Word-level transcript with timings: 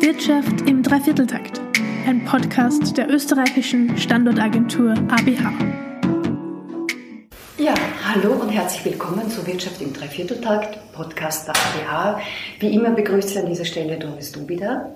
Wirtschaft 0.00 0.62
im 0.66 0.82
Dreivierteltakt, 0.82 1.60
ein 2.06 2.24
Podcast 2.24 2.96
der 2.96 3.10
österreichischen 3.10 3.98
Standortagentur 3.98 4.92
ABH. 4.92 5.52
Ja, 7.58 7.74
hallo 8.02 8.32
und 8.32 8.48
herzlich 8.48 8.82
willkommen 8.86 9.28
zu 9.28 9.46
Wirtschaft 9.46 9.82
im 9.82 9.92
Dreivierteltakt, 9.92 10.78
Podcast 10.94 11.48
der 11.48 11.54
ABH. 11.54 12.20
Wie 12.60 12.74
immer 12.74 12.92
begrüßt 12.92 13.28
Sie 13.28 13.38
an 13.40 13.46
dieser 13.46 13.66
Stelle 13.66 13.98
Doris 13.98 14.32
Dubida. 14.32 14.88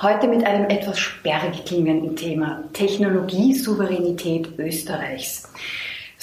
Heute 0.00 0.26
mit 0.26 0.44
einem 0.44 0.68
etwas 0.68 0.98
sperrig 0.98 1.64
klingenden 1.64 2.16
Thema, 2.16 2.64
Technologiesouveränität 2.72 4.58
Österreichs. 4.58 5.48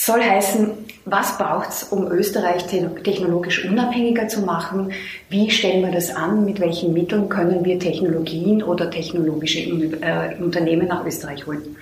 Soll 0.02 0.24
heißen, 0.24 0.72
was 1.04 1.38
braucht 1.38 1.72
es, 1.72 1.84
um 1.84 2.10
Österreich 2.10 2.68
technologisch 2.68 3.66
unabhängiger 3.66 4.30
zu 4.30 4.44
machen? 4.44 4.94
Wie 5.28 5.52
stellen 5.52 5.84
wir 5.84 5.92
das 5.92 6.16
an? 6.16 6.46
Mit 6.46 6.62
welchen 6.62 6.94
Mitteln 6.94 7.28
können 7.28 7.66
wir 7.66 7.78
Technologien 7.80 8.64
oder 8.64 8.90
technologische 8.90 9.60
äh, 9.60 10.42
Unternehmen 10.42 10.88
nach 10.88 11.06
Österreich 11.06 11.46
holen? 11.46 11.76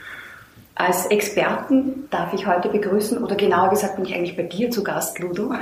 Als 0.74 1.06
Experten 1.06 2.08
darf 2.10 2.34
ich 2.34 2.48
heute 2.48 2.70
begrüßen, 2.70 3.20
oder 3.20 3.36
genauer 3.36 3.70
gesagt 3.70 3.98
bin 3.98 4.06
ich 4.06 4.16
eigentlich 4.16 4.36
bei 4.36 4.44
dir 4.44 4.72
zu 4.72 4.84
Gast, 4.84 5.20
Ludo. 5.20 5.54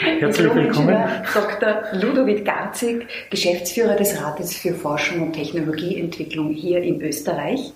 Herzlich 0.00 0.52
willkommen. 0.56 1.04
Dr. 1.32 1.82
Ludovic 1.92 2.44
Garzig, 2.44 3.06
Geschäftsführer 3.30 3.94
des 3.94 4.20
Rates 4.20 4.56
für 4.56 4.74
Forschung 4.74 5.22
und 5.22 5.34
Technologieentwicklung 5.34 6.50
hier 6.50 6.82
in 6.82 7.00
Österreich. 7.00 7.72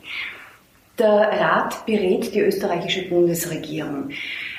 Der 0.98 1.28
Rat 1.40 1.84
berät 1.84 2.34
die 2.34 2.40
österreichische 2.40 3.06
Bundesregierung. 3.10 4.08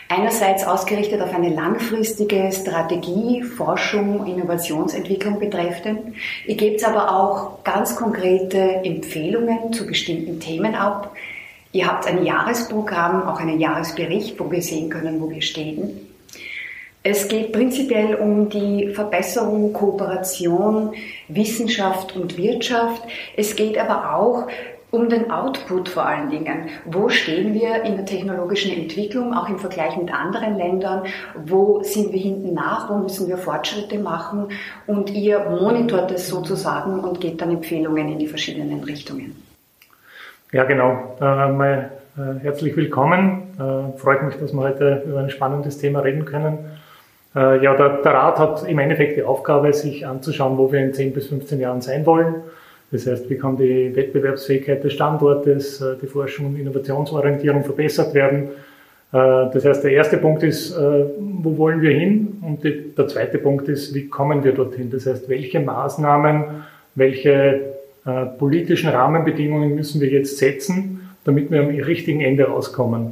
Einerseits 0.07 0.63
ausgerichtet 0.63 1.19
auf 1.19 1.33
eine 1.33 1.49
langfristige 1.49 2.51
Strategie, 2.51 3.41
Forschung, 3.41 4.25
Innovationsentwicklung 4.27 5.39
betreffend. 5.39 6.15
Ihr 6.45 6.55
gebt 6.55 6.87
aber 6.87 7.11
auch 7.11 7.63
ganz 7.63 7.95
konkrete 7.95 8.59
Empfehlungen 8.83 9.73
zu 9.73 9.87
bestimmten 9.87 10.39
Themen 10.39 10.75
ab. 10.75 11.11
Ihr 11.71 11.87
habt 11.87 12.05
ein 12.05 12.23
Jahresprogramm, 12.23 13.23
auch 13.23 13.39
einen 13.39 13.59
Jahresbericht, 13.59 14.39
wo 14.39 14.51
wir 14.51 14.61
sehen 14.61 14.91
können, 14.91 15.19
wo 15.19 15.31
wir 15.31 15.41
stehen. 15.41 16.07
Es 17.01 17.27
geht 17.27 17.51
prinzipiell 17.51 18.15
um 18.15 18.49
die 18.49 18.89
Verbesserung, 18.93 19.73
Kooperation, 19.73 20.93
Wissenschaft 21.29 22.15
und 22.15 22.37
Wirtschaft. 22.37 23.01
Es 23.35 23.55
geht 23.55 23.77
aber 23.77 24.15
auch 24.15 24.47
um 24.89 25.09
den 25.09 25.31
Output 25.31 25.89
vor 25.89 26.05
allen 26.05 26.29
Dingen. 26.29 26.69
Wo 26.85 27.09
stehen 27.09 27.53
wir 27.53 27.83
in 27.83 27.97
der 27.97 28.05
technologischen 28.05 28.71
Entwicklung, 28.71 29.33
auch 29.33 29.49
im 29.49 29.59
Vergleich 29.59 29.97
mit 29.97 30.13
anderen 30.13 30.57
Ländern? 30.57 31.03
Wo 31.45 31.83
sind 31.83 32.13
wir 32.13 32.19
hinten 32.19 32.53
nach? 32.53 32.89
Wo 32.89 32.97
müssen 32.97 33.27
wir 33.27 33.37
Fortschritte 33.37 33.99
machen? 33.99 34.47
Und 34.85 35.09
ihr 35.09 35.39
monitort 35.39 36.11
es 36.11 36.29
sozusagen 36.29 37.01
und 37.01 37.19
gebt 37.19 37.41
dann 37.41 37.51
Empfehlungen 37.51 38.09
in 38.09 38.19
die 38.19 38.27
verschiedenen 38.27 38.83
Richtungen. 38.83 39.35
Ja, 40.53 40.63
genau. 40.63 41.17
Äh, 41.19 41.81
äh, 41.81 41.87
herzlich 42.41 42.75
willkommen. 42.77 43.43
Äh, 43.59 43.97
freut 43.97 44.23
mich, 44.23 44.37
dass 44.37 44.53
wir 44.53 44.61
heute 44.61 45.03
über 45.05 45.19
ein 45.19 45.29
spannendes 45.29 45.77
Thema 45.79 45.99
reden 45.99 46.23
können. 46.23 46.59
Äh, 47.35 47.61
ja, 47.61 47.75
der, 47.75 48.01
der 48.01 48.13
Rat 48.13 48.39
hat 48.39 48.63
im 48.63 48.79
Endeffekt 48.79 49.17
die 49.17 49.23
Aufgabe, 49.23 49.73
sich 49.73 50.07
anzuschauen, 50.07 50.57
wo 50.57 50.71
wir 50.71 50.79
in 50.79 50.93
10 50.93 51.13
bis 51.13 51.27
15 51.27 51.59
Jahren 51.59 51.81
sein 51.81 52.05
wollen 52.05 52.35
das 52.91 53.05
heißt, 53.05 53.29
wie 53.29 53.37
kann 53.37 53.57
die 53.57 53.93
Wettbewerbsfähigkeit 53.95 54.83
des 54.83 54.93
Standortes, 54.93 55.81
äh, 55.81 55.95
die 56.01 56.07
Forschung 56.07 56.47
und 56.47 56.59
Innovationsorientierung 56.59 57.63
verbessert 57.63 58.13
werden? 58.13 58.49
Äh, 59.11 59.51
das 59.53 59.65
heißt, 59.65 59.83
der 59.83 59.91
erste 59.91 60.17
Punkt 60.17 60.43
ist, 60.43 60.71
äh, 60.71 61.05
wo 61.19 61.57
wollen 61.57 61.81
wir 61.81 61.91
hin? 61.91 62.37
Und 62.41 62.63
der 62.63 63.07
zweite 63.07 63.39
Punkt 63.39 63.67
ist, 63.67 63.93
wie 63.93 64.07
kommen 64.07 64.43
wir 64.43 64.53
dorthin? 64.53 64.89
Das 64.89 65.05
heißt, 65.05 65.27
welche 65.29 65.59
Maßnahmen, 65.59 66.43
welche 66.95 67.77
politischen 68.39 68.89
Rahmenbedingungen 68.89 69.75
müssen 69.75 69.99
wir 69.99 70.07
jetzt 70.07 70.37
setzen, 70.37 71.09
damit 71.25 71.51
wir 71.51 71.59
am 71.59 71.67
richtigen 71.67 72.21
Ende 72.21 72.45
rauskommen? 72.45 73.11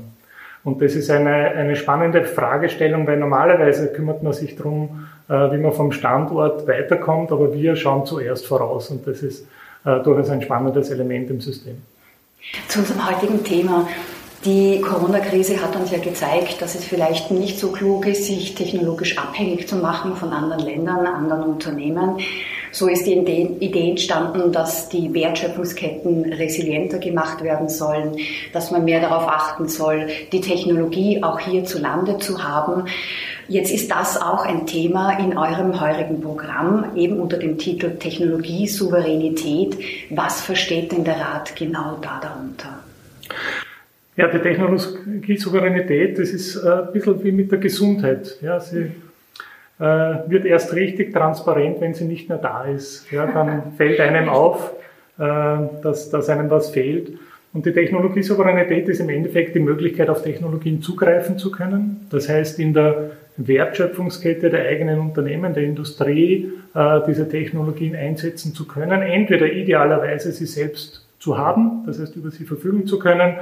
Und 0.64 0.82
das 0.82 0.96
ist 0.96 1.12
eine, 1.12 1.34
eine 1.34 1.76
spannende 1.76 2.24
Fragestellung, 2.24 3.06
weil 3.06 3.18
normalerweise 3.18 3.92
kümmert 3.92 4.24
man 4.24 4.32
sich 4.32 4.56
darum, 4.56 5.06
wie 5.28 5.58
man 5.58 5.74
vom 5.74 5.92
Standort 5.92 6.66
weiterkommt, 6.66 7.34
aber 7.34 7.54
wir 7.54 7.76
schauen 7.76 8.06
zuerst 8.06 8.48
voraus. 8.48 8.90
Und 8.90 9.06
das 9.06 9.22
ist 9.22 9.46
äh, 9.86 10.00
durchaus 10.02 10.30
ein 10.30 10.42
spannendes 10.42 10.90
Element 10.90 11.30
im 11.30 11.40
System. 11.40 11.82
Zu 12.68 12.80
unserem 12.80 13.10
heutigen 13.10 13.44
Thema. 13.44 13.88
Die 14.44 14.80
Corona-Krise 14.80 15.60
hat 15.62 15.76
uns 15.76 15.90
ja 15.90 15.98
gezeigt, 15.98 16.62
dass 16.62 16.76
es 16.76 16.86
vielleicht 16.86 17.32
nicht 17.32 17.58
so 17.58 17.72
klug 17.72 18.06
ist, 18.06 18.26
sich 18.26 18.54
technologisch 18.54 19.18
abhängig 19.18 19.68
zu 19.68 19.78
machen 19.78 20.16
von 20.16 20.32
anderen 20.32 20.64
Ländern, 20.64 21.08
anderen 21.08 21.44
Unternehmen. 21.44 22.20
So 22.76 22.90
ist 22.90 23.08
die 23.08 23.14
Idee 23.14 23.90
entstanden, 23.90 24.52
dass 24.52 24.90
die 24.90 25.14
Wertschöpfungsketten 25.14 26.34
resilienter 26.34 26.98
gemacht 26.98 27.42
werden 27.42 27.70
sollen, 27.70 28.18
dass 28.52 28.70
man 28.70 28.84
mehr 28.84 29.00
darauf 29.00 29.30
achten 29.30 29.70
soll, 29.70 30.08
die 30.34 30.42
Technologie 30.42 31.24
auch 31.24 31.40
hierzulande 31.40 32.18
zu 32.18 32.44
haben. 32.44 32.90
Jetzt 33.48 33.72
ist 33.72 33.90
das 33.92 34.22
auch 34.22 34.46
ein 34.46 34.68
Thema 34.68 35.18
in 35.20 35.38
eurem 35.38 35.80
heurigen 35.80 36.20
Programm, 36.20 36.98
eben 36.98 37.18
unter 37.22 37.38
dem 37.38 37.58
Titel 37.58 37.92
Technologie 37.92 38.68
Souveränität. 38.68 39.78
Was 40.10 40.42
versteht 40.42 40.92
denn 40.92 41.06
der 41.06 41.16
Rat 41.18 41.56
genau 41.56 41.98
da 42.02 42.20
darunter? 42.22 42.80
Ja, 44.18 44.28
die 44.28 44.40
Technologie-Souveränität, 44.40 46.20
das 46.20 46.30
ist 46.30 46.58
äh, 46.58 46.70
ein 46.70 46.92
bisschen 46.92 47.24
wie 47.24 47.32
mit 47.32 47.54
der 47.54 47.60
Gesundheit. 47.60 48.38
Ja, 48.42 48.60
sie 48.60 48.92
wird 49.80 50.46
erst 50.46 50.74
richtig 50.74 51.14
transparent, 51.14 51.82
wenn 51.82 51.94
sie 51.94 52.06
nicht 52.06 52.30
mehr 52.30 52.38
da 52.38 52.66
ist. 52.66 53.12
Ja, 53.12 53.26
dann 53.28 53.74
fällt 53.78 54.00
einem 54.00 54.30
auf, 54.30 54.74
äh, 55.18 55.24
dass, 55.82 56.10
dass 56.10 56.30
einem 56.30 56.50
was 56.50 56.70
fehlt. 56.70 57.18
Und 57.54 57.66
die 57.66 57.72
Technologiesouveränität 57.72 58.90
ist 58.90 59.00
im 59.00 59.10
Endeffekt 59.10 59.56
die 59.56 59.60
Möglichkeit, 59.60 60.10
auf 60.10 60.24
Technologien 60.24 60.82
zugreifen 60.82 61.38
zu 61.38 61.52
können. 61.52 62.06
Das 62.10 62.28
heißt, 62.28 62.60
in 62.60 62.74
der 62.74 63.12
Wertschöpfungskette 63.38 64.50
der 64.50 64.68
eigenen 64.68 65.00
Unternehmen, 65.00 65.54
der 65.54 65.64
Industrie, 65.64 66.52
äh, 66.74 67.00
diese 67.08 67.30
Technologien 67.30 67.96
einsetzen 67.96 68.54
zu 68.54 68.68
können. 68.68 69.02
Entweder 69.02 69.52
idealerweise 69.52 70.32
sie 70.32 70.46
selbst 70.46 71.06
zu 71.20 71.38
haben, 71.38 71.84
das 71.86 72.00
heißt 72.00 72.16
über 72.16 72.30
sie 72.30 72.44
verfügen 72.44 72.88
zu 72.88 73.00
können, 73.00 73.36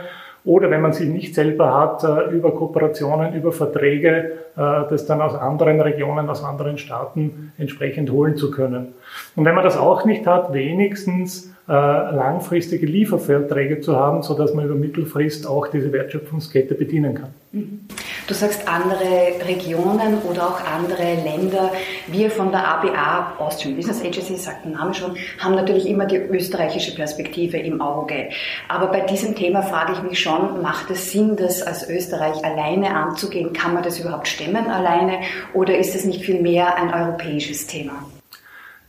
oder 0.45 0.69
wenn 0.69 0.81
man 0.81 0.93
sie 0.93 1.05
nicht 1.05 1.35
selber 1.35 1.73
hat, 1.73 2.03
äh, 2.03 2.31
über 2.31 2.53
Kooperationen, 2.53 3.33
über 3.33 3.51
Verträge, 3.51 4.31
äh, 4.55 4.83
das 4.89 5.05
dann 5.05 5.21
aus 5.21 5.35
anderen 5.35 5.79
Regionen, 5.79 6.29
aus 6.29 6.43
anderen 6.43 6.77
Staaten 6.77 7.53
entsprechend 7.57 8.11
holen 8.11 8.35
zu 8.35 8.51
können. 8.51 8.93
Und 9.35 9.45
wenn 9.45 9.55
man 9.55 9.63
das 9.63 9.77
auch 9.77 10.05
nicht 10.05 10.27
hat, 10.27 10.53
wenigstens 10.53 11.53
äh, 11.67 11.71
langfristige 11.71 12.85
Lieferverträge 12.85 13.79
zu 13.79 13.95
haben, 13.95 14.21
so 14.21 14.33
dass 14.33 14.53
man 14.53 14.65
über 14.65 14.75
Mittelfrist 14.75 15.47
auch 15.47 15.67
diese 15.67 15.93
Wertschöpfungskette 15.93 16.75
bedienen 16.75 17.15
kann. 17.15 17.29
Mhm. 17.53 17.81
Du 18.27 18.33
sagst 18.33 18.67
andere 18.67 19.45
Regionen 19.47 20.19
oder 20.23 20.47
auch 20.47 20.61
andere 20.65 21.13
Länder. 21.23 21.71
Wir 22.07 22.31
von 22.31 22.51
der 22.51 22.67
ABA, 22.67 23.35
Austrian 23.37 23.75
Business 23.75 24.01
Agency, 24.01 24.37
sagt 24.37 24.65
der 24.65 24.71
Name 24.71 24.93
schon, 24.95 25.15
haben 25.37 25.53
natürlich 25.53 25.87
immer 25.87 26.07
die 26.07 26.17
österreichische 26.17 26.95
Perspektive 26.95 27.57
im 27.57 27.79
Auge. 27.79 28.29
Aber 28.69 28.87
bei 28.87 29.01
diesem 29.01 29.35
Thema 29.35 29.61
frage 29.61 29.93
ich 29.93 30.01
mich 30.01 30.19
schon, 30.19 30.63
macht 30.63 30.89
es 30.89 31.11
Sinn, 31.11 31.35
das 31.35 31.61
als 31.61 31.87
Österreich 31.87 32.43
alleine 32.43 32.95
anzugehen? 32.95 33.53
Kann 33.53 33.75
man 33.75 33.83
das 33.83 33.99
überhaupt 33.99 34.27
stemmen 34.27 34.67
alleine? 34.67 35.19
Oder 35.53 35.77
ist 35.77 35.93
es 35.95 36.05
nicht 36.05 36.25
vielmehr 36.25 36.75
ein 36.75 36.91
europäisches 36.91 37.67
Thema? 37.67 38.03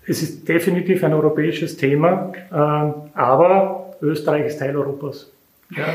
Es 0.06 0.22
ist 0.22 0.48
definitiv 0.48 1.04
ein 1.04 1.12
europäisches 1.12 1.76
Thema, 1.76 2.32
äh, 2.50 3.18
aber 3.18 3.96
Österreich 4.00 4.46
ist 4.46 4.58
Teil 4.58 4.74
Europas. 4.74 5.30
Ja? 5.70 5.86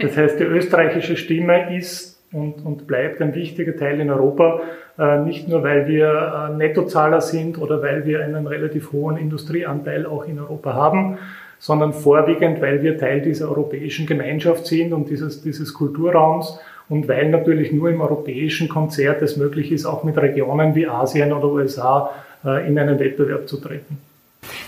Das 0.00 0.16
heißt, 0.16 0.38
die 0.38 0.44
österreichische 0.44 1.16
Stimme 1.16 1.76
ist 1.76 2.11
und, 2.32 2.64
und 2.64 2.86
bleibt 2.86 3.20
ein 3.20 3.34
wichtiger 3.34 3.76
Teil 3.76 4.00
in 4.00 4.10
Europa, 4.10 4.60
äh, 4.98 5.18
nicht 5.18 5.48
nur 5.48 5.62
weil 5.62 5.86
wir 5.86 6.50
äh, 6.50 6.56
Nettozahler 6.56 7.20
sind 7.20 7.58
oder 7.58 7.82
weil 7.82 8.06
wir 8.06 8.24
einen 8.24 8.46
relativ 8.46 8.92
hohen 8.92 9.16
Industrieanteil 9.16 10.06
auch 10.06 10.26
in 10.26 10.38
Europa 10.38 10.72
haben, 10.74 11.18
sondern 11.58 11.92
vorwiegend, 11.92 12.60
weil 12.60 12.82
wir 12.82 12.98
Teil 12.98 13.20
dieser 13.20 13.48
europäischen 13.48 14.06
Gemeinschaft 14.06 14.66
sind 14.66 14.92
und 14.92 15.08
dieses, 15.10 15.42
dieses 15.42 15.74
Kulturraums 15.74 16.58
und 16.88 17.06
weil 17.08 17.30
natürlich 17.30 17.72
nur 17.72 17.90
im 17.90 18.00
europäischen 18.00 18.68
Konzert 18.68 19.22
es 19.22 19.36
möglich 19.36 19.70
ist, 19.70 19.86
auch 19.86 20.02
mit 20.02 20.16
Regionen 20.18 20.74
wie 20.74 20.88
Asien 20.88 21.32
oder 21.32 21.48
USA 21.48 22.10
äh, 22.44 22.66
in 22.66 22.78
einen 22.78 22.98
Wettbewerb 22.98 23.48
zu 23.48 23.58
treten. 23.58 23.98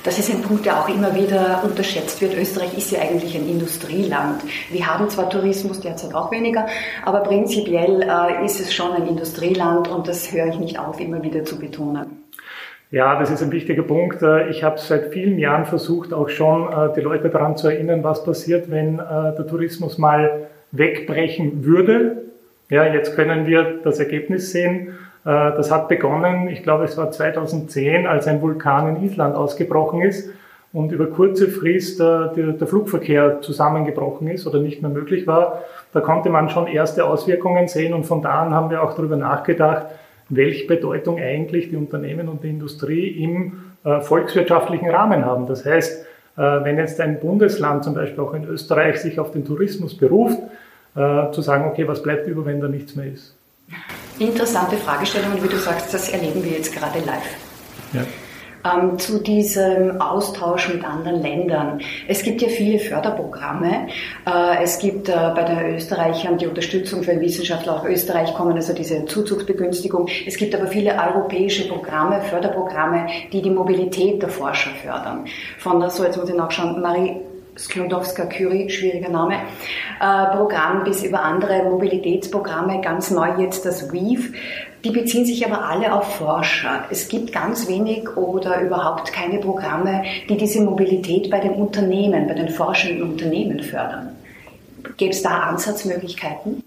Das 0.04 0.18
ist 0.18 0.30
ein 0.30 0.42
Punkt, 0.42 0.66
der 0.66 0.78
auch 0.78 0.88
immer 0.90 1.14
wieder 1.14 1.62
unterschätzt 1.64 2.20
wird. 2.20 2.36
Österreich 2.36 2.76
ist 2.76 2.92
ja 2.92 3.00
eigentlich 3.00 3.34
ein 3.34 3.48
Industrieland. 3.48 4.42
Wir 4.70 4.86
haben 4.86 5.08
zwar 5.08 5.30
Tourismus 5.30 5.80
derzeit 5.80 6.14
auch 6.14 6.30
weniger, 6.30 6.66
aber 7.06 7.20
prinzipiell 7.20 8.02
äh, 8.02 8.44
ist 8.44 8.60
es 8.60 8.74
schon 8.74 8.92
ein 8.92 9.06
Industrieland 9.06 9.88
und 9.88 10.06
das 10.06 10.30
höre 10.30 10.48
ich 10.48 10.58
nicht 10.58 10.78
auf, 10.78 11.00
immer 11.00 11.22
wieder 11.22 11.44
zu 11.44 11.58
betonen. 11.58 12.22
Ja, 12.90 13.18
das 13.18 13.30
ist 13.30 13.42
ein 13.42 13.50
wichtiger 13.50 13.82
Punkt. 13.82 14.20
Äh, 14.20 14.50
ich 14.50 14.62
habe 14.62 14.78
seit 14.78 15.10
vielen 15.10 15.38
Jahren 15.38 15.64
versucht, 15.64 16.12
auch 16.12 16.28
schon 16.28 16.70
äh, 16.70 16.92
die 16.94 17.00
Leute 17.00 17.30
daran 17.30 17.56
zu 17.56 17.68
erinnern, 17.68 18.04
was 18.04 18.24
passiert, 18.24 18.70
wenn 18.70 18.98
der 18.98 19.46
Tourismus 19.46 19.96
mal 19.96 20.48
wegbrechen 20.70 21.64
würde. 21.64 22.24
Ja, 22.68 22.84
jetzt 22.84 23.16
können 23.16 23.46
wir 23.46 23.80
das 23.82 24.00
Ergebnis 24.00 24.52
sehen. 24.52 24.98
Äh, 25.24 25.56
das 25.56 25.70
hat 25.70 25.88
begonnen, 25.88 26.48
ich 26.48 26.62
glaube, 26.62 26.84
es 26.84 26.96
war 26.96 27.10
2010, 27.10 28.06
als 28.06 28.26
ein 28.26 28.42
Vulkan 28.42 28.96
in 28.96 29.02
Island 29.04 29.34
ausgebrochen 29.36 30.02
ist. 30.02 30.30
und 30.72 30.90
über 30.90 31.06
kurze 31.06 31.46
Frist 31.46 32.00
der, 32.00 32.32
der 32.34 32.66
Flugverkehr 32.66 33.40
zusammengebrochen 33.42 34.26
ist 34.26 34.44
oder 34.44 34.58
nicht 34.58 34.82
mehr 34.82 34.90
möglich 34.90 35.24
war, 35.24 35.62
da 35.92 36.00
konnte 36.00 36.30
man 36.30 36.48
schon 36.48 36.66
erste 36.66 37.04
Auswirkungen 37.04 37.68
sehen 37.68 37.94
und 37.94 38.04
von 38.04 38.22
da 38.22 38.42
an 38.42 38.52
haben 38.52 38.70
wir 38.70 38.82
auch 38.82 38.96
darüber 38.96 39.16
nachgedacht, 39.16 39.86
welche 40.28 40.66
Bedeutung 40.66 41.20
eigentlich 41.20 41.70
die 41.70 41.76
Unternehmen 41.76 42.28
und 42.28 42.42
die 42.42 42.50
Industrie 42.50 43.06
im 43.22 43.60
äh, 43.84 44.00
volkswirtschaftlichen 44.00 44.90
Rahmen 44.90 45.24
haben. 45.24 45.46
Das 45.46 45.64
heißt, 45.64 46.06
äh, 46.36 46.40
wenn 46.40 46.78
jetzt 46.78 47.00
ein 47.00 47.20
Bundesland, 47.20 47.84
zum 47.84 47.94
Beispiel 47.94 48.24
auch 48.24 48.34
in 48.34 48.44
Österreich, 48.44 49.00
sich 49.00 49.20
auf 49.20 49.30
den 49.30 49.44
Tourismus 49.44 49.96
beruft, 49.96 50.38
äh, 50.96 51.30
zu 51.30 51.42
sagen, 51.42 51.66
okay, 51.66 51.86
was 51.86 52.02
bleibt 52.02 52.26
über, 52.26 52.44
wenn 52.44 52.60
da 52.60 52.66
nichts 52.68 52.96
mehr 52.96 53.06
ist. 53.06 53.36
Interessante 54.18 54.76
Fragestellung 54.76 55.32
und 55.32 55.42
wie 55.42 55.48
du 55.48 55.58
sagst, 55.58 55.92
das 55.92 56.08
erleben 56.08 56.44
wir 56.44 56.52
jetzt 56.52 56.72
gerade 56.72 57.00
live. 57.00 57.36
Ja. 57.92 58.02
Ähm, 58.64 58.98
zu 58.98 59.18
diesem 59.18 60.00
Austausch 60.00 60.72
mit 60.72 60.84
anderen 60.84 61.20
Ländern. 61.20 61.80
Es 62.08 62.22
gibt 62.22 62.40
ja 62.40 62.48
viele 62.48 62.78
Förderprogramme. 62.78 63.88
Äh, 64.26 64.62
es 64.62 64.78
gibt 64.78 65.08
äh, 65.08 65.32
bei 65.34 65.42
den 65.42 65.74
Österreichern 65.74 66.38
die 66.38 66.46
Unterstützung 66.46 67.02
für 67.02 67.20
Wissenschaftler 67.20 67.80
aus 67.80 67.86
Österreich 67.86 68.32
kommen, 68.32 68.54
also 68.54 68.72
diese 68.72 69.04
Zuzugsbegünstigung. 69.04 70.08
Es 70.26 70.38
gibt 70.38 70.54
aber 70.54 70.68
viele 70.68 70.94
europäische 70.94 71.68
Programme, 71.68 72.22
Förderprogramme, 72.22 73.06
die 73.32 73.42
die 73.42 73.50
Mobilität 73.50 74.22
der 74.22 74.30
Forscher 74.30 74.70
fördern. 74.82 75.26
Von 75.58 75.80
der, 75.80 75.90
so 75.90 76.04
jetzt 76.04 76.16
muss 76.16 76.30
ich 76.30 76.36
nachschauen, 76.36 76.80
Marie 76.80 77.16
Sklodowska-Curie, 77.56 78.68
schwieriger 78.68 79.10
Name, 79.10 79.34
äh, 80.00 80.36
Programm 80.36 80.84
bis 80.84 81.02
über 81.04 81.22
andere 81.22 81.64
Mobilitätsprogramme, 81.64 82.80
ganz 82.80 83.10
neu 83.10 83.40
jetzt 83.40 83.64
das 83.64 83.92
WEAVE. 83.92 84.32
Die 84.84 84.90
beziehen 84.90 85.24
sich 85.24 85.46
aber 85.46 85.64
alle 85.64 85.94
auf 85.94 86.16
Forscher. 86.16 86.84
Es 86.90 87.08
gibt 87.08 87.32
ganz 87.32 87.68
wenig 87.68 88.16
oder 88.16 88.60
überhaupt 88.60 89.12
keine 89.12 89.38
Programme, 89.38 90.02
die 90.28 90.36
diese 90.36 90.62
Mobilität 90.62 91.30
bei 91.30 91.40
den 91.40 91.52
Unternehmen, 91.52 92.26
bei 92.26 92.34
den 92.34 92.50
forschenden 92.50 93.02
Unternehmen 93.10 93.60
fördern. 93.62 94.10
Gäbe 94.98 95.12
es 95.12 95.22
da 95.22 95.30
Ansatzmöglichkeiten? 95.30 96.62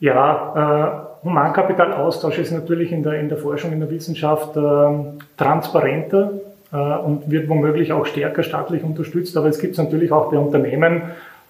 Ja, 0.00 1.06
äh, 1.22 1.24
Humankapitalaustausch 1.24 2.38
ist 2.38 2.50
natürlich 2.50 2.90
in 2.90 3.02
der, 3.02 3.20
in 3.20 3.28
der 3.28 3.38
Forschung, 3.38 3.72
in 3.72 3.80
der 3.80 3.90
Wissenschaft 3.90 4.56
äh, 4.56 4.60
transparenter 5.36 6.32
und 6.72 7.30
wird 7.30 7.48
womöglich 7.48 7.92
auch 7.92 8.06
stärker 8.06 8.42
staatlich 8.42 8.84
unterstützt. 8.84 9.36
Aber 9.36 9.48
es 9.48 9.58
gibt 9.58 9.72
es 9.72 9.78
natürlich 9.78 10.12
auch 10.12 10.30
bei 10.30 10.38
Unternehmen, 10.38 11.02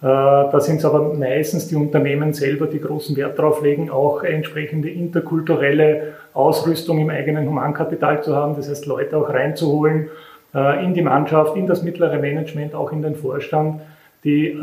äh, 0.02 0.06
da 0.06 0.60
sind 0.60 0.76
es 0.76 0.84
aber 0.86 1.12
meistens 1.12 1.68
die 1.68 1.76
Unternehmen 1.76 2.32
selber, 2.32 2.66
die 2.66 2.80
großen 2.80 3.16
Wert 3.16 3.38
darauf 3.38 3.62
legen, 3.62 3.90
auch 3.90 4.22
entsprechende 4.22 4.88
interkulturelle 4.88 6.14
Ausrüstung 6.32 6.98
im 7.00 7.10
eigenen 7.10 7.46
Humankapital 7.46 8.22
zu 8.22 8.34
haben. 8.34 8.56
Das 8.56 8.70
heißt, 8.70 8.86
Leute 8.86 9.18
auch 9.18 9.28
reinzuholen 9.28 10.08
äh, 10.54 10.82
in 10.84 10.94
die 10.94 11.02
Mannschaft, 11.02 11.54
in 11.54 11.66
das 11.66 11.82
mittlere 11.82 12.18
Management, 12.18 12.74
auch 12.74 12.92
in 12.92 13.02
den 13.02 13.14
Vorstand, 13.14 13.82
die 14.22 14.54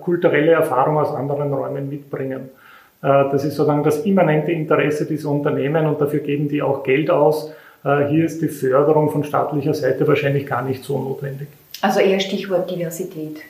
kulturelle 0.00 0.52
Erfahrung 0.52 0.96
aus 0.96 1.14
anderen 1.14 1.52
Räumen 1.52 1.86
mitbringen. 1.90 2.48
Das 3.02 3.44
ist 3.44 3.56
sozusagen 3.56 3.82
das 3.82 4.06
immanente 4.06 4.52
Interesse 4.52 5.04
dieser 5.04 5.28
Unternehmen 5.28 5.84
und 5.84 6.00
dafür 6.00 6.20
geben 6.20 6.48
die 6.48 6.62
auch 6.62 6.82
Geld 6.82 7.10
aus 7.10 7.50
äh, 7.50 7.61
hier 7.82 8.24
ist 8.24 8.40
die 8.40 8.48
Förderung 8.48 9.10
von 9.10 9.24
staatlicher 9.24 9.74
Seite 9.74 10.06
wahrscheinlich 10.06 10.46
gar 10.46 10.62
nicht 10.62 10.84
so 10.84 10.98
notwendig. 10.98 11.48
Also 11.80 12.00
eher 12.00 12.20
Stichwort 12.20 12.70
Diversität. 12.70 13.42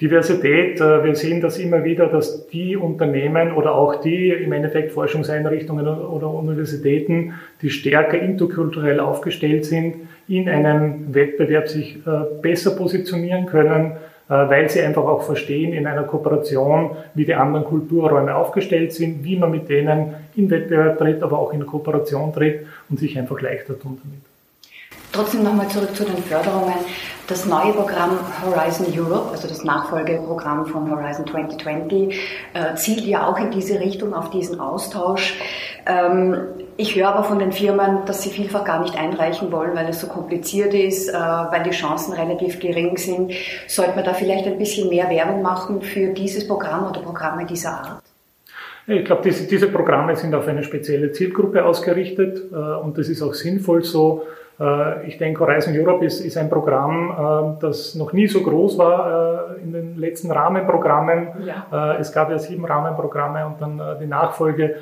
Diversität, 0.00 0.80
äh, 0.80 1.04
wir 1.04 1.14
sehen 1.14 1.40
das 1.40 1.58
immer 1.58 1.84
wieder, 1.84 2.08
dass 2.08 2.48
die 2.48 2.76
Unternehmen 2.76 3.52
oder 3.52 3.76
auch 3.76 4.02
die 4.02 4.30
im 4.30 4.52
Endeffekt 4.52 4.90
Forschungseinrichtungen 4.90 5.86
oder 5.86 6.28
Universitäten, 6.30 7.34
die 7.62 7.70
stärker 7.70 8.18
interkulturell 8.18 8.98
aufgestellt 8.98 9.64
sind, 9.64 9.94
in 10.26 10.48
einem 10.48 11.14
Wettbewerb 11.14 11.68
sich 11.68 11.96
äh, 12.06 12.40
besser 12.42 12.72
positionieren 12.72 13.46
können, 13.46 13.92
äh, 13.92 13.96
weil 14.28 14.70
sie 14.70 14.80
einfach 14.80 15.04
auch 15.04 15.22
verstehen 15.22 15.72
in 15.72 15.86
einer 15.86 16.04
Kooperation, 16.04 16.96
wie 17.14 17.24
die 17.24 17.34
anderen 17.34 17.64
Kulturräume 17.64 18.34
aufgestellt 18.34 18.92
sind, 18.92 19.24
wie 19.24 19.36
man 19.36 19.50
mit 19.50 19.68
denen 19.68 20.14
in 20.34 20.50
Wettbewerb 20.50 20.98
tritt, 20.98 21.22
aber 21.22 21.38
auch 21.38 21.52
in 21.52 21.66
Kooperation 21.66 22.32
tritt 22.32 22.66
und 22.88 22.98
sich 22.98 23.18
einfach 23.18 23.40
leichter 23.40 23.78
tun 23.78 24.00
damit. 24.02 24.33
Trotzdem 25.14 25.44
nochmal 25.44 25.68
zurück 25.68 25.94
zu 25.94 26.02
den 26.02 26.16
Förderungen. 26.24 26.74
Das 27.28 27.46
neue 27.46 27.72
Programm 27.72 28.18
Horizon 28.44 28.86
Europe, 28.92 29.30
also 29.30 29.46
das 29.46 29.62
Nachfolgeprogramm 29.62 30.66
von 30.66 30.90
Horizon 30.90 31.24
2020, 31.24 32.20
äh, 32.52 32.74
zielt 32.74 33.02
ja 33.02 33.28
auch 33.28 33.38
in 33.38 33.52
diese 33.52 33.78
Richtung, 33.78 34.12
auf 34.12 34.30
diesen 34.30 34.58
Austausch. 34.58 35.38
Ähm, 35.86 36.36
ich 36.76 36.96
höre 36.96 37.10
aber 37.10 37.22
von 37.22 37.38
den 37.38 37.52
Firmen, 37.52 38.04
dass 38.06 38.22
sie 38.22 38.30
vielfach 38.30 38.64
gar 38.64 38.82
nicht 38.82 38.98
einreichen 38.98 39.52
wollen, 39.52 39.76
weil 39.76 39.88
es 39.88 40.00
so 40.00 40.08
kompliziert 40.08 40.74
ist, 40.74 41.08
äh, 41.08 41.12
weil 41.12 41.62
die 41.62 41.70
Chancen 41.70 42.12
relativ 42.12 42.58
gering 42.58 42.96
sind. 42.96 43.32
Sollte 43.68 43.94
man 43.94 44.04
da 44.04 44.14
vielleicht 44.14 44.48
ein 44.48 44.58
bisschen 44.58 44.88
mehr 44.88 45.08
Werbung 45.08 45.42
machen 45.42 45.80
für 45.80 46.08
dieses 46.08 46.48
Programm 46.48 46.88
oder 46.88 47.00
Programme 47.00 47.46
dieser 47.46 47.70
Art? 47.70 48.02
Ich 48.88 49.04
glaube, 49.04 49.22
diese, 49.22 49.46
diese 49.46 49.68
Programme 49.68 50.16
sind 50.16 50.34
auf 50.34 50.48
eine 50.48 50.64
spezielle 50.64 51.12
Zielgruppe 51.12 51.64
ausgerichtet 51.64 52.50
äh, 52.52 52.56
und 52.56 52.98
das 52.98 53.08
ist 53.08 53.22
auch 53.22 53.34
sinnvoll 53.34 53.84
so. 53.84 54.24
Äh, 54.60 55.06
ich 55.08 55.18
denke, 55.18 55.40
Horizon 55.40 55.74
Europe 55.76 56.04
ist, 56.04 56.20
ist 56.20 56.36
ein 56.36 56.48
Programm, 56.48 57.56
äh, 57.58 57.60
das 57.60 57.94
noch 57.94 58.12
nie 58.12 58.26
so 58.26 58.42
groß 58.42 58.78
war 58.78 59.56
äh, 59.58 59.62
in 59.62 59.72
den 59.72 59.96
letzten 59.96 60.30
Rahmenprogrammen. 60.30 61.28
Ja. 61.44 61.96
Es 61.98 62.12
gab 62.12 62.30
ja 62.30 62.38
sieben 62.38 62.64
Rahmenprogramme 62.64 63.46
und 63.46 63.60
dann 63.60 63.80
die 64.00 64.06
Nachfolge. 64.06 64.76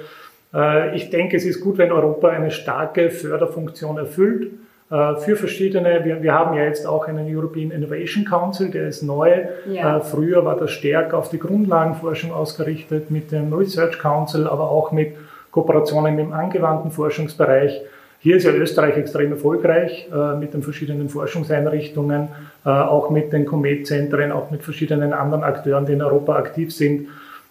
Ich 0.94 1.08
denke, 1.08 1.36
es 1.36 1.46
ist 1.46 1.60
gut, 1.60 1.78
wenn 1.78 1.90
Europa 1.90 2.28
eine 2.28 2.50
starke 2.50 3.10
Förderfunktion 3.10 3.96
erfüllt 3.96 4.50
für 4.90 5.36
verschiedene, 5.36 6.04
wir, 6.04 6.22
wir 6.22 6.34
haben 6.34 6.54
ja 6.54 6.64
jetzt 6.64 6.86
auch 6.86 7.08
einen 7.08 7.34
European 7.34 7.70
Innovation 7.70 8.26
Council, 8.26 8.70
der 8.70 8.88
ist 8.88 9.02
neu. 9.02 9.46
Ja. 9.70 10.00
früher 10.00 10.44
war 10.44 10.56
das 10.56 10.70
stärker 10.72 11.16
auf 11.16 11.30
die 11.30 11.38
Grundlagenforschung 11.38 12.32
ausgerichtet 12.32 13.10
mit 13.10 13.32
dem 13.32 13.52
Research 13.54 13.98
Council, 13.98 14.46
aber 14.46 14.70
auch 14.70 14.92
mit 14.92 15.14
Kooperationen 15.50 16.18
im 16.18 16.32
angewandten 16.34 16.90
Forschungsbereich. 16.90 17.80
Hier 18.22 18.36
ist 18.36 18.44
ja 18.44 18.52
Österreich 18.52 18.96
extrem 18.96 19.32
erfolgreich 19.32 20.08
äh, 20.14 20.36
mit 20.36 20.54
den 20.54 20.62
verschiedenen 20.62 21.08
Forschungseinrichtungen, 21.08 22.28
äh, 22.64 22.68
auch 22.68 23.10
mit 23.10 23.32
den 23.32 23.46
Komet-Zentren, 23.46 24.30
auch 24.30 24.52
mit 24.52 24.62
verschiedenen 24.62 25.12
anderen 25.12 25.42
Akteuren, 25.42 25.86
die 25.86 25.94
in 25.94 26.02
Europa 26.02 26.36
aktiv 26.36 26.72
sind. 26.72 27.08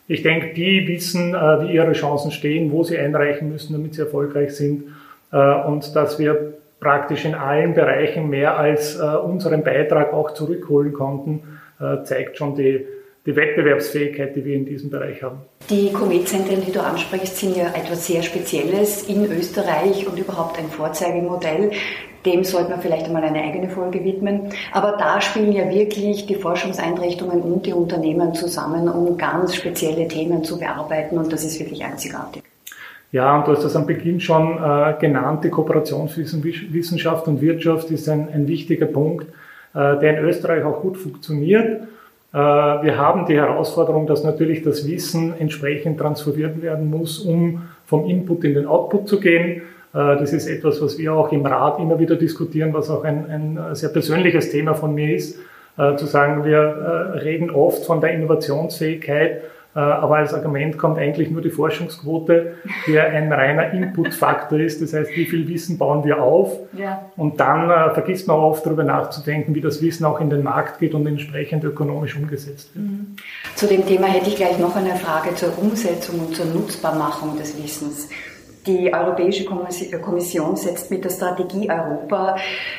Ich 0.07 0.23
denke, 0.23 0.53
die 0.53 0.88
wissen, 0.88 1.35
äh, 1.35 1.38
wie 1.62 1.73
ihre 1.73 1.91
Chancen 1.91 2.31
stehen, 2.31 2.71
wo 2.71 2.83
sie 2.83 2.97
einreichen 2.97 3.51
müssen, 3.51 3.73
damit 3.73 3.95
sie 3.95 4.01
erfolgreich 4.01 4.56
sind 4.56 4.85
äh, 5.33 5.38
und 5.38 5.94
dass 5.94 6.19
wir 6.19 6.53
praktisch 6.79 7.25
in 7.25 7.35
allen 7.35 7.74
Bereichen 7.74 8.29
mehr 8.29 8.57
als 8.57 8.97
äh, 8.97 9.01
unseren 9.03 9.65
Beitrag 9.65 10.13
auch 10.13 10.33
zurückholen 10.33 10.94
konnten, 10.94 11.60
äh, 11.81 12.03
zeigt 12.03 12.38
schon 12.38 12.55
die 12.55 12.88
die 13.25 13.36
Wettbewerbsfähigkeit, 13.36 14.36
die 14.36 14.44
wir 14.44 14.56
in 14.56 14.66
diesem 14.66 14.90
Bereich 14.90 15.22
haben. 15.22 15.40
Die 15.70 15.92
Kometzentren, 15.92 16.63
die 16.66 16.72
du 16.72 16.82
ansprichst, 16.82 17.38
sind 17.38 17.56
ja 17.56 17.68
etwas 17.68 18.08
sehr 18.08 18.24
Spezielles 18.24 19.04
in 19.04 19.32
Österreich 19.32 20.08
und 20.08 20.18
überhaupt 20.18 20.58
ein 20.58 20.70
Vorzeigemodell. 20.70 21.72
Dem 22.25 22.44
sollte 22.44 22.72
man 22.72 22.82
vielleicht 22.82 23.06
einmal 23.06 23.24
eine 23.24 23.42
eigene 23.42 23.70
Folge 23.70 24.04
widmen. 24.04 24.50
Aber 24.72 24.96
da 24.98 25.22
spielen 25.22 25.51
ja 25.51 25.70
wirklich 25.70 26.25
die 26.25 26.36
Forschungseinrichtungen 26.36 27.42
und 27.42 27.66
die 27.66 27.74
Unternehmen 27.74 28.34
zusammen, 28.34 28.90
um 28.90 29.18
ganz 29.18 29.56
spezielle 29.56 30.08
Themen 30.08 30.44
zu 30.44 30.60
bearbeiten 30.60 31.18
und 31.18 31.32
das 31.32 31.44
ist 31.44 31.60
wirklich 31.60 31.84
einzigartig. 31.84 32.44
Ja, 33.12 33.38
und 33.38 33.48
du 33.48 33.51
hast 33.51 33.63
das 33.63 33.75
am 33.75 33.86
Beginn 33.86 34.22
schon 34.22 34.58
äh, 34.58 34.94
genannt, 35.00 35.44
die 35.44 35.50
Kooperation 35.50 36.08
zwischen 36.08 36.44
Wissenschaft 36.44 37.28
und 37.28 37.42
Wirtschaft 37.42 37.92
ist 37.92 38.08
ein, 38.08 38.30
ein 38.34 38.48
wichtiger 38.48 38.86
Punkt, 38.86 39.28
äh, 39.74 40.00
der 40.00 40.18
in 40.18 40.25
Österreich 40.25 40.63
auch 40.63 40.82
gut 40.82 40.98
funktioniert. 40.98 41.82
Äh, 42.33 42.38
wir 42.38 42.97
haben 42.97 43.25
die 43.25 43.35
Herausforderung, 43.35 44.07
dass 44.07 44.23
natürlich 44.23 44.63
das 44.63 44.88
Wissen 44.88 45.33
entsprechend 45.38 46.00
transferiert 46.00 46.61
werden 46.61 46.89
muss, 46.89 47.19
um 47.19 47.63
vom 47.85 48.05
Input 48.05 48.43
in 48.43 48.53
den 48.53 48.65
Output 48.67 49.07
zu 49.07 49.19
gehen. 49.19 49.61
Äh, 49.93 50.17
das 50.17 50.33
ist 50.33 50.47
etwas, 50.47 50.81
was 50.81 50.97
wir 50.97 51.13
auch 51.13 51.31
im 51.31 51.45
Rat 51.45 51.79
immer 51.79 52.00
wieder 52.00 52.15
diskutieren, 52.15 52.73
was 52.73 52.89
auch 52.89 53.03
ein, 53.03 53.29
ein 53.29 53.75
sehr 53.75 53.89
persönliches 53.89 54.50
Thema 54.50 54.73
von 54.73 54.93
mir 54.93 55.15
ist, 55.15 55.39
äh, 55.77 55.95
zu 55.95 56.05
sagen, 56.05 56.45
wir 56.45 57.19
reden 57.23 57.51
oft 57.51 57.85
von 57.85 58.01
der 58.01 58.13
Innovationsfähigkeit, 58.13 59.31
äh, 59.31 59.41
aber 59.80 60.18
als 60.18 60.34
Argument 60.34 60.78
kommt 60.78 60.98
eigentlich 60.98 61.32
nur 61.32 61.42
die 61.42 61.50
Forschungsquote, 61.50 62.56
die 62.88 63.00
ein 63.00 63.32
reiner 63.32 63.72
Inputfaktor 63.72 64.60
ist. 64.60 64.82
Das 64.82 64.94
heißt, 64.94 65.12
wie 65.16 65.25
viel 65.25 65.48
Wissen 65.48 65.78
bauen 65.78 66.04
wir 66.04 66.22
auf? 66.22 66.58
Ja. 66.74 67.06
Und 67.16 67.40
dann 67.40 67.70
äh, 67.70 67.94
vergisst 67.94 68.28
man 68.28 68.38
oft 68.38 68.66
darüber 68.66 68.84
nachzudenken, 68.84 69.56
wie 69.56 69.62
das 69.62 69.82
Wissen 69.82 70.06
auch 70.06 70.20
in 70.20 70.30
den 70.30 70.44
Markt 70.44 70.80
geht 70.80 70.94
und 70.94 71.08
entsprechend 71.08 71.63
ökonomisch 71.63 72.18
umgesetzt 72.18 72.75
wird. 72.75 72.86
Mhm. 72.86 73.16
Zu 73.56 73.68
dem 73.68 73.86
Thema 73.86 74.08
hätte 74.08 74.30
ich 74.30 74.36
gleich 74.36 74.60
noch 74.60 74.75
eine 74.75 74.96
Frage 74.96 75.36
zur 75.36 75.58
Umsetzung 75.58 76.20
und 76.20 76.36
zur 76.36 76.48
Nutzbarmachung 76.48 77.38
des 77.38 77.62
Wissens. 77.62 78.10
Die 78.68 78.94
Europäische 78.94 79.46
Kommission 79.46 80.56
setzt 80.56 80.92
mit 80.92 81.04
der 81.04 81.10
Strategie 81.10 81.68
Europa 81.68 82.36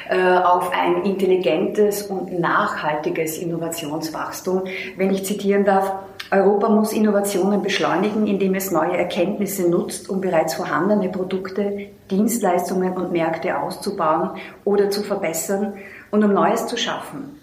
äh, 0.09 0.17
auf 0.17 0.71
ein 0.73 1.03
intelligentes 1.03 2.03
und 2.03 2.39
nachhaltiges 2.39 3.39
Innovationswachstum. 3.39 4.63
Wenn 4.97 5.13
ich 5.13 5.25
zitieren 5.25 5.65
darf, 5.65 5.93
Europa 6.33 6.71
muss 6.71 6.95
Innovationen 6.95 7.61
beschleunigen, 7.61 8.27
indem 8.27 8.55
es 8.55 8.71
neue 8.71 8.97
Erkenntnisse 8.97 9.69
nutzt, 9.69 10.09
um 10.09 10.23
bereits 10.23 10.55
vorhandene 10.55 11.11
Produkte, 11.11 11.89
Dienstleistungen 12.11 12.95
und 12.95 13.13
Märkte 13.13 13.61
auszubauen 13.61 14.31
oder 14.65 14.89
zu 14.89 15.03
verbessern 15.03 15.75
und 16.11 16.25
um 16.25 16.33
Neues 16.33 16.67
zu 16.67 16.79
schaffen. 16.79 17.39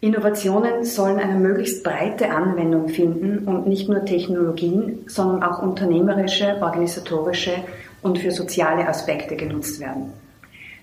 Innovationen 0.00 0.82
sollen 0.84 1.18
eine 1.18 1.38
möglichst 1.38 1.84
breite 1.84 2.30
Anwendung 2.30 2.88
finden 2.88 3.46
und 3.46 3.66
nicht 3.66 3.90
nur 3.90 4.04
Technologien, 4.06 5.04
sondern 5.08 5.42
auch 5.42 5.62
unternehmerische, 5.62 6.56
organisatorische 6.62 7.52
und 8.00 8.18
für 8.18 8.30
soziale 8.30 8.88
Aspekte 8.88 9.36
genutzt 9.36 9.78
werden. 9.78 10.14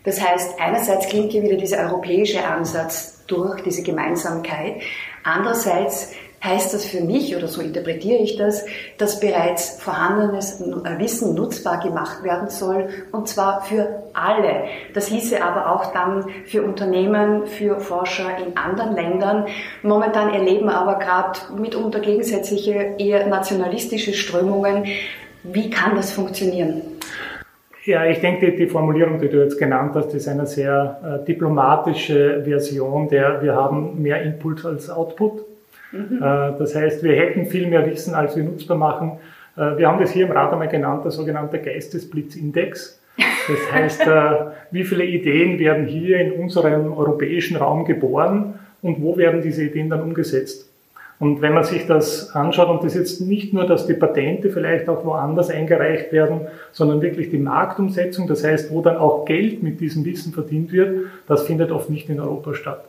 Das 0.03 0.21
heißt, 0.21 0.61
einerseits 0.61 1.07
klingt 1.07 1.31
hier 1.31 1.41
wieder 1.41 1.57
dieser 1.57 1.79
europäische 1.79 2.45
Ansatz 2.45 3.25
durch, 3.25 3.61
diese 3.63 3.81
Gemeinsamkeit. 3.81 4.75
Andererseits 5.23 6.13
heißt 6.43 6.73
das 6.73 6.85
für 6.85 7.01
mich, 7.01 7.35
oder 7.35 7.47
so 7.47 7.61
interpretiere 7.61 8.21
ich 8.21 8.37
das, 8.37 8.65
dass 8.97 9.19
bereits 9.19 9.81
vorhandenes 9.81 10.63
Wissen 10.97 11.35
nutzbar 11.35 11.81
gemacht 11.81 12.23
werden 12.23 12.49
soll, 12.49 12.89
und 13.11 13.27
zwar 13.27 13.61
für 13.61 14.03
alle. 14.13 14.65
Das 14.93 15.07
hieße 15.07 15.43
aber 15.43 15.71
auch 15.71 15.91
dann 15.93 16.25
für 16.45 16.63
Unternehmen, 16.63 17.45
für 17.45 17.79
Forscher 17.79 18.37
in 18.45 18.57
anderen 18.57 18.95
Ländern. 18.95 19.45
Momentan 19.83 20.33
erleben 20.33 20.69
aber 20.69 20.99
gerade 20.99 21.39
mitunter 21.57 21.99
gegensätzliche, 21.99 22.95
eher 22.97 23.27
nationalistische 23.27 24.13
Strömungen. 24.13 24.85
Wie 25.43 25.69
kann 25.69 25.95
das 25.95 26.11
funktionieren? 26.11 26.81
Ja, 27.85 28.05
ich 28.05 28.19
denke, 28.19 28.51
die, 28.51 28.67
Formulierung, 28.67 29.19
die 29.19 29.29
du 29.29 29.41
jetzt 29.41 29.57
genannt 29.57 29.93
hast, 29.95 30.13
ist 30.13 30.27
eine 30.27 30.45
sehr 30.45 31.21
äh, 31.21 31.25
diplomatische 31.25 32.43
Version 32.43 33.07
der 33.07 33.41
wir 33.41 33.55
haben 33.55 34.01
mehr 34.01 34.21
Input 34.21 34.65
als 34.65 34.89
Output. 34.89 35.45
Mhm. 35.91 36.19
Das 36.19 36.75
heißt, 36.75 37.03
wir 37.03 37.15
hätten 37.15 37.45
viel 37.45 37.67
mehr 37.67 37.85
Wissen, 37.85 38.13
als 38.13 38.35
wir 38.35 38.43
nutzbar 38.43 38.77
machen. 38.77 39.19
Äh, 39.59 39.77
wir 39.77 39.87
haben 39.87 39.99
das 39.99 40.11
hier 40.11 40.25
im 40.25 40.31
Rat 40.31 40.51
einmal 40.51 40.67
genannt, 40.67 41.03
der 41.03 41.11
sogenannte 41.11 41.59
Geistesblitzindex. 41.59 43.01
Das 43.17 43.71
heißt, 43.71 44.07
äh, 44.07 44.31
wie 44.71 44.83
viele 44.83 45.05
Ideen 45.05 45.59
werden 45.59 45.85
hier 45.85 46.19
in 46.19 46.33
unserem 46.33 46.93
europäischen 46.93 47.57
Raum 47.57 47.85
geboren 47.85 48.55
und 48.81 49.01
wo 49.01 49.17
werden 49.17 49.41
diese 49.41 49.63
Ideen 49.63 49.89
dann 49.89 50.01
umgesetzt? 50.01 50.67
Und 51.19 51.41
wenn 51.41 51.53
man 51.53 51.65
sich 51.65 51.85
das 51.85 52.33
anschaut, 52.33 52.69
und 52.69 52.81
das 52.81 52.95
ist 52.95 53.19
jetzt 53.19 53.27
nicht 53.27 53.53
nur, 53.53 53.65
dass 53.65 53.85
die 53.85 53.93
Patente 53.93 54.49
vielleicht 54.49 54.87
auch 54.87 55.03
woanders 55.03 55.49
eingereicht 55.49 56.13
werden, 56.13 56.47
sondern 56.71 57.01
wirklich 57.01 57.29
die 57.29 57.37
Marktumsetzung, 57.37 58.25
das 58.25 58.45
heißt, 58.45 58.71
wo 58.71 58.81
dann 58.81 58.95
auch 58.95 59.25
Geld 59.25 59.61
mit 59.61 59.81
diesem 59.81 60.05
Wissen 60.05 60.31
verdient 60.31 60.71
wird, 60.71 61.07
das 61.27 61.45
findet 61.45 61.73
oft 61.73 61.89
nicht 61.89 62.09
in 62.09 62.21
Europa 62.21 62.53
statt. 62.53 62.85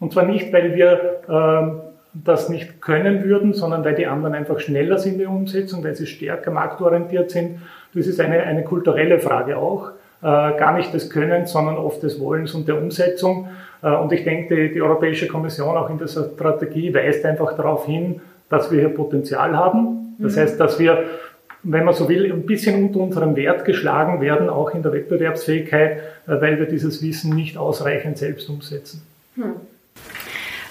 Und 0.00 0.12
zwar 0.12 0.26
nicht, 0.26 0.52
weil 0.52 0.74
wir 0.74 1.22
äh, 1.26 1.91
das 2.14 2.48
nicht 2.48 2.82
können 2.82 3.24
würden, 3.24 3.54
sondern 3.54 3.84
weil 3.84 3.94
die 3.94 4.06
anderen 4.06 4.34
einfach 4.34 4.60
schneller 4.60 4.98
sind 4.98 5.14
in 5.14 5.18
der 5.20 5.30
Umsetzung, 5.30 5.82
weil 5.82 5.94
sie 5.94 6.06
stärker 6.06 6.50
marktorientiert 6.50 7.30
sind. 7.30 7.62
Das 7.94 8.06
ist 8.06 8.20
eine, 8.20 8.42
eine 8.42 8.64
kulturelle 8.64 9.18
Frage 9.18 9.56
auch. 9.56 9.92
Äh, 10.20 10.24
gar 10.24 10.76
nicht 10.76 10.94
des 10.94 11.10
Könnens, 11.10 11.52
sondern 11.52 11.76
oft 11.76 12.02
des 12.02 12.20
Wollens 12.20 12.54
und 12.54 12.68
der 12.68 12.80
Umsetzung. 12.80 13.48
Äh, 13.82 13.90
und 13.90 14.12
ich 14.12 14.24
denke, 14.24 14.54
die, 14.54 14.74
die 14.74 14.82
Europäische 14.82 15.26
Kommission 15.26 15.76
auch 15.76 15.90
in 15.90 15.98
dieser 15.98 16.30
Strategie 16.30 16.94
weist 16.94 17.24
einfach 17.24 17.56
darauf 17.56 17.86
hin, 17.86 18.20
dass 18.48 18.70
wir 18.70 18.80
hier 18.80 18.90
Potenzial 18.90 19.56
haben. 19.56 20.14
Das 20.18 20.36
mhm. 20.36 20.40
heißt, 20.40 20.60
dass 20.60 20.78
wir, 20.78 21.04
wenn 21.62 21.84
man 21.84 21.94
so 21.94 22.08
will, 22.08 22.30
ein 22.30 22.46
bisschen 22.46 22.84
unter 22.84 23.00
unserem 23.00 23.34
Wert 23.34 23.64
geschlagen 23.64 24.20
werden, 24.20 24.48
auch 24.48 24.74
in 24.74 24.82
der 24.82 24.92
Wettbewerbsfähigkeit, 24.92 25.96
äh, 26.28 26.40
weil 26.40 26.58
wir 26.58 26.66
dieses 26.66 27.02
Wissen 27.02 27.34
nicht 27.34 27.56
ausreichend 27.56 28.18
selbst 28.18 28.48
umsetzen. 28.48 29.02
Mhm. 29.34 29.54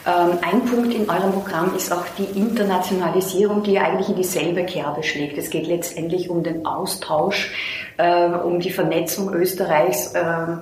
Ähm, 0.05 0.39
ein 0.41 0.65
Punkt 0.65 0.93
in 0.93 1.10
eurem 1.10 1.31
Programm 1.31 1.75
ist 1.75 1.91
auch 1.91 2.05
die 2.17 2.38
Internationalisierung, 2.38 3.62
die 3.62 3.77
eigentlich 3.77 4.10
in 4.10 4.15
dieselbe 4.15 4.63
Kerbe 4.63 5.03
schlägt. 5.03 5.38
Es 5.38 5.50
geht 5.50 5.67
letztendlich 5.67 6.29
um 6.29 6.43
den 6.43 6.65
Austausch, 6.65 7.51
ähm, 7.98 8.34
um 8.34 8.60
die 8.60 8.72
Vernetzung 8.72 9.34
Österreichs 9.34 10.13
ähm, 10.15 10.62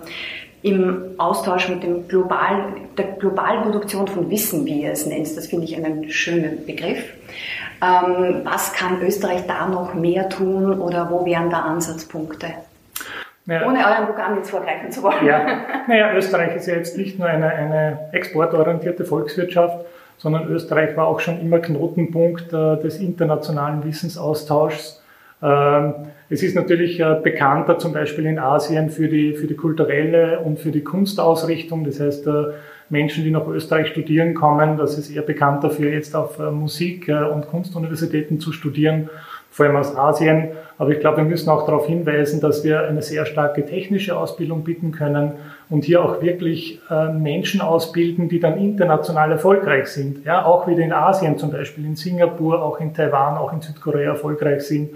im 0.62 1.12
Austausch 1.17 1.69
mit 1.69 1.84
dem 1.84 2.08
global, 2.10 2.74
der 2.98 3.05
globalen 3.13 3.63
Produktion 3.63 4.08
von 4.08 4.29
Wissen, 4.29 4.65
wie 4.65 4.81
ihr 4.81 4.91
es 4.91 5.05
nennt. 5.05 5.38
Das 5.38 5.48
finde 5.48 5.65
ich 5.65 5.77
einen 5.77 6.10
schönen 6.10 6.65
Begriff. 6.65 7.01
was 7.79 8.74
kann 8.74 9.01
Österreich 9.01 9.48
da 9.48 9.69
noch 9.69 9.93
mehr 9.93 10.27
tun 10.27 10.81
oder 10.81 11.10
wo 11.10 11.25
wären 11.25 11.50
da 11.50 11.62
Ansatzpunkte? 11.62 12.48
Ja. 13.50 13.65
Ohne 13.65 13.79
euren 13.79 14.06
Programm 14.06 14.36
jetzt 14.36 14.51
vorgreifen 14.51 14.91
zu 14.91 15.01
wollen. 15.01 15.25
Ja, 15.25 15.62
naja, 15.88 16.13
Österreich 16.13 16.56
ist 16.56 16.68
ja 16.68 16.75
jetzt 16.75 16.96
nicht 16.98 17.18
nur 17.18 17.27
eine, 17.27 17.48
eine 17.48 18.10
exportorientierte 18.12 19.06
Volkswirtschaft, 19.06 19.86
sondern 20.18 20.48
Österreich 20.50 20.96
war 20.96 21.08
auch 21.08 21.20
schon 21.20 21.41
immer 21.41 21.60
Knotenpunkt 21.60 22.53
äh, 22.53 22.77
des 22.77 23.00
internationalen 23.00 23.84
Wissensaustauschs. 23.84 25.01
Ähm, 25.41 25.94
es 26.29 26.44
ist 26.44 26.56
natürlich 26.56 27.00
äh, 27.00 27.20
bekannter 27.24 27.79
zum 27.79 27.94
Beispiel 27.94 28.27
in 28.27 28.38
Asien 28.38 28.91
für 28.91 29.08
die, 29.08 29.34
für 29.34 29.48
die 29.48 29.56
kulturelle 29.56 30.39
und 30.39 30.60
für 30.60 30.72
die 30.72 30.84
Kunstausrichtung. 30.84 31.86
Das 31.86 32.00
heißt, 32.00 32.27
äh, 32.27 32.53
Menschen, 32.89 33.24
die 33.24 33.32
nach 33.32 33.48
Österreich 33.48 33.88
studieren 33.88 34.36
kommen, 34.36 34.77
das 34.77 34.98
ist 34.98 35.10
eher 35.10 35.22
bekannt 35.24 35.63
dafür, 35.63 35.91
jetzt 35.91 36.15
auf 36.15 36.38
äh, 36.39 36.51
Musik- 36.51 37.08
äh, 37.08 37.24
und 37.24 37.48
Kunstuniversitäten 37.48 38.39
zu 38.39 38.51
studieren 38.51 39.10
vor 39.60 39.66
allem 39.66 39.75
aus 39.75 39.94
Asien. 39.98 40.51
Aber 40.78 40.92
ich 40.92 41.01
glaube, 41.01 41.18
wir 41.18 41.25
müssen 41.25 41.50
auch 41.50 41.66
darauf 41.66 41.86
hinweisen, 41.86 42.39
dass 42.39 42.63
wir 42.63 42.88
eine 42.88 43.01
sehr 43.01 43.25
starke 43.25 43.66
technische 43.66 44.16
Ausbildung 44.16 44.63
bieten 44.63 44.94
können 44.94 45.34
und 45.70 45.84
hier 45.84 46.01
auch 46.01 46.22
wirklich 46.22 46.80
äh, 46.89 47.12
Menschen 47.12 47.60
ausbilden, 47.60 48.30
die 48.30 48.39
dann 48.39 48.58
international 48.58 49.34
erfolgreich 49.34 49.88
sind. 49.88 50.24
Ja, 50.24 50.46
auch 50.46 50.66
wieder 50.66 50.82
in 50.82 50.94
Asien 50.94 51.38
zum 51.38 51.51
Beispiel, 51.51 51.84
in 51.84 51.98
Singapur, 51.98 52.63
auch 52.63 52.80
in 52.80 52.94
Taiwan, 52.94 53.38
auch 53.38 53.51
in 53.51 53.60
Südkorea 53.60 54.12
erfolgreich 54.12 54.62
sind. 54.62 54.92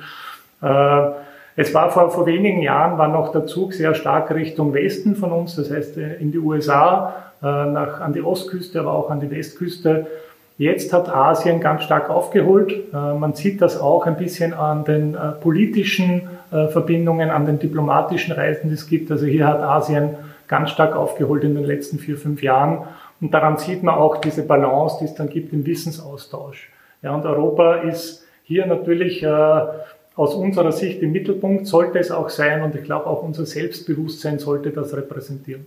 Äh, 0.61 1.09
es 1.57 1.73
war 1.73 1.91
vor, 1.91 2.09
vor 2.09 2.25
wenigen 2.25 2.61
Jahren, 2.61 2.97
war 2.97 3.09
noch 3.09 3.33
der 3.33 3.45
Zug 3.45 3.73
sehr 3.73 3.93
stark 3.95 4.33
Richtung 4.33 4.73
Westen 4.73 5.17
von 5.17 5.33
uns, 5.33 5.57
das 5.57 5.69
heißt 5.69 5.97
äh, 5.97 6.15
in 6.15 6.31
die 6.31 6.39
USA, 6.39 7.15
nach, 7.41 7.99
an 7.99 8.13
die 8.13 8.21
Ostküste, 8.21 8.79
aber 8.79 8.93
auch 8.93 9.09
an 9.09 9.19
die 9.19 9.29
Westküste. 9.29 10.07
Jetzt 10.57 10.93
hat 10.93 11.09
Asien 11.09 11.59
ganz 11.59 11.83
stark 11.83 12.09
aufgeholt. 12.09 12.71
Äh, 12.71 13.13
man 13.13 13.33
sieht 13.33 13.61
das 13.61 13.79
auch 13.79 14.05
ein 14.05 14.17
bisschen 14.17 14.53
an 14.53 14.85
den 14.85 15.15
äh, 15.15 15.31
politischen 15.41 16.29
äh, 16.51 16.67
Verbindungen, 16.67 17.31
an 17.31 17.45
den 17.45 17.57
diplomatischen 17.57 18.33
Reisen, 18.33 18.69
die 18.69 18.75
es 18.75 18.87
gibt. 18.87 19.09
Also 19.11 19.25
hier 19.25 19.47
hat 19.47 19.61
Asien 19.61 20.15
ganz 20.47 20.69
stark 20.69 20.95
aufgeholt 20.95 21.43
in 21.43 21.55
den 21.55 21.63
letzten 21.63 21.97
vier, 21.97 22.17
fünf 22.17 22.43
Jahren. 22.43 22.85
Und 23.19 23.33
daran 23.33 23.57
sieht 23.57 23.81
man 23.81 23.95
auch 23.95 24.17
diese 24.17 24.43
Balance, 24.43 24.97
die 24.99 25.05
es 25.05 25.15
dann 25.15 25.29
gibt 25.29 25.53
im 25.53 25.65
Wissensaustausch. 25.65 26.69
Ja, 27.01 27.15
und 27.15 27.25
Europa 27.25 27.75
ist 27.77 28.25
hier 28.43 28.65
natürlich 28.65 29.25
aus 29.25 30.35
unserer 30.35 30.73
Sicht 30.73 31.01
im 31.01 31.13
Mittelpunkt, 31.13 31.65
sollte 31.65 31.99
es 31.99 32.11
auch 32.11 32.29
sein. 32.29 32.61
Und 32.61 32.75
ich 32.75 32.83
glaube, 32.83 33.07
auch 33.07 33.23
unser 33.23 33.45
Selbstbewusstsein 33.45 34.39
sollte 34.39 34.71
das 34.71 34.95
repräsentieren. 34.95 35.65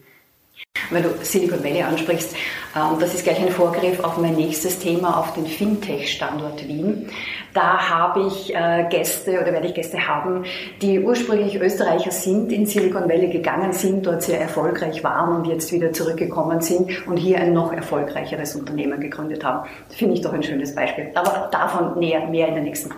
Wenn 0.91 1.03
du 1.03 1.09
Silicon 1.23 1.65
Valley 1.65 1.83
ansprichst, 1.83 2.37
ähm, 2.77 2.99
das 3.01 3.15
ist 3.15 3.25
gleich 3.25 3.41
ein 3.41 3.51
Vorgriff 3.51 4.03
auf 4.05 4.19
mein 4.19 4.35
nächstes 4.35 4.79
Thema, 4.79 5.19
auf 5.19 5.33
den 5.35 5.47
Fintech-Standort 5.47 6.67
Wien. 6.69 7.09
Da 7.55 7.79
habe 7.91 8.27
ich 8.29 8.55
äh, 8.55 8.87
Gäste 8.89 9.41
oder 9.41 9.53
werde 9.53 9.67
ich 9.67 9.75
Gäste 9.75 10.07
haben, 10.07 10.45
die 10.83 11.01
ursprünglich 11.01 11.61
Österreicher 11.61 12.11
sind, 12.11 12.53
in 12.53 12.67
Silicon 12.67 13.09
Valley 13.09 13.29
gegangen 13.29 13.73
sind, 13.73 14.07
dort 14.07 14.23
sehr 14.23 14.41
erfolgreich 14.41 15.03
waren 15.03 15.37
und 15.37 15.47
jetzt 15.47 15.73
wieder 15.73 15.93
zurückgekommen 15.93 16.61
sind 16.61 17.07
und 17.07 17.17
hier 17.17 17.39
ein 17.39 17.53
noch 17.53 17.73
erfolgreicheres 17.73 18.55
Unternehmen 18.55 19.01
gegründet 19.01 19.45
haben. 19.45 19.69
Das 19.89 19.97
finde 19.97 20.15
ich 20.15 20.21
doch 20.21 20.33
ein 20.33 20.43
schönes 20.43 20.75
Beispiel. 20.75 21.11
Aber 21.15 21.49
davon 21.51 21.99
näher, 21.99 22.27
mehr 22.27 22.49
in 22.49 22.55
der 22.55 22.63
nächsten. 22.63 22.95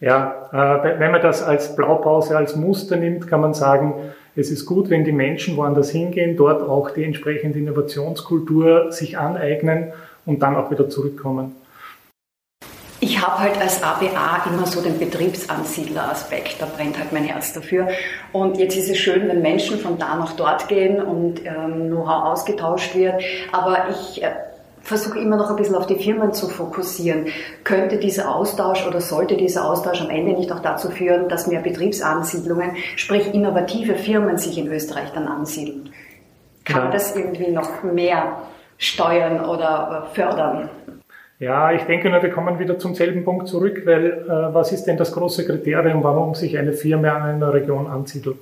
Ja, 0.00 0.50
äh, 0.52 0.98
wenn 0.98 1.12
man 1.12 1.22
das 1.22 1.42
als 1.42 1.76
Blaupause, 1.76 2.36
als 2.36 2.56
Muster 2.56 2.96
nimmt, 2.96 3.28
kann 3.28 3.40
man 3.40 3.54
sagen, 3.54 4.12
es 4.34 4.50
ist 4.50 4.64
gut, 4.66 4.88
wenn 4.90 5.04
die 5.04 5.12
Menschen 5.12 5.56
woanders 5.56 5.90
hingehen, 5.90 6.36
dort 6.36 6.62
auch 6.62 6.90
die 6.90 7.04
entsprechende 7.04 7.58
Innovationskultur 7.58 8.90
sich 8.90 9.18
aneignen 9.18 9.92
und 10.24 10.42
dann 10.42 10.56
auch 10.56 10.70
wieder 10.70 10.88
zurückkommen. 10.88 11.54
Ich 13.00 13.20
habe 13.20 13.40
halt 13.40 13.60
als 13.60 13.82
ABA 13.82 14.44
immer 14.48 14.64
so 14.64 14.80
den 14.80 14.96
Betriebsansiedler-Aspekt, 14.96 16.62
da 16.62 16.66
brennt 16.66 16.96
halt 16.96 17.12
mein 17.12 17.24
Herz 17.24 17.52
dafür. 17.52 17.88
Und 18.30 18.58
jetzt 18.58 18.76
ist 18.76 18.88
es 18.88 18.96
schön, 18.96 19.26
wenn 19.26 19.42
Menschen 19.42 19.80
von 19.80 19.98
da 19.98 20.14
nach 20.14 20.34
dort 20.36 20.68
gehen 20.68 21.02
und 21.02 21.44
ähm, 21.44 21.88
Know-how 21.88 22.26
ausgetauscht 22.26 22.94
wird. 22.94 23.20
Aber 23.50 23.88
ich 23.90 24.22
äh, 24.22 24.30
versuche 24.82 25.18
immer 25.18 25.36
noch 25.36 25.50
ein 25.50 25.56
bisschen 25.56 25.74
auf 25.74 25.86
die 25.86 25.96
Firmen 25.96 26.32
zu 26.32 26.48
fokussieren. 26.48 27.26
Könnte 27.64 27.98
dieser 27.98 28.34
Austausch 28.34 28.86
oder 28.86 29.00
sollte 29.00 29.36
dieser 29.36 29.68
Austausch 29.68 30.00
am 30.00 30.10
Ende 30.10 30.32
nicht 30.32 30.52
auch 30.52 30.60
dazu 30.60 30.90
führen, 30.90 31.28
dass 31.28 31.46
mehr 31.46 31.60
Betriebsansiedlungen, 31.60 32.76
sprich 32.96 33.32
innovative 33.32 33.94
Firmen 33.94 34.38
sich 34.38 34.58
in 34.58 34.68
Österreich 34.68 35.10
dann 35.14 35.28
ansiedeln? 35.28 35.90
Kann 36.64 36.84
man 36.84 36.92
das 36.92 37.16
irgendwie 37.16 37.50
noch 37.50 37.82
mehr 37.82 38.36
steuern 38.78 39.44
oder 39.44 40.08
äh, 40.10 40.14
fördern? 40.14 40.70
Ja, 41.38 41.72
ich 41.72 41.82
denke 41.82 42.08
nur, 42.08 42.22
wir 42.22 42.30
kommen 42.30 42.60
wieder 42.60 42.78
zum 42.78 42.94
selben 42.94 43.24
Punkt 43.24 43.48
zurück, 43.48 43.82
weil 43.84 44.06
äh, 44.06 44.54
was 44.54 44.70
ist 44.70 44.84
denn 44.84 44.96
das 44.96 45.12
große 45.12 45.44
Kriterium, 45.44 46.04
warum 46.04 46.34
sich 46.34 46.56
eine 46.56 46.72
Firma 46.72 47.08
an 47.08 47.22
einer 47.22 47.52
Region 47.52 47.88
ansiedelt? 47.88 48.36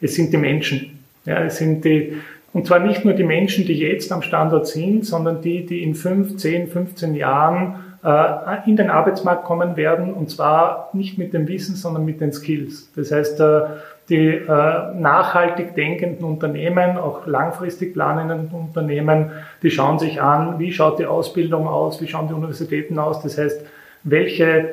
Es 0.00 0.14
sind 0.14 0.32
die 0.32 0.36
Menschen. 0.36 1.04
Ja, 1.24 1.42
es 1.42 1.56
sind 1.56 1.84
die, 1.84 2.16
und 2.52 2.66
zwar 2.66 2.78
nicht 2.78 3.04
nur 3.04 3.14
die 3.14 3.24
Menschen, 3.24 3.66
die 3.66 3.74
jetzt 3.74 4.10
am 4.10 4.22
Standort 4.22 4.66
sind, 4.66 5.04
sondern 5.04 5.42
die, 5.42 5.66
die 5.66 5.82
in 5.82 5.94
5, 5.94 6.38
10, 6.38 6.68
15 6.68 7.14
Jahren 7.14 7.76
äh, 8.02 8.68
in 8.68 8.76
den 8.76 8.90
Arbeitsmarkt 8.90 9.44
kommen 9.44 9.76
werden. 9.76 10.14
Und 10.14 10.30
zwar 10.30 10.90
nicht 10.92 11.18
mit 11.18 11.34
dem 11.34 11.46
Wissen, 11.46 11.76
sondern 11.76 12.04
mit 12.04 12.20
den 12.20 12.32
Skills. 12.32 12.90
Das 12.96 13.12
heißt, 13.12 13.40
äh, 13.40 13.60
die 14.08 14.28
äh, 14.28 14.48
nachhaltig 14.48 15.74
denkenden 15.74 16.24
Unternehmen, 16.24 16.96
auch 16.96 17.26
langfristig 17.26 17.92
planenden 17.92 18.48
Unternehmen, 18.48 19.30
die 19.62 19.70
schauen 19.70 19.98
sich 19.98 20.22
an, 20.22 20.58
wie 20.58 20.72
schaut 20.72 20.98
die 20.98 21.04
Ausbildung 21.04 21.68
aus, 21.68 22.00
wie 22.00 22.08
schauen 22.08 22.28
die 22.28 22.34
Universitäten 22.34 22.98
aus. 22.98 23.20
Das 23.22 23.36
heißt, 23.36 23.66
welche 24.04 24.70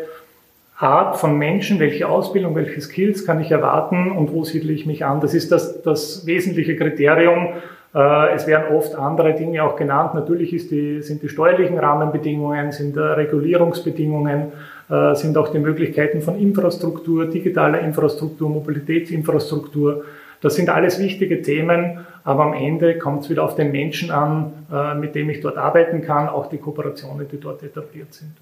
Art 0.77 1.17
von 1.17 1.38
Menschen, 1.38 1.79
welche 1.79 2.08
Ausbildung, 2.08 2.55
welche 2.55 2.82
Skills 2.82 3.25
kann 3.25 3.39
ich 3.39 3.51
erwarten 3.51 4.12
und 4.12 4.34
wo 4.34 4.44
siedle 4.44 4.74
ich 4.74 4.86
mich 4.86 5.05
an. 5.05 5.22
Das 5.22 5.34
ist 5.34 5.51
das, 5.51 5.82
das 5.82 6.25
wesentliche 6.25 6.75
Kriterium. 6.75 7.53
Äh, 7.94 8.34
es 8.34 8.46
werden 8.46 8.75
oft 8.75 8.94
andere 8.96 9.34
Dinge 9.34 9.63
auch 9.63 9.77
genannt. 9.77 10.13
Natürlich 10.13 10.53
ist 10.53 10.72
die, 10.72 11.01
sind 11.01 11.24
die 11.24 11.29
steuerlichen 11.29 11.79
Rahmenbedingungen, 11.79 12.74
sind 12.74 12.98
Regulierungsbedingungen, 12.98 14.51
äh, 14.89 15.15
sind 15.15 15.38
auch 15.38 15.48
die 15.48 15.60
Möglichkeiten 15.60 16.22
von 16.22 16.38
Infrastruktur, 16.38 17.27
digitaler 17.27 17.79
Infrastruktur, 17.79 18.50
Mobilitätsinfrastruktur. 18.50 20.03
Das 20.41 20.55
sind 20.55 20.70
alles 20.70 21.00
wichtige 21.00 21.41
Themen, 21.41 22.05
aber 22.25 22.44
am 22.44 22.53
Ende 22.53 22.98
kommt 22.98 23.24
es 23.24 23.29
wieder 23.29 23.46
auf 23.46 23.55
den 23.55 23.72
Menschen 23.72 24.12
an, 24.12 24.51
äh, 24.72 24.94
mit 24.94 25.15
dem 25.15 25.29
ich 25.29 25.39
dort 25.39 25.58
arbeiten 25.58 26.01
kann, 26.01 26.27
auch 26.27 26.50
die 26.50 26.58
Kooperationen, 26.58 27.27
die 27.29 27.39
dort 27.39 27.63
etabliert 27.63 28.13
sind. 28.13 28.34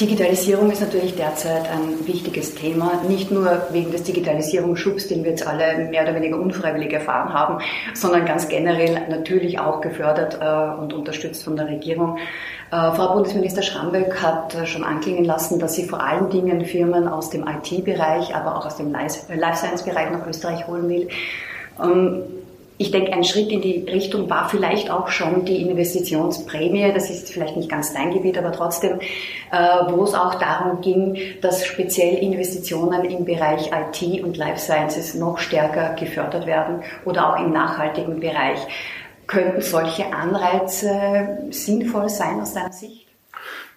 Digitalisierung 0.00 0.70
ist 0.70 0.82
natürlich 0.82 1.16
derzeit 1.16 1.70
ein 1.70 2.06
wichtiges 2.06 2.54
Thema, 2.54 3.02
nicht 3.08 3.30
nur 3.30 3.66
wegen 3.70 3.92
des 3.92 4.02
Digitalisierungsschubs, 4.02 5.08
den 5.08 5.24
wir 5.24 5.30
jetzt 5.30 5.46
alle 5.46 5.88
mehr 5.88 6.02
oder 6.02 6.14
weniger 6.14 6.38
unfreiwillig 6.38 6.92
erfahren 6.92 7.32
haben, 7.32 7.64
sondern 7.94 8.26
ganz 8.26 8.46
generell 8.48 9.08
natürlich 9.08 9.58
auch 9.58 9.80
gefördert 9.80 10.38
äh, 10.38 10.80
und 10.80 10.92
unterstützt 10.92 11.44
von 11.44 11.56
der 11.56 11.68
Regierung. 11.68 12.18
Äh, 12.70 12.92
Frau 12.92 13.14
Bundesminister 13.14 13.62
Schramböck 13.62 14.20
hat 14.20 14.54
äh, 14.54 14.66
schon 14.66 14.84
anklingen 14.84 15.24
lassen, 15.24 15.58
dass 15.58 15.76
sie 15.76 15.84
vor 15.84 16.02
allen 16.02 16.28
Dingen 16.28 16.66
Firmen 16.66 17.08
aus 17.08 17.30
dem 17.30 17.46
IT-Bereich, 17.48 18.34
aber 18.34 18.56
auch 18.56 18.66
aus 18.66 18.76
dem 18.76 18.92
Life 18.92 19.56
Science-Bereich 19.56 20.10
nach 20.10 20.26
Österreich 20.26 20.66
holen 20.66 20.90
will. 20.90 21.08
Ich 22.78 22.90
denke, 22.90 23.12
ein 23.12 23.24
Schritt 23.24 23.50
in 23.50 23.62
die 23.62 23.86
Richtung 23.90 24.28
war 24.28 24.48
vielleicht 24.50 24.90
auch 24.90 25.08
schon 25.08 25.46
die 25.46 25.62
Investitionsprämie. 25.62 26.92
Das 26.92 27.08
ist 27.08 27.32
vielleicht 27.32 27.56
nicht 27.56 27.70
ganz 27.70 27.94
dein 27.94 28.12
Gebiet, 28.12 28.36
aber 28.36 28.52
trotzdem, 28.52 29.00
äh, 29.50 29.56
wo 29.88 30.04
es 30.04 30.14
auch 30.14 30.34
darum 30.34 30.82
ging, 30.82 31.18
dass 31.40 31.64
speziell 31.64 32.16
Investitionen 32.22 33.04
im 33.06 33.24
Bereich 33.24 33.70
IT 33.72 34.22
und 34.22 34.36
Life 34.36 34.58
Sciences 34.58 35.14
noch 35.14 35.38
stärker 35.38 35.94
gefördert 35.98 36.46
werden 36.46 36.82
oder 37.06 37.32
auch 37.32 37.40
im 37.40 37.50
nachhaltigen 37.50 38.20
Bereich. 38.20 38.58
Könnten 39.26 39.62
solche 39.62 40.12
Anreize 40.12 41.48
sinnvoll 41.50 42.10
sein 42.10 42.40
aus 42.40 42.52
deiner 42.52 42.72
Sicht? 42.72 43.06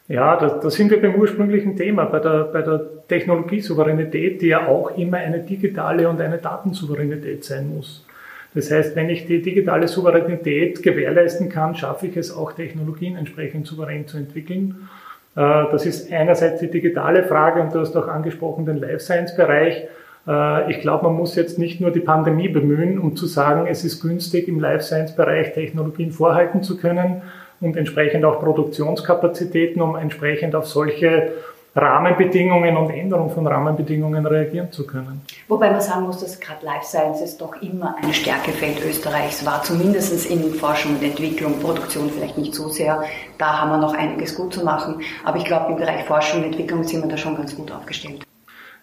Ja, 0.10 0.36
da, 0.36 0.50
da 0.50 0.70
sind 0.70 0.92
wir 0.92 1.02
beim 1.02 1.16
ursprünglichen 1.16 1.76
Thema, 1.78 2.06
bei 2.06 2.20
der, 2.20 2.46
bei 2.46 2.64
der 2.64 3.08
Technologiesouveränität, 3.08 4.42
die 4.42 4.48
ja 4.48 4.68
auch 4.68 4.98
immer 4.98 5.18
eine 5.18 5.40
digitale 5.40 6.10
und 6.10 6.20
eine 6.20 6.40
Datensouveränität 6.40 7.46
sein 7.46 7.76
muss. 7.76 8.06
Das 8.54 8.72
heißt, 8.72 8.96
wenn 8.96 9.10
ich 9.10 9.28
die 9.28 9.42
digitale 9.42 9.88
Souveränität 9.88 10.82
gewährleisten 10.82 11.50
kann, 11.50 11.76
schaffe 11.76 12.08
ich 12.08 12.18
es 12.18 12.36
auch, 12.36 12.54
Technologien 12.54 13.16
entsprechend 13.16 13.68
souverän 13.68 14.08
zu 14.08 14.18
entwickeln. 14.18 14.90
Äh, 15.36 15.66
das 15.72 15.86
ist 15.86 16.12
einerseits 16.12 16.60
die 16.60 16.72
digitale 16.72 17.24
Frage 17.24 17.62
und 17.62 17.74
du 17.74 17.80
hast 17.80 17.96
auch 17.96 18.08
angesprochen 18.08 18.66
den 18.66 18.78
Life 18.78 19.00
Science 19.00 19.36
Bereich. 19.36 19.86
Äh, 20.28 20.72
ich 20.72 20.82
glaube, 20.82 21.06
man 21.06 21.14
muss 21.14 21.36
jetzt 21.36 21.60
nicht 21.60 21.80
nur 21.80 21.92
die 21.92 22.00
Pandemie 22.00 22.50
bemühen, 22.50 22.98
um 22.98 23.16
zu 23.16 23.28
sagen, 23.28 23.68
es 23.68 23.84
ist 23.84 24.02
günstig, 24.02 24.48
im 24.48 24.60
Life 24.60 24.84
Science 24.84 25.16
Bereich 25.16 25.54
Technologien 25.54 26.12
vorhalten 26.12 26.64
zu 26.64 26.78
können 26.78 27.22
und 27.62 27.78
entsprechend 27.78 28.26
auch 28.26 28.40
Produktionskapazitäten, 28.40 29.82
um 29.82 29.96
entsprechend 29.96 30.56
auf 30.56 30.66
solche 30.66 31.34
Rahmenbedingungen 31.76 32.76
und 32.76 32.90
Änderung 32.90 33.30
von 33.30 33.46
Rahmenbedingungen 33.46 34.26
reagieren 34.26 34.72
zu 34.72 34.88
können. 34.88 35.22
Wobei 35.48 35.70
man 35.70 35.82
sagen 35.82 36.06
muss, 36.06 36.20
dass 36.20 36.40
gerade 36.40 36.66
Life 36.66 36.86
Sciences 36.86 37.38
doch 37.38 37.62
immer 37.62 37.96
ein 38.02 38.14
Stärkefeld 38.14 38.84
Österreichs 38.84 39.46
war, 39.46 39.62
zumindest 39.62 40.30
in 40.30 40.54
Forschung 40.54 40.96
und 40.96 41.04
Entwicklung, 41.04 41.60
Produktion 41.60 42.10
vielleicht 42.10 42.38
nicht 42.38 42.56
so 42.56 42.70
sehr. 42.70 43.04
Da 43.38 43.62
haben 43.62 43.70
wir 43.70 43.78
noch 43.78 43.94
einiges 43.94 44.36
gut 44.36 44.54
zu 44.54 44.66
machen. 44.66 45.02
Aber 45.24 45.38
ich 45.38 45.46
glaube, 45.46 45.72
im 45.72 45.78
Bereich 45.78 46.06
Forschung 46.06 46.40
und 46.40 46.48
Entwicklung 46.48 46.84
sind 46.84 47.04
wir 47.04 47.10
da 47.10 47.18
schon 47.18 47.36
ganz 47.36 47.56
gut 47.56 47.72
aufgestellt. 47.72 48.26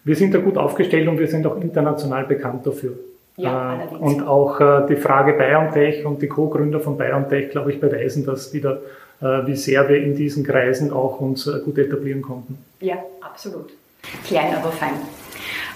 Wir 0.04 0.14
sind 0.14 0.32
da 0.32 0.38
gut 0.38 0.56
aufgestellt 0.56 1.08
und 1.08 1.18
wir 1.18 1.26
sind 1.26 1.44
auch 1.46 1.56
international 1.56 2.24
bekannt 2.24 2.64
dafür. 2.64 2.96
Ja, 3.36 3.82
äh, 3.82 3.94
und 3.94 4.26
auch 4.26 4.60
äh, 4.60 4.86
die 4.88 4.96
Frage 4.96 5.34
BioNTech 5.34 6.06
und 6.06 6.22
die 6.22 6.28
Co-Gründer 6.28 6.80
von 6.80 6.96
BioNTech, 6.96 7.50
glaube 7.50 7.72
ich, 7.72 7.80
beweisen 7.80 8.24
das 8.24 8.52
wieder, 8.54 8.80
äh, 9.20 9.46
wie 9.46 9.56
sehr 9.56 9.88
wir 9.88 10.02
in 10.02 10.16
diesen 10.16 10.44
Kreisen 10.44 10.92
auch 10.92 11.20
uns 11.20 11.44
gut 11.64 11.78
etablieren 11.78 12.22
konnten. 12.22 12.58
Ja, 12.80 12.96
absolut. 13.20 13.70
Klein, 14.26 14.54
aber 14.56 14.70
fein. 14.70 14.94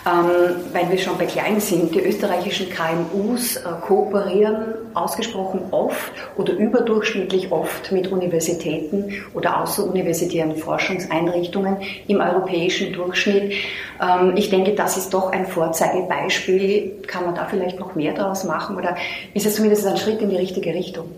Ähm, 0.07 0.57
weil 0.73 0.91
wir 0.91 0.97
schon 0.97 1.19
bei 1.19 1.27
klein 1.27 1.61
sind, 1.61 1.95
die 1.95 2.01
österreichischen 2.01 2.69
KMUs 2.71 3.57
äh, 3.57 3.61
kooperieren 3.83 4.75
ausgesprochen 4.95 5.61
oft 5.73 6.11
oder 6.39 6.55
überdurchschnittlich 6.55 7.53
oft 7.53 7.93
mit 7.93 8.09
Universitäten 8.11 9.13
oder 9.35 9.61
außeruniversitären 9.61 10.57
Forschungseinrichtungen 10.57 11.77
im 12.09 12.21
europäischen 12.21 12.95
Durchschnitt. 12.95 13.53
Ähm, 14.01 14.33
ich 14.37 14.49
denke, 14.49 14.73
das 14.73 14.97
ist 14.97 15.13
doch 15.13 15.33
ein 15.33 15.45
Vorzeigebeispiel. 15.45 17.03
Kann 17.07 17.27
man 17.27 17.35
da 17.35 17.45
vielleicht 17.45 17.79
noch 17.79 17.95
mehr 17.95 18.15
daraus 18.15 18.45
machen 18.45 18.77
oder 18.77 18.97
ist 19.35 19.45
es 19.45 19.57
zumindest 19.57 19.87
ein 19.87 19.99
Schritt 19.99 20.23
in 20.23 20.31
die 20.31 20.37
richtige 20.37 20.73
Richtung? 20.73 21.11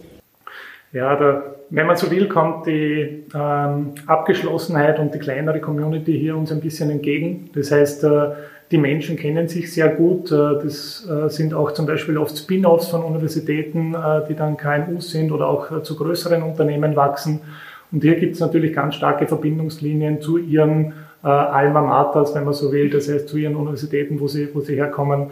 Ja, 0.93 1.15
da, 1.17 1.43
wenn 1.71 1.87
man 1.87 1.97
so 1.97 2.11
will, 2.11 2.29
kommt 2.29 2.67
die 2.67 3.25
ähm, 3.35 3.95
Abgeschlossenheit 4.07 4.99
und 4.99 5.15
die 5.15 5.21
kleinere 5.21 5.61
Community 5.61 6.19
hier 6.19 6.37
uns 6.37 6.51
ein 6.51 6.61
bisschen 6.61 6.91
entgegen. 6.91 7.49
Das 7.55 7.71
heißt, 7.71 8.05
äh, 8.05 8.31
die 8.73 8.79
Menschen 8.79 9.17
kennen 9.17 9.49
sich 9.49 9.73
sehr 9.73 9.89
gut. 9.89 10.33
Äh, 10.33 10.65
das 10.65 11.07
äh, 11.07 11.29
sind 11.29 11.55
auch 11.55 11.73
zum 11.73 11.87
Beispiel 11.87 12.17
oft 12.17 12.37
Spin-offs 12.37 12.89
von 12.89 13.05
Universitäten, 13.05 13.95
äh, 13.95 14.27
die 14.29 14.35
dann 14.35 14.57
KMUs 14.57 15.11
sind 15.11 15.31
oder 15.31 15.47
auch 15.47 15.83
zu 15.83 15.95
größeren 15.95 16.43
Unternehmen 16.43 16.97
wachsen. 16.97 17.41
Und 17.93 18.03
hier 18.03 18.17
gibt 18.17 18.35
es 18.35 18.41
natürlich 18.41 18.73
ganz 18.73 18.95
starke 18.95 19.27
Verbindungslinien 19.27 20.23
zu 20.23 20.39
ihren 20.39 20.95
Alma 21.21 21.83
Maters, 21.83 22.35
wenn 22.35 22.43
man 22.45 22.55
so 22.55 22.73
will, 22.73 22.91
das 22.91 23.09
heißt 23.09 23.29
zu 23.29 23.37
ihren 23.37 23.55
Universitäten, 23.55 24.19
wo 24.19 24.27
sie, 24.27 24.49
wo 24.55 24.61
sie 24.61 24.75
herkommen. 24.75 25.31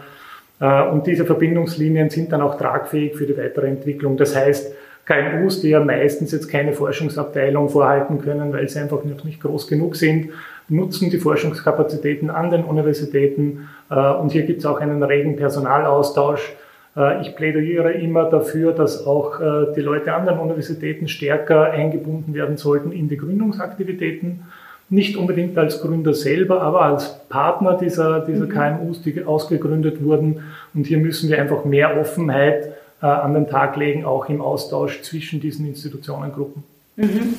Und 0.59 1.05
diese 1.05 1.25
Verbindungslinien 1.25 2.09
sind 2.11 2.31
dann 2.31 2.39
auch 2.39 2.57
tragfähig 2.57 3.15
für 3.15 3.25
die 3.25 3.35
weitere 3.35 3.67
Entwicklung. 3.67 4.15
Das 4.15 4.35
heißt, 4.35 4.73
KMUs, 5.05 5.61
die 5.61 5.69
ja 5.69 5.83
meistens 5.83 6.31
jetzt 6.31 6.47
keine 6.47 6.71
Forschungsabteilung 6.71 7.67
vorhalten 7.67 8.21
können, 8.21 8.53
weil 8.53 8.69
sie 8.69 8.79
einfach 8.79 9.03
noch 9.03 9.23
nicht 9.25 9.41
groß 9.41 9.67
genug 9.67 9.95
sind, 9.95 10.29
nutzen 10.69 11.09
die 11.09 11.17
Forschungskapazitäten 11.17 12.29
an 12.29 12.49
den 12.49 12.63
Universitäten 12.63 13.69
äh, 13.89 13.95
und 13.95 14.31
hier 14.31 14.43
gibt 14.43 14.59
es 14.59 14.65
auch 14.65 14.79
einen 14.79 15.03
regen 15.03 15.35
Personalaustausch. 15.35 16.53
Äh, 16.95 17.21
ich 17.21 17.35
plädiere 17.35 17.93
immer 17.93 18.29
dafür, 18.29 18.71
dass 18.71 19.05
auch 19.05 19.39
äh, 19.39 19.73
die 19.75 19.81
Leute 19.81 20.13
an 20.13 20.25
den 20.25 20.37
Universitäten 20.37 21.07
stärker 21.07 21.71
eingebunden 21.71 22.33
werden 22.33 22.57
sollten 22.57 22.91
in 22.91 23.09
die 23.09 23.17
Gründungsaktivitäten. 23.17 24.43
Nicht 24.89 25.15
unbedingt 25.15 25.57
als 25.57 25.81
Gründer 25.81 26.13
selber, 26.13 26.61
aber 26.61 26.81
als 26.81 27.19
Partner 27.29 27.77
dieser, 27.77 28.25
dieser 28.25 28.45
mhm. 28.45 28.49
KMUs, 28.49 29.01
die 29.01 29.23
ausgegründet 29.23 30.03
wurden. 30.03 30.43
Und 30.73 30.85
hier 30.85 30.97
müssen 30.97 31.29
wir 31.29 31.39
einfach 31.39 31.63
mehr 31.63 31.97
Offenheit 31.97 32.73
an 32.99 33.33
den 33.33 33.47
Tag 33.47 33.77
legen, 33.77 34.05
auch 34.05 34.29
im 34.29 34.41
Austausch 34.41 35.01
zwischen 35.01 35.39
diesen 35.39 35.65
Institutionengruppen. 35.65 36.63
Mhm. 36.97 37.35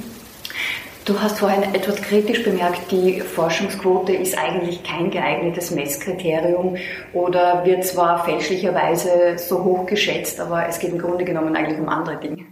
Du 1.04 1.20
hast 1.20 1.40
vorhin 1.40 1.64
etwas 1.74 2.00
kritisch 2.00 2.44
bemerkt, 2.44 2.92
die 2.92 3.20
Forschungsquote 3.20 4.12
ist 4.12 4.38
eigentlich 4.38 4.84
kein 4.84 5.10
geeignetes 5.10 5.72
Messkriterium 5.72 6.76
oder 7.12 7.64
wird 7.64 7.84
zwar 7.84 8.24
fälschlicherweise 8.24 9.36
so 9.36 9.64
hoch 9.64 9.86
geschätzt, 9.86 10.40
aber 10.40 10.68
es 10.68 10.78
geht 10.78 10.92
im 10.92 10.98
Grunde 10.98 11.24
genommen 11.24 11.56
eigentlich 11.56 11.80
um 11.80 11.88
andere 11.88 12.20
Dinge. 12.20 12.44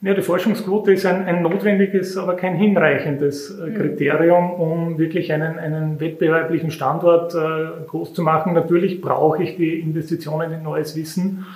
Ja, 0.00 0.14
die 0.14 0.22
Forschungsquote 0.22 0.92
ist 0.92 1.06
ein, 1.06 1.24
ein 1.24 1.42
notwendiges, 1.42 2.16
aber 2.16 2.36
kein 2.36 2.54
hinreichendes 2.54 3.58
äh, 3.58 3.66
mhm. 3.66 3.74
Kriterium, 3.74 4.52
um 4.52 4.98
wirklich 4.98 5.32
einen, 5.32 5.58
einen 5.58 5.98
wettbewerblichen 5.98 6.70
Standort 6.70 7.34
äh, 7.34 7.84
groß 7.88 8.14
zu 8.14 8.22
machen. 8.22 8.52
Natürlich 8.52 9.00
brauche 9.00 9.42
ich 9.42 9.56
die 9.56 9.80
Investitionen 9.80 10.52
in 10.52 10.62
neues 10.62 10.94
Wissen 10.94 11.46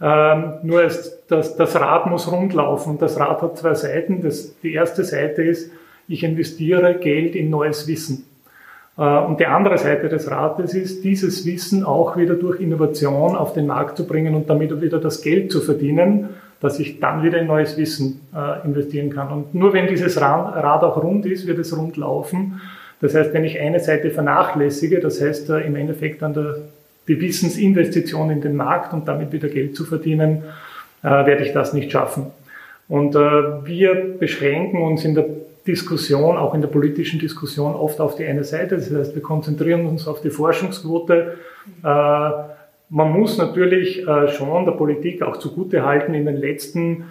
ähm, 0.00 0.54
nur 0.62 0.82
ist, 0.82 1.24
das, 1.28 1.56
das 1.56 1.76
Rad 1.76 2.06
muss 2.06 2.30
rundlaufen. 2.30 2.98
Das 2.98 3.20
Rad 3.20 3.42
hat 3.42 3.58
zwei 3.58 3.74
Seiten. 3.74 4.22
Das, 4.22 4.58
die 4.60 4.72
erste 4.72 5.04
Seite 5.04 5.42
ist, 5.42 5.70
ich 6.08 6.24
investiere 6.24 6.94
Geld 6.94 7.36
in 7.36 7.50
neues 7.50 7.86
Wissen. 7.86 8.24
Äh, 8.96 9.02
und 9.02 9.40
die 9.40 9.46
andere 9.46 9.76
Seite 9.76 10.08
des 10.08 10.30
Rates 10.30 10.74
ist, 10.74 11.04
dieses 11.04 11.44
Wissen 11.44 11.84
auch 11.84 12.16
wieder 12.16 12.34
durch 12.34 12.60
Innovation 12.60 13.36
auf 13.36 13.52
den 13.52 13.66
Markt 13.66 13.98
zu 13.98 14.06
bringen 14.06 14.34
und 14.34 14.48
damit 14.48 14.80
wieder 14.80 14.98
das 14.98 15.20
Geld 15.20 15.52
zu 15.52 15.60
verdienen, 15.60 16.30
dass 16.60 16.78
ich 16.78 17.00
dann 17.00 17.22
wieder 17.22 17.38
in 17.38 17.46
neues 17.46 17.76
Wissen 17.76 18.20
äh, 18.34 18.66
investieren 18.66 19.10
kann. 19.10 19.28
Und 19.28 19.54
nur 19.54 19.72
wenn 19.74 19.86
dieses 19.86 20.20
Rad 20.20 20.82
auch 20.82 21.02
rund 21.02 21.26
ist, 21.26 21.46
wird 21.46 21.58
es 21.58 21.76
rund 21.76 21.98
laufen. 21.98 22.60
Das 23.00 23.14
heißt, 23.14 23.32
wenn 23.32 23.44
ich 23.44 23.60
eine 23.60 23.80
Seite 23.80 24.10
vernachlässige, 24.10 25.00
das 25.00 25.20
heißt 25.20 25.50
äh, 25.50 25.60
im 25.60 25.76
Endeffekt 25.76 26.22
an 26.22 26.34
der 26.34 26.56
Wissensinvestition 27.06 28.30
in 28.30 28.40
den 28.40 28.56
Markt 28.56 28.92
und 28.92 29.08
damit 29.08 29.32
wieder 29.32 29.48
Geld 29.48 29.76
zu 29.76 29.84
verdienen, 29.84 30.44
äh, 31.02 31.08
werde 31.08 31.44
ich 31.44 31.52
das 31.52 31.72
nicht 31.72 31.90
schaffen. 31.90 32.26
Und 32.88 33.14
äh, 33.14 33.18
wir 33.18 34.16
beschränken 34.18 34.82
uns 34.82 35.04
in 35.04 35.14
der 35.14 35.26
Diskussion, 35.66 36.36
auch 36.36 36.54
in 36.54 36.60
der 36.60 36.68
politischen 36.68 37.20
Diskussion, 37.20 37.74
oft 37.74 38.00
auf 38.00 38.16
die 38.16 38.26
eine 38.26 38.44
Seite. 38.44 38.76
Das 38.76 38.90
heißt, 38.92 39.14
wir 39.14 39.22
konzentrieren 39.22 39.86
uns 39.86 40.08
auf 40.08 40.20
die 40.20 40.30
Forschungsquote. 40.30 41.36
Äh, 41.82 42.30
man 42.92 43.12
muss 43.12 43.38
natürlich 43.38 44.06
äh, 44.06 44.28
schon 44.28 44.64
der 44.64 44.72
Politik 44.72 45.22
auch 45.22 45.36
zugute 45.36 45.84
halten, 45.84 46.14
in 46.14 46.26
den 46.26 46.36
letzten 46.36 47.04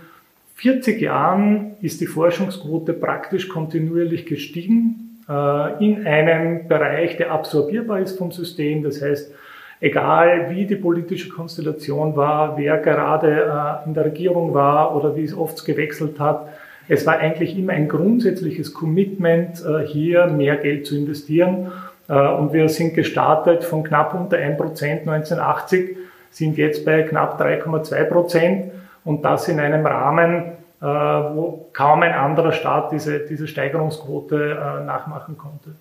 40 0.56 1.00
Jahren 1.00 1.78
ist 1.82 2.02
die 2.02 2.08
Forschungsquote 2.08 2.92
praktisch 2.92 3.48
kontinuierlich 3.48 4.26
gestiegen 4.26 5.22
äh, 5.30 5.86
in 5.86 6.06
einem 6.06 6.68
Bereich, 6.68 7.16
der 7.16 7.32
absorbierbar 7.32 8.02
ist 8.02 8.18
vom 8.18 8.34
System. 8.34 8.84
Das 8.84 9.02
heißt, 9.02 9.32
egal 9.80 10.50
wie 10.50 10.66
die 10.66 10.76
politische 10.76 11.30
Konstellation 11.30 12.16
war, 12.16 12.58
wer 12.58 12.78
gerade 12.78 13.82
in 13.86 13.94
der 13.94 14.06
Regierung 14.06 14.54
war 14.54 14.96
oder 14.96 15.16
wie 15.16 15.24
es 15.24 15.36
oft 15.36 15.66
gewechselt 15.66 16.20
hat, 16.20 16.48
es 16.92 17.06
war 17.06 17.20
eigentlich 17.20 17.56
immer 17.56 17.74
ein 17.74 17.88
grundsätzliches 17.88 18.74
Commitment, 18.74 19.64
äh, 19.64 19.86
hier 19.86 20.26
mehr 20.26 20.58
Geld 20.58 20.88
zu 20.88 20.98
investieren. 20.98 21.72
Äh, 22.08 22.14
und 22.14 22.52
wir 22.52 22.68
sind 22.68 22.96
gestartet 22.96 23.64
von 23.64 23.84
knapp 23.84 24.16
unter 24.16 24.38
1 24.38 24.58
Prozent 24.58 25.08
1980, 25.08 25.96
sind 26.32 26.58
jetzt 26.58 26.84
bei 26.86 27.04
knapp 27.04 27.40
3,2 27.40 28.04
Prozent 28.06 28.72
und 29.06 29.24
das 29.24 29.48
in 29.48 29.60
einem 29.60 29.86
Rahmen, 29.86 30.54
äh, 30.82 30.86
wo 30.86 31.68
kaum 31.74 32.02
ein 32.02 32.14
anderer 32.14 32.54
Staat 32.54 32.92
diese, 32.92 33.20
diese 33.20 33.48
Steigerungsquote 33.48 34.84
nachmachen 34.86 35.38
konnte. 35.38 35.76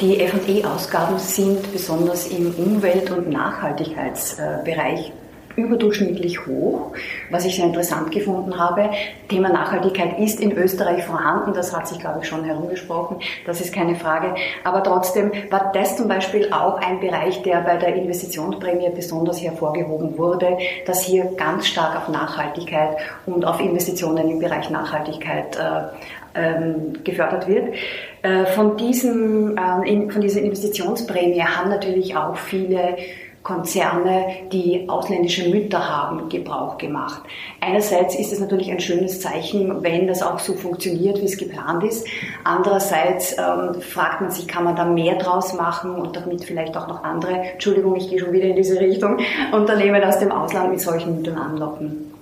Die 0.00 0.26
FE-Ausgaben 0.26 1.18
sind 1.18 1.72
besonders 1.72 2.26
im 2.26 2.52
Umwelt- 2.56 3.10
und 3.10 3.30
Nachhaltigkeitsbereich 3.30 5.12
überdurchschnittlich 5.56 6.46
hoch, 6.46 6.92
was 7.30 7.44
ich 7.44 7.56
sehr 7.56 7.66
interessant 7.66 8.10
gefunden 8.10 8.58
habe. 8.58 8.90
Thema 9.28 9.50
Nachhaltigkeit 9.50 10.18
ist 10.18 10.40
in 10.40 10.52
Österreich 10.52 11.04
vorhanden, 11.04 11.52
das 11.54 11.74
hat 11.74 11.88
sich, 11.88 11.98
glaube 11.98 12.20
ich, 12.22 12.28
schon 12.28 12.44
herumgesprochen, 12.44 13.18
das 13.46 13.60
ist 13.60 13.74
keine 13.74 13.96
Frage. 13.96 14.34
Aber 14.64 14.82
trotzdem 14.82 15.32
war 15.50 15.70
das 15.72 15.96
zum 15.96 16.08
Beispiel 16.08 16.52
auch 16.52 16.78
ein 16.78 17.00
Bereich, 17.00 17.42
der 17.42 17.60
bei 17.60 17.76
der 17.76 17.94
Investitionsprämie 17.94 18.90
besonders 18.94 19.42
hervorgehoben 19.42 20.18
wurde, 20.18 20.58
dass 20.86 21.02
hier 21.02 21.24
ganz 21.36 21.66
stark 21.66 21.96
auf 21.96 22.08
Nachhaltigkeit 22.08 22.96
und 23.26 23.44
auf 23.44 23.60
Investitionen 23.60 24.28
im 24.28 24.38
Bereich 24.38 24.70
Nachhaltigkeit 24.70 25.56
äh, 25.56 25.84
ähm, 26.34 27.04
gefördert 27.04 27.46
wird. 27.46 27.74
Äh, 28.22 28.46
von, 28.46 28.76
diesem, 28.76 29.56
äh, 29.56 30.10
von 30.10 30.20
dieser 30.20 30.40
Investitionsprämie 30.40 31.42
haben 31.42 31.70
natürlich 31.70 32.16
auch 32.16 32.36
viele 32.36 32.96
Konzerne, 33.44 34.48
die 34.50 34.88
ausländische 34.88 35.50
Mütter 35.50 35.86
haben, 35.86 36.30
Gebrauch 36.30 36.78
gemacht. 36.78 37.22
Einerseits 37.60 38.18
ist 38.18 38.32
es 38.32 38.40
natürlich 38.40 38.70
ein 38.70 38.80
schönes 38.80 39.20
Zeichen, 39.20 39.82
wenn 39.82 40.06
das 40.06 40.22
auch 40.22 40.38
so 40.38 40.54
funktioniert, 40.54 41.20
wie 41.20 41.26
es 41.26 41.36
geplant 41.36 41.84
ist. 41.84 42.06
Andererseits 42.42 43.36
ähm, 43.38 43.82
fragt 43.82 44.22
man 44.22 44.30
sich, 44.30 44.48
kann 44.48 44.64
man 44.64 44.76
da 44.76 44.86
mehr 44.86 45.16
draus 45.16 45.52
machen 45.52 45.94
und 45.94 46.16
damit 46.16 46.42
vielleicht 46.42 46.74
auch 46.74 46.88
noch 46.88 47.04
andere, 47.04 47.32
Entschuldigung, 47.52 47.96
ich 47.96 48.08
gehe 48.08 48.18
schon 48.18 48.32
wieder 48.32 48.46
in 48.46 48.56
diese 48.56 48.80
Richtung, 48.80 49.18
Unternehmen 49.52 50.02
aus 50.02 50.18
dem 50.18 50.32
Ausland 50.32 50.70
mit 50.70 50.80
solchen 50.80 51.16
Müttern 51.16 51.36
anlocken? 51.36 52.12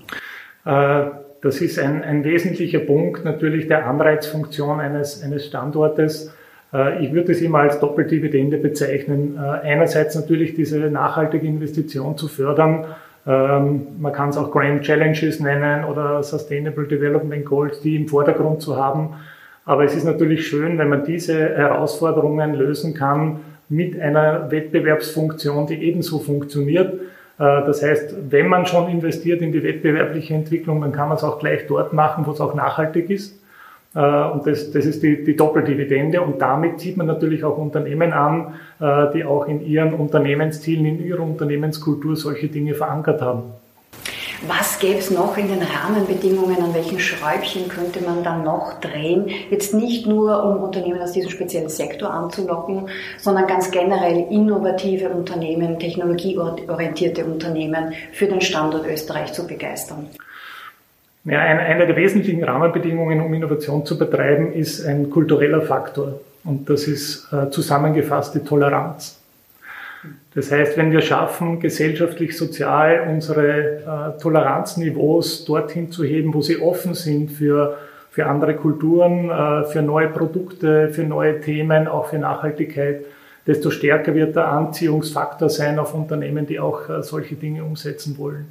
Äh, 0.65 1.05
das 1.41 1.61
ist 1.61 1.79
ein, 1.79 2.03
ein 2.03 2.25
wesentlicher 2.25 2.81
Punkt 2.81 3.25
natürlich 3.25 3.69
der 3.69 3.87
Anreizfunktion 3.87 4.81
eines, 4.81 5.23
eines 5.23 5.47
Standortes 5.47 6.33
ich 7.01 7.13
würde 7.13 7.33
es 7.33 7.43
immer 7.43 7.59
als 7.59 7.81
Doppeldividende 7.81 8.57
bezeichnen. 8.57 9.37
Äh, 9.37 9.67
einerseits 9.67 10.15
natürlich 10.15 10.55
diese 10.55 10.79
nachhaltige 10.91 11.47
Investition 11.47 12.17
zu 12.17 12.29
fördern. 12.29 12.87
Ähm, 13.27 13.87
man 14.01 14.13
kann 14.13 14.31
es 14.31 14.37
auch 14.37 14.51
Grand 14.51 14.83
Challenges 14.83 15.41
nennen 15.41 15.85
oder 15.85 16.23
Sustainable 16.23 16.87
Development 16.87 17.45
Goals, 17.45 17.81
die 17.81 17.97
im 17.97 18.09
Vordergrund 18.09 18.63
zu 18.63 18.77
haben. 18.77 19.11
Aber 19.65 19.85
es 19.85 19.95
ist 19.95 20.05
natürlich 20.05 20.47
schön, 20.47 20.79
wenn 20.79 20.89
man 20.89 21.05
diese 21.05 21.39
Herausforderungen 21.39 22.55
lösen 22.55 22.95
kann 22.95 23.41
mit 23.69 24.01
einer 24.01 24.51
Wettbewerbsfunktion, 24.51 25.67
die 25.67 25.83
ebenso 25.83 26.19
funktioniert. 26.19 26.95
Äh, 26.95 26.99
das 27.39 27.83
heißt, 27.83 28.15
wenn 28.31 28.49
man 28.49 28.67
schon 28.67 28.89
investiert 28.89 29.43
in 29.43 29.53
die 29.53 29.63
wettbewerbliche 29.63 30.35
Entwicklung, 30.35 30.81
dann 30.81 30.93
kann 30.93 31.09
man 31.09 31.17
es 31.17 31.25
auch 31.25 31.39
gleich 31.39 31.67
dort 31.67 31.93
machen, 31.93 32.27
wo 32.27 32.33
es 32.33 32.41
auch 32.41 32.55
nachhaltig 32.55 33.11
ist. 33.11 33.42
Äh, 33.95 34.25
und 34.31 34.47
das, 34.47 34.71
das 34.71 34.85
ist 34.85 35.03
die, 35.03 35.25
die 35.25 35.37
Doppeldividende. 35.37 36.21
Und 36.21 36.41
damit 36.41 36.81
zieht 36.81 36.97
man 36.97 37.07
natürlich 37.07 37.45
auch 37.45 37.59
Unternehmen 37.59 38.13
an, 38.13 38.55
äh, 38.81 39.13
die 39.13 39.25
auch 39.25 39.47
in 39.47 39.65
ihren 39.65 39.95
Unternehmenszielen, 39.95 40.87
in 40.87 41.05
ihrer 41.05 41.23
Unternehmenskultur 41.23 42.17
solche 42.17 42.49
Dinge 42.49 42.75
verankert 42.75 43.21
haben. 43.21 43.43
Was 44.49 44.81
gäbe 44.81 44.99
es 44.99 45.09
noch 45.13 45.37
in 45.37 45.47
den 45.47 45.63
Rahmenbedingungen? 45.63 46.57
An 46.61 46.75
welchen 46.75 46.99
Schräubchen 46.99 47.69
könnte 47.69 48.03
man 48.03 48.25
dann 48.25 48.43
noch 48.43 48.81
drehen? 48.81 49.31
Jetzt 49.51 49.73
nicht 49.73 50.05
nur, 50.05 50.43
um 50.43 50.65
Unternehmen 50.65 51.01
aus 51.01 51.13
diesem 51.13 51.31
speziellen 51.31 51.69
Sektor 51.69 52.11
anzulocken, 52.11 52.89
sondern 53.19 53.47
ganz 53.47 53.71
generell 53.71 54.27
innovative 54.31 55.11
Unternehmen, 55.11 55.79
technologieorientierte 55.79 57.25
Unternehmen 57.25 57.93
für 58.13 58.27
den 58.27 58.41
Standort 58.41 58.85
Österreich 58.85 59.33
zu 59.33 59.47
begeistern. 59.47 60.09
Ja, 61.25 61.39
eine 61.39 61.87
der 61.87 61.95
wesentlichen 61.95 62.43
Rahmenbedingungen, 62.43 63.21
um 63.21 63.33
Innovation 63.33 63.87
zu 63.87 63.97
betreiben, 63.97 64.53
ist 64.53 64.85
ein 64.85 65.09
kultureller 65.09 65.63
Faktor. 65.63 66.21
Und 66.43 66.69
das 66.69 66.89
ist 66.89 67.33
äh, 67.33 67.49
zusammengefasst 67.51 68.35
die 68.35 68.41
Toleranz. 68.41 69.21
Das 70.35 70.51
heißt, 70.51 70.77
wenn 70.77 70.91
wir 70.91 71.01
schaffen, 71.01 71.61
gesellschaftlich, 71.61 72.37
sozial 72.37 73.07
unsere 73.09 74.17
äh, 74.17 74.21
Toleranzniveaus 74.21 75.45
dorthin 75.45 75.93
zu 75.93 76.03
heben, 76.03 76.35
wo 76.35 76.43
sie 76.43 76.61
offen 76.61 76.95
sind 76.95 77.31
für, 77.31 77.79
für 78.11 78.27
andere 78.27 78.57
Kulturen, 78.57 79.31
äh, 79.31 79.65
für 79.67 79.83
neue 79.83 80.09
Produkte, 80.09 80.89
für 80.89 81.05
neue 81.05 81.41
Themen, 81.41 81.87
auch 81.87 82.09
für 82.09 82.19
Nachhaltigkeit, 82.19 83.05
desto 83.47 83.71
stärker 83.71 84.17
wird 84.17 84.35
der 84.35 84.49
Anziehungsfaktor 84.49 85.49
sein 85.49 85.79
auf 85.79 85.95
Unternehmen, 85.95 86.47
die 86.47 86.59
auch 86.59 86.83
solche 87.03 87.35
Dinge 87.35 87.65
umsetzen 87.65 88.17
wollen. 88.17 88.47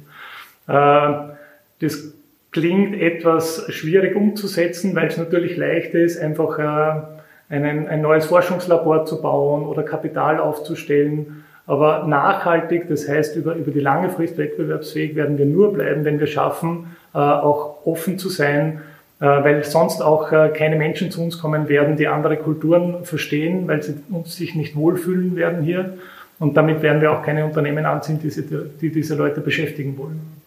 Das 0.66 2.12
klingt 2.52 3.00
etwas 3.00 3.64
schwierig 3.70 4.14
umzusetzen, 4.14 4.94
weil 4.94 5.08
es 5.08 5.16
natürlich 5.16 5.56
leicht 5.56 5.94
ist, 5.94 6.20
einfach 6.20 6.58
äh, 6.58 7.54
einen, 7.54 7.88
ein 7.88 8.02
neues 8.02 8.26
Forschungslabor 8.26 9.06
zu 9.06 9.20
bauen 9.20 9.64
oder 9.64 9.82
Kapital 9.82 10.38
aufzustellen. 10.38 11.44
Aber 11.66 12.06
nachhaltig, 12.06 12.88
das 12.88 13.08
heißt 13.08 13.36
über, 13.36 13.54
über 13.54 13.70
die 13.70 13.80
lange 13.80 14.10
Frist 14.10 14.36
wettbewerbsfähig 14.36 15.14
werden 15.16 15.38
wir 15.38 15.46
nur 15.46 15.72
bleiben, 15.72 16.04
wenn 16.04 16.20
wir 16.20 16.26
schaffen, 16.26 16.96
äh, 17.14 17.18
auch 17.18 17.86
offen 17.86 18.18
zu 18.18 18.28
sein, 18.28 18.82
äh, 19.20 19.24
weil 19.24 19.64
sonst 19.64 20.02
auch 20.02 20.30
keine 20.52 20.76
Menschen 20.76 21.10
zu 21.10 21.22
uns 21.22 21.38
kommen 21.38 21.68
werden, 21.68 21.96
die 21.96 22.08
andere 22.08 22.36
Kulturen 22.36 23.04
verstehen, 23.04 23.66
weil 23.66 23.82
sie 23.82 23.94
uns 24.10 24.36
sich 24.36 24.54
nicht 24.54 24.76
wohlfühlen 24.76 25.36
werden 25.36 25.62
hier. 25.62 25.94
Und 26.38 26.56
damit 26.56 26.82
werden 26.82 27.00
wir 27.00 27.12
auch 27.12 27.22
keine 27.22 27.46
Unternehmen 27.46 27.86
anziehen, 27.86 28.18
die, 28.20 28.90
diese 28.90 29.14
Leute 29.14 29.40
beschäftigen 29.40 29.96
wollen. 29.96 30.41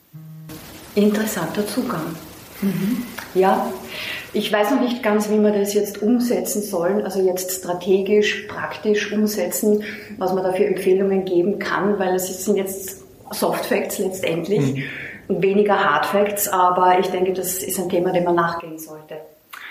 Interessanter 0.96 1.68
Zugang. 1.68 2.16
Mhm. 2.62 3.04
Ja, 3.34 3.72
ich 4.34 4.52
weiß 4.52 4.72
noch 4.72 4.82
nicht 4.82 5.04
ganz, 5.04 5.30
wie 5.30 5.40
wir 5.40 5.52
das 5.52 5.74
jetzt 5.74 6.02
umsetzen 6.02 6.62
sollen, 6.62 7.04
also 7.04 7.22
jetzt 7.22 7.52
strategisch, 7.52 8.46
praktisch 8.48 9.12
umsetzen, 9.12 9.84
was 10.18 10.34
man 10.34 10.44
da 10.44 10.54
für 10.54 10.66
Empfehlungen 10.66 11.26
geben 11.26 11.60
kann, 11.60 12.00
weil 12.00 12.16
es 12.16 12.44
sind 12.44 12.58
jetzt 12.58 13.04
Soft 13.32 13.66
Facts 13.66 14.00
letztendlich, 14.00 14.86
mhm. 15.28 15.42
weniger 15.42 15.78
Hard 15.78 16.06
Facts, 16.06 16.48
aber 16.48 17.00
ich 17.00 17.08
denke, 17.08 17.34
das 17.34 17.64
ist 17.64 17.80
ein 17.80 17.90
Thema, 17.90 18.12
dem 18.12 18.24
man 18.24 18.36
nachgehen 18.36 18.80
sollte. 18.80 19.16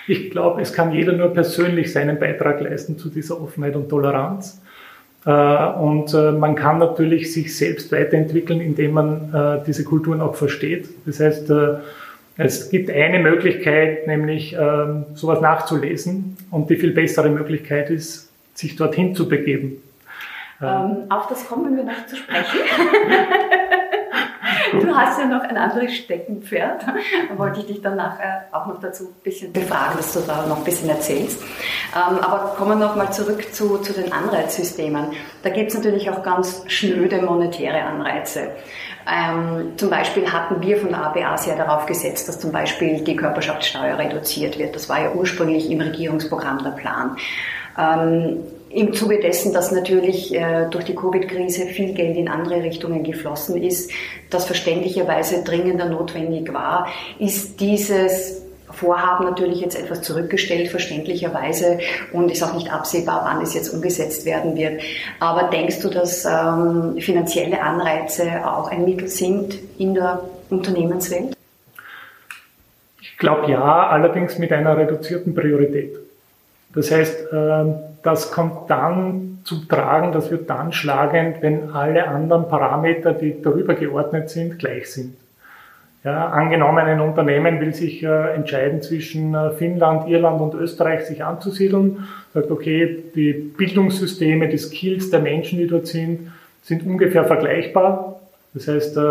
Ich 0.07 0.29
glaube, 0.29 0.61
es 0.61 0.71
kann 0.73 0.91
jeder 0.91 1.13
nur 1.13 1.29
persönlich 1.29 1.91
seinen 1.91 2.19
Beitrag 2.19 2.61
leisten 2.61 2.97
zu 2.97 3.09
dieser 3.09 3.41
Offenheit 3.41 3.75
und 3.75 3.89
Toleranz. 3.89 4.61
Äh, 5.25 5.67
und 5.79 6.13
äh, 6.13 6.31
man 6.31 6.55
kann 6.55 6.77
natürlich 6.77 7.33
sich 7.33 7.57
selbst 7.57 7.91
weiterentwickeln, 7.91 8.61
indem 8.61 8.91
man 8.91 9.33
äh, 9.33 9.65
diese 9.65 9.83
Kulturen 9.83 10.21
auch 10.21 10.35
versteht. 10.35 10.89
Das 11.05 11.19
heißt, 11.19 11.51
es 12.37 12.69
gibt 12.69 12.91
eine 12.91 13.19
Möglichkeit, 13.19 14.07
nämlich 14.07 14.55
ähm, 14.59 15.05
sowas 15.13 15.39
nachzulesen. 15.39 16.37
Und 16.51 16.69
die 16.69 16.75
viel 16.75 16.91
bessere 16.91 17.29
Möglichkeit 17.29 17.89
ist, 17.89 18.29
sich 18.53 18.75
dorthin 18.75 19.15
zu 19.15 19.27
begeben. 19.27 19.81
Ähm, 20.61 21.03
auf 21.09 21.27
das 21.27 21.47
kommen 21.47 21.75
wir 21.75 21.83
noch 21.83 22.05
zu 22.07 22.17
sprechen. 22.17 22.59
Du 24.71 24.95
hast 24.95 25.19
ja 25.19 25.25
noch 25.25 25.41
ein 25.41 25.57
anderes 25.57 25.95
Steckenpferd. 25.95 26.85
Da 27.29 27.37
wollte 27.37 27.59
ich 27.59 27.67
dich 27.67 27.81
dann 27.81 27.95
nachher 27.95 28.45
auch 28.51 28.65
noch 28.65 28.79
dazu 28.79 29.05
ein 29.05 29.21
bisschen 29.23 29.53
befragen, 29.53 29.97
dass 29.97 30.13
du 30.13 30.21
da 30.21 30.45
noch 30.47 30.57
ein 30.57 30.63
bisschen 30.63 30.89
erzählst. 30.89 31.41
Ähm, 31.95 32.17
aber 32.19 32.55
kommen 32.55 32.79
wir 32.79 32.87
nochmal 32.87 33.11
zurück 33.11 33.53
zu, 33.53 33.77
zu 33.79 33.93
den 33.93 34.11
Anreizsystemen. 34.11 35.07
Da 35.43 35.49
gibt 35.49 35.71
es 35.71 35.77
natürlich 35.77 36.09
auch 36.09 36.23
ganz 36.23 36.63
schnöde 36.67 37.21
monetäre 37.21 37.81
Anreize. 37.83 38.51
Ähm, 39.07 39.73
zum 39.77 39.89
Beispiel 39.89 40.31
hatten 40.31 40.61
wir 40.61 40.77
von 40.77 40.89
der 40.89 41.05
ABA 41.05 41.37
sehr 41.37 41.55
darauf 41.55 41.85
gesetzt, 41.85 42.27
dass 42.27 42.39
zum 42.39 42.51
Beispiel 42.51 43.03
die 43.03 43.15
Körperschaftssteuer 43.15 43.97
reduziert 43.97 44.57
wird. 44.57 44.75
Das 44.75 44.89
war 44.89 45.01
ja 45.01 45.11
ursprünglich 45.11 45.69
im 45.69 45.79
Regierungsprogramm 45.79 46.63
der 46.63 46.71
Plan. 46.71 47.17
Ähm, 47.77 48.39
im 48.75 48.93
Zuge 48.93 49.19
dessen, 49.19 49.53
dass 49.53 49.71
natürlich 49.71 50.35
äh, 50.35 50.67
durch 50.69 50.83
die 50.83 50.95
Covid-Krise 50.95 51.67
viel 51.67 51.93
Geld 51.93 52.17
in 52.17 52.27
andere 52.27 52.61
Richtungen 52.61 53.03
geflossen 53.03 53.61
ist, 53.61 53.89
das 54.29 54.45
verständlicherweise 54.45 55.43
dringender 55.43 55.85
notwendig 55.85 56.53
war, 56.53 56.87
ist 57.17 57.59
dieses 57.61 58.41
Vorhaben 58.69 59.25
natürlich 59.25 59.61
jetzt 59.61 59.79
etwas 59.79 60.01
zurückgestellt, 60.01 60.67
verständlicherweise, 60.67 61.79
und 62.11 62.29
ist 62.29 62.43
auch 62.43 62.53
nicht 62.53 62.71
absehbar, 62.71 63.21
wann 63.23 63.41
es 63.41 63.53
jetzt 63.53 63.69
umgesetzt 63.69 64.25
werden 64.25 64.57
wird. 64.57 64.81
Aber 65.21 65.49
denkst 65.49 65.79
du, 65.79 65.89
dass 65.89 66.25
ähm, 66.25 66.97
finanzielle 66.99 67.61
Anreize 67.61 68.45
auch 68.45 68.69
ein 68.69 68.83
Mittel 68.83 69.07
sind 69.07 69.57
in 69.77 69.93
der 69.93 70.21
Unternehmenswelt? 70.49 71.37
Ich 72.99 73.17
glaube 73.17 73.49
ja, 73.49 73.87
allerdings 73.87 74.37
mit 74.37 74.51
einer 74.51 74.75
reduzierten 74.75 75.33
Priorität. 75.33 75.95
Das 76.73 76.91
heißt, 76.91 77.27
ähm, 77.31 77.75
das 78.05 78.31
kommt 78.31 78.69
dann 78.69 79.39
zu 79.43 79.65
tragen, 79.65 80.11
das 80.11 80.31
wird 80.31 80.49
dann 80.49 80.71
schlagend, 80.71 81.41
wenn 81.41 81.71
alle 81.71 82.07
anderen 82.07 82.47
Parameter, 82.47 83.13
die 83.13 83.41
darüber 83.41 83.75
geordnet 83.75 84.29
sind, 84.29 84.59
gleich 84.59 84.91
sind. 84.91 85.15
Ja, 86.03 86.27
angenommen, 86.29 86.85
ein 86.85 86.99
Unternehmen 86.99 87.59
will 87.59 87.73
sich 87.73 88.03
äh, 88.03 88.35
entscheiden 88.35 88.83
zwischen 88.83 89.33
äh, 89.33 89.49
Finnland, 89.51 90.07
Irland 90.07 90.39
und 90.39 90.53
Österreich 90.53 91.05
sich 91.05 91.23
anzusiedeln, 91.23 92.07
sagt, 92.31 92.51
okay, 92.51 93.05
die 93.15 93.33
Bildungssysteme, 93.33 94.47
die 94.47 94.59
Skills 94.59 95.09
der 95.09 95.21
Menschen, 95.21 95.57
die 95.57 95.65
dort 95.65 95.87
sind, 95.87 96.31
sind 96.61 96.85
ungefähr 96.85 97.25
vergleichbar. 97.25 98.19
Das 98.53 98.67
heißt, 98.67 98.97
äh, 98.97 99.01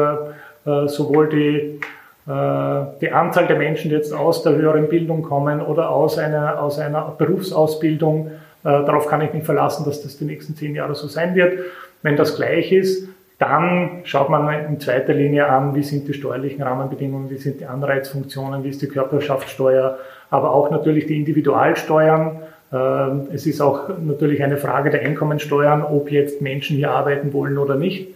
äh 0.67 0.89
sowohl 0.89 1.29
die 1.29 1.81
äh, 2.27 2.85
die 3.03 3.13
Anzahl 3.13 3.47
der 3.47 3.57
Menschen, 3.57 3.91
die 3.91 3.97
jetzt 3.97 4.13
aus 4.15 4.43
der 4.43 4.55
höheren 4.55 4.89
Bildung 4.89 5.23
kommen 5.23 5.61
oder 5.61 5.91
aus 5.91 6.17
einer, 6.17 6.63
aus 6.63 6.79
einer 6.79 7.15
Berufsausbildung, 7.19 8.31
darauf 8.65 9.07
kann 9.07 9.21
ich 9.21 9.33
mich 9.33 9.45
verlassen, 9.45 9.85
dass 9.85 10.03
das 10.03 10.17
die 10.17 10.25
nächsten 10.25 10.57
zehn 10.57 10.75
Jahre 10.75 10.95
so 10.95 11.07
sein 11.07 11.35
wird. 11.35 11.59
Wenn 12.03 12.17
das 12.17 12.35
gleich 12.37 12.73
ist, 12.73 13.09
dann 13.39 14.01
schaut 14.05 14.31
man 14.31 14.49
in 14.67 14.81
zweiter 14.81 15.13
Linie 15.13 15.47
an, 15.49 15.75
wie 15.75 15.83
sind 15.83 16.07
die 16.07 16.15
steuerlichen 16.15 16.63
Rahmenbedingungen, 16.63 17.31
wie 17.31 17.37
sind 17.37 17.61
die 17.61 17.67
Anreizfunktionen, 17.67 18.65
wie 18.65 18.69
ist 18.69 18.81
die 18.81 18.87
Körperschaftssteuer, 18.87 19.99
aber 20.31 20.53
auch 20.53 20.71
natürlich 20.71 21.07
die 21.07 21.17
Individualsteuern. 21.17 22.41
Ähm, 22.73 23.29
es 23.33 23.47
ist 23.47 23.61
auch 23.61 23.89
natürlich 24.01 24.43
eine 24.43 24.57
Frage 24.57 24.91
der 24.91 25.03
Einkommensteuern, 25.03 25.83
ob 25.83 26.11
jetzt 26.11 26.41
Menschen 26.43 26.77
hier 26.77 26.91
arbeiten 26.91 27.33
wollen 27.33 27.59
oder 27.59 27.75
nicht. 27.75 28.09
Äh, 28.09 28.13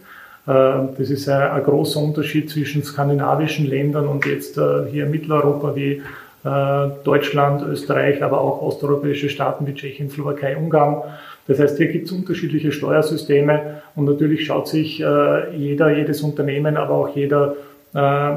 das 0.97 1.09
ist 1.09 1.27
ein, 1.27 1.63
großer 1.63 1.99
Unterschied 1.99 2.49
zwischen 2.49 2.83
skandinavischen 2.83 3.67
Ländern 3.67 4.07
und 4.07 4.25
jetzt 4.25 4.57
äh, 4.57 4.85
hier 4.89 5.05
Mitteleuropa 5.05 5.75
wie 5.75 5.91
äh, 5.91 6.01
Deutschland, 6.43 7.61
Österreich, 7.67 8.23
aber 8.23 8.39
auch 8.39 8.61
osteuropäische 8.61 9.29
Staaten 9.29 9.67
wie 9.67 9.73
Tschechien, 9.73 10.09
Slowakei, 10.09 10.55
Ungarn. 10.55 11.03
Das 11.47 11.59
heißt, 11.59 11.77
hier 11.77 11.87
gibt 11.87 12.05
es 12.05 12.13
unterschiedliche 12.13 12.71
Steuersysteme 12.71 13.81
und 13.95 14.05
natürlich 14.05 14.45
schaut 14.45 14.69
sich 14.69 14.99
jeder, 14.99 15.97
jedes 15.97 16.21
Unternehmen, 16.21 16.77
aber 16.77 16.93
auch 16.93 17.13
jeder 17.13 17.55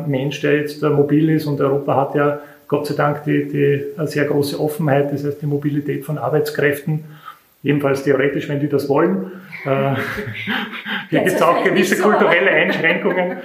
Mensch, 0.09 0.41
der 0.41 0.57
jetzt 0.57 0.83
mobil 0.83 1.31
ist 1.31 1.47
und 1.47 1.61
Europa 1.61 1.95
hat 1.95 2.15
ja 2.17 2.41
Gott 2.67 2.89
sei 2.89 2.95
Dank 2.95 3.23
die, 3.23 3.47
die 3.47 3.85
sehr 4.07 4.25
große 4.25 4.59
Offenheit, 4.59 5.13
das 5.13 5.25
heißt 5.25 5.41
die 5.41 5.47
Mobilität 5.47 6.05
von 6.05 6.19
Arbeitskräften 6.19 7.05
Jedenfalls 7.63 8.03
theoretisch, 8.03 8.49
wenn 8.49 8.59
die 8.59 8.69
das 8.69 8.89
wollen. 8.89 9.31
Äh, 9.65 9.95
hier 11.11 11.21
gibt 11.21 11.37
es 11.37 11.43
auch 11.43 11.63
gewisse 11.63 12.01
kulturelle 12.01 12.51
Einschränkungen. 12.51 13.39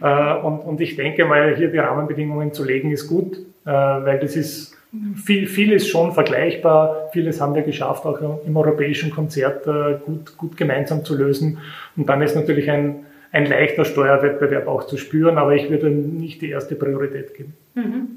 Äh, 0.00 0.34
und, 0.36 0.60
und 0.60 0.80
ich 0.80 0.94
denke 0.94 1.24
mal, 1.24 1.56
hier 1.56 1.68
die 1.68 1.78
Rahmenbedingungen 1.78 2.52
zu 2.52 2.64
legen, 2.64 2.92
ist 2.92 3.08
gut, 3.08 3.38
äh, 3.38 3.53
weil 3.64 4.18
das 4.20 4.36
ist 4.36 4.76
viel, 5.16 5.46
vieles 5.46 5.88
schon 5.88 6.12
vergleichbar. 6.12 7.08
Vieles 7.12 7.40
haben 7.40 7.54
wir 7.54 7.62
geschafft, 7.62 8.04
auch 8.04 8.20
im 8.44 8.56
europäischen 8.56 9.10
Konzert 9.10 9.64
gut, 10.04 10.36
gut 10.36 10.56
gemeinsam 10.56 11.04
zu 11.04 11.16
lösen. 11.16 11.58
Und 11.96 12.08
dann 12.08 12.22
ist 12.22 12.36
natürlich 12.36 12.70
ein, 12.70 13.06
ein 13.32 13.46
leichter 13.46 13.84
Steuerwettbewerb 13.84 14.68
auch 14.68 14.86
zu 14.86 14.96
spüren, 14.96 15.38
aber 15.38 15.54
ich 15.54 15.68
würde 15.68 15.90
nicht 15.90 16.40
die 16.42 16.50
erste 16.50 16.76
Priorität 16.76 17.34
geben. 17.34 17.54
Mhm. 17.74 18.08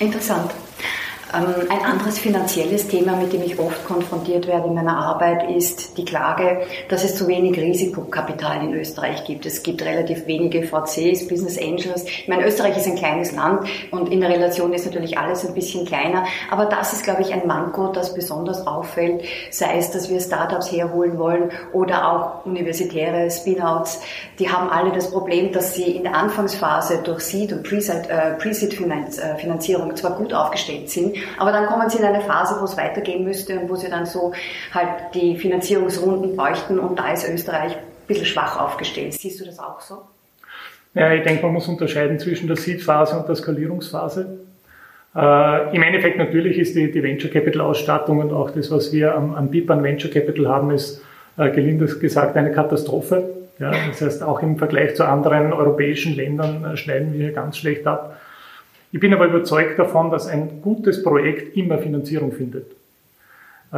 Interessant. 0.00 0.50
Ähm, 1.34 1.54
ein 1.68 1.84
anderes 1.84 2.18
finanzielles 2.18 2.88
Thema, 2.88 3.16
mit 3.16 3.32
dem 3.32 3.42
ich 3.42 3.58
oft 3.58 3.84
konfrontiert 3.84 4.46
werde 4.46 4.68
in 4.68 4.74
meiner 4.74 4.96
Arbeit, 4.96 5.50
ist 5.50 5.96
die 5.96 6.04
Klage, 6.04 6.60
dass 6.88 7.02
es 7.04 7.16
zu 7.16 7.26
wenig 7.26 7.58
Risikokapital 7.58 8.62
in 8.62 8.74
Österreich 8.74 9.24
gibt. 9.24 9.46
Es 9.46 9.62
gibt 9.62 9.82
relativ 9.82 10.26
wenige 10.26 10.62
VCs, 10.62 11.26
Business 11.28 11.58
Angels. 11.58 12.04
Ich 12.04 12.28
meine, 12.28 12.46
Österreich 12.46 12.76
ist 12.76 12.86
ein 12.86 12.96
kleines 12.96 13.32
Land 13.32 13.66
und 13.90 14.12
in 14.12 14.20
der 14.20 14.28
Relation 14.30 14.72
ist 14.72 14.86
natürlich 14.86 15.18
alles 15.18 15.46
ein 15.46 15.54
bisschen 15.54 15.86
kleiner. 15.86 16.24
Aber 16.50 16.66
das 16.66 16.92
ist, 16.92 17.04
glaube 17.04 17.22
ich, 17.22 17.32
ein 17.32 17.46
Manko, 17.46 17.88
das 17.88 18.14
besonders 18.14 18.66
auffällt, 18.66 19.24
sei 19.50 19.78
es, 19.78 19.90
dass 19.90 20.10
wir 20.10 20.20
Startups 20.20 20.70
herholen 20.70 21.18
wollen 21.18 21.50
oder 21.72 22.10
auch 22.10 22.44
universitäre 22.46 23.30
Spinouts. 23.30 24.00
Die 24.38 24.50
haben 24.50 24.68
alle 24.68 24.92
das 24.92 25.10
Problem, 25.10 25.52
dass 25.52 25.74
sie 25.74 25.96
in 25.96 26.04
der 26.04 26.14
Anfangsphase 26.14 27.00
durch 27.02 27.20
Seed 27.20 27.52
und 27.52 27.62
Pre-Seed-Finanzierung 27.62 29.90
äh, 29.90 29.94
zwar 29.94 30.12
gut 30.12 30.32
aufgestellt 30.32 30.90
sind, 30.90 31.16
aber 31.38 31.52
dann 31.52 31.66
kommen 31.66 31.88
sie 31.88 31.98
in 31.98 32.04
eine 32.04 32.20
Phase, 32.20 32.60
wo 32.60 32.64
es 32.64 32.76
weitergehen 32.76 33.24
müsste 33.24 33.58
und 33.58 33.68
wo 33.68 33.76
sie 33.76 33.88
dann 33.88 34.06
so 34.06 34.32
halt 34.72 34.88
die 35.14 35.36
Finanzierungsrunden 35.36 36.36
bräuchten 36.36 36.78
und 36.78 36.98
da 36.98 37.12
ist 37.12 37.28
Österreich 37.28 37.76
ein 37.76 38.06
bisschen 38.06 38.26
schwach 38.26 38.60
aufgestellt. 38.60 39.14
Siehst 39.14 39.40
du 39.40 39.44
das 39.44 39.58
auch 39.58 39.80
so? 39.80 40.02
Ja, 40.94 41.12
ich 41.12 41.24
denke, 41.24 41.42
man 41.42 41.54
muss 41.54 41.66
unterscheiden 41.66 42.18
zwischen 42.18 42.46
der 42.46 42.56
Seed-Phase 42.56 43.18
und 43.18 43.28
der 43.28 43.34
Skalierungsphase. 43.34 44.38
Äh, 45.16 45.74
Im 45.74 45.82
Endeffekt 45.82 46.18
natürlich 46.18 46.58
ist 46.58 46.74
die, 46.76 46.90
die 46.90 47.02
Venture 47.02 47.30
Capital 47.30 47.62
Ausstattung 47.62 48.18
und 48.18 48.32
auch 48.32 48.50
das, 48.50 48.70
was 48.70 48.92
wir 48.92 49.14
am, 49.14 49.34
am 49.34 49.50
BIP 49.50 49.70
an 49.70 49.82
Venture 49.82 50.10
Capital 50.10 50.48
haben, 50.48 50.70
ist 50.70 51.02
äh, 51.36 51.50
gelinde 51.50 51.86
gesagt 51.86 52.36
eine 52.36 52.52
Katastrophe. 52.52 53.28
Ja, 53.58 53.72
das 53.88 54.00
heißt, 54.00 54.22
auch 54.22 54.42
im 54.42 54.56
Vergleich 54.58 54.96
zu 54.96 55.06
anderen 55.06 55.52
europäischen 55.52 56.16
Ländern 56.16 56.64
äh, 56.64 56.76
schneiden 56.76 57.12
wir 57.12 57.26
hier 57.26 57.32
ganz 57.32 57.58
schlecht 57.58 57.86
ab. 57.86 58.20
Ich 58.94 59.00
bin 59.00 59.12
aber 59.12 59.26
überzeugt 59.26 59.76
davon, 59.76 60.12
dass 60.12 60.28
ein 60.28 60.62
gutes 60.62 61.02
Projekt 61.02 61.56
immer 61.56 61.78
Finanzierung 61.78 62.30
findet. 62.30 62.76
Äh, 63.72 63.76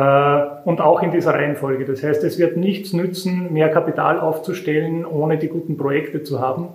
und 0.67 0.83
auch 0.83 1.03
in 1.03 1.11
dieser 1.11 1.33
Reihenfolge. 1.33 1.87
Das 1.87 2.03
heißt, 2.03 2.23
es 2.23 2.39
wird 2.39 2.59
nichts 2.59 2.93
nützen, 2.93 3.51
mehr 3.51 3.71
Kapital 3.71 4.21
aufzustellen, 4.21 5.07
ohne 5.07 5.39
die 5.39 5.49
guten 5.49 5.79
Projekte 5.79 6.23
zu 6.23 6.41
haben. 6.41 6.69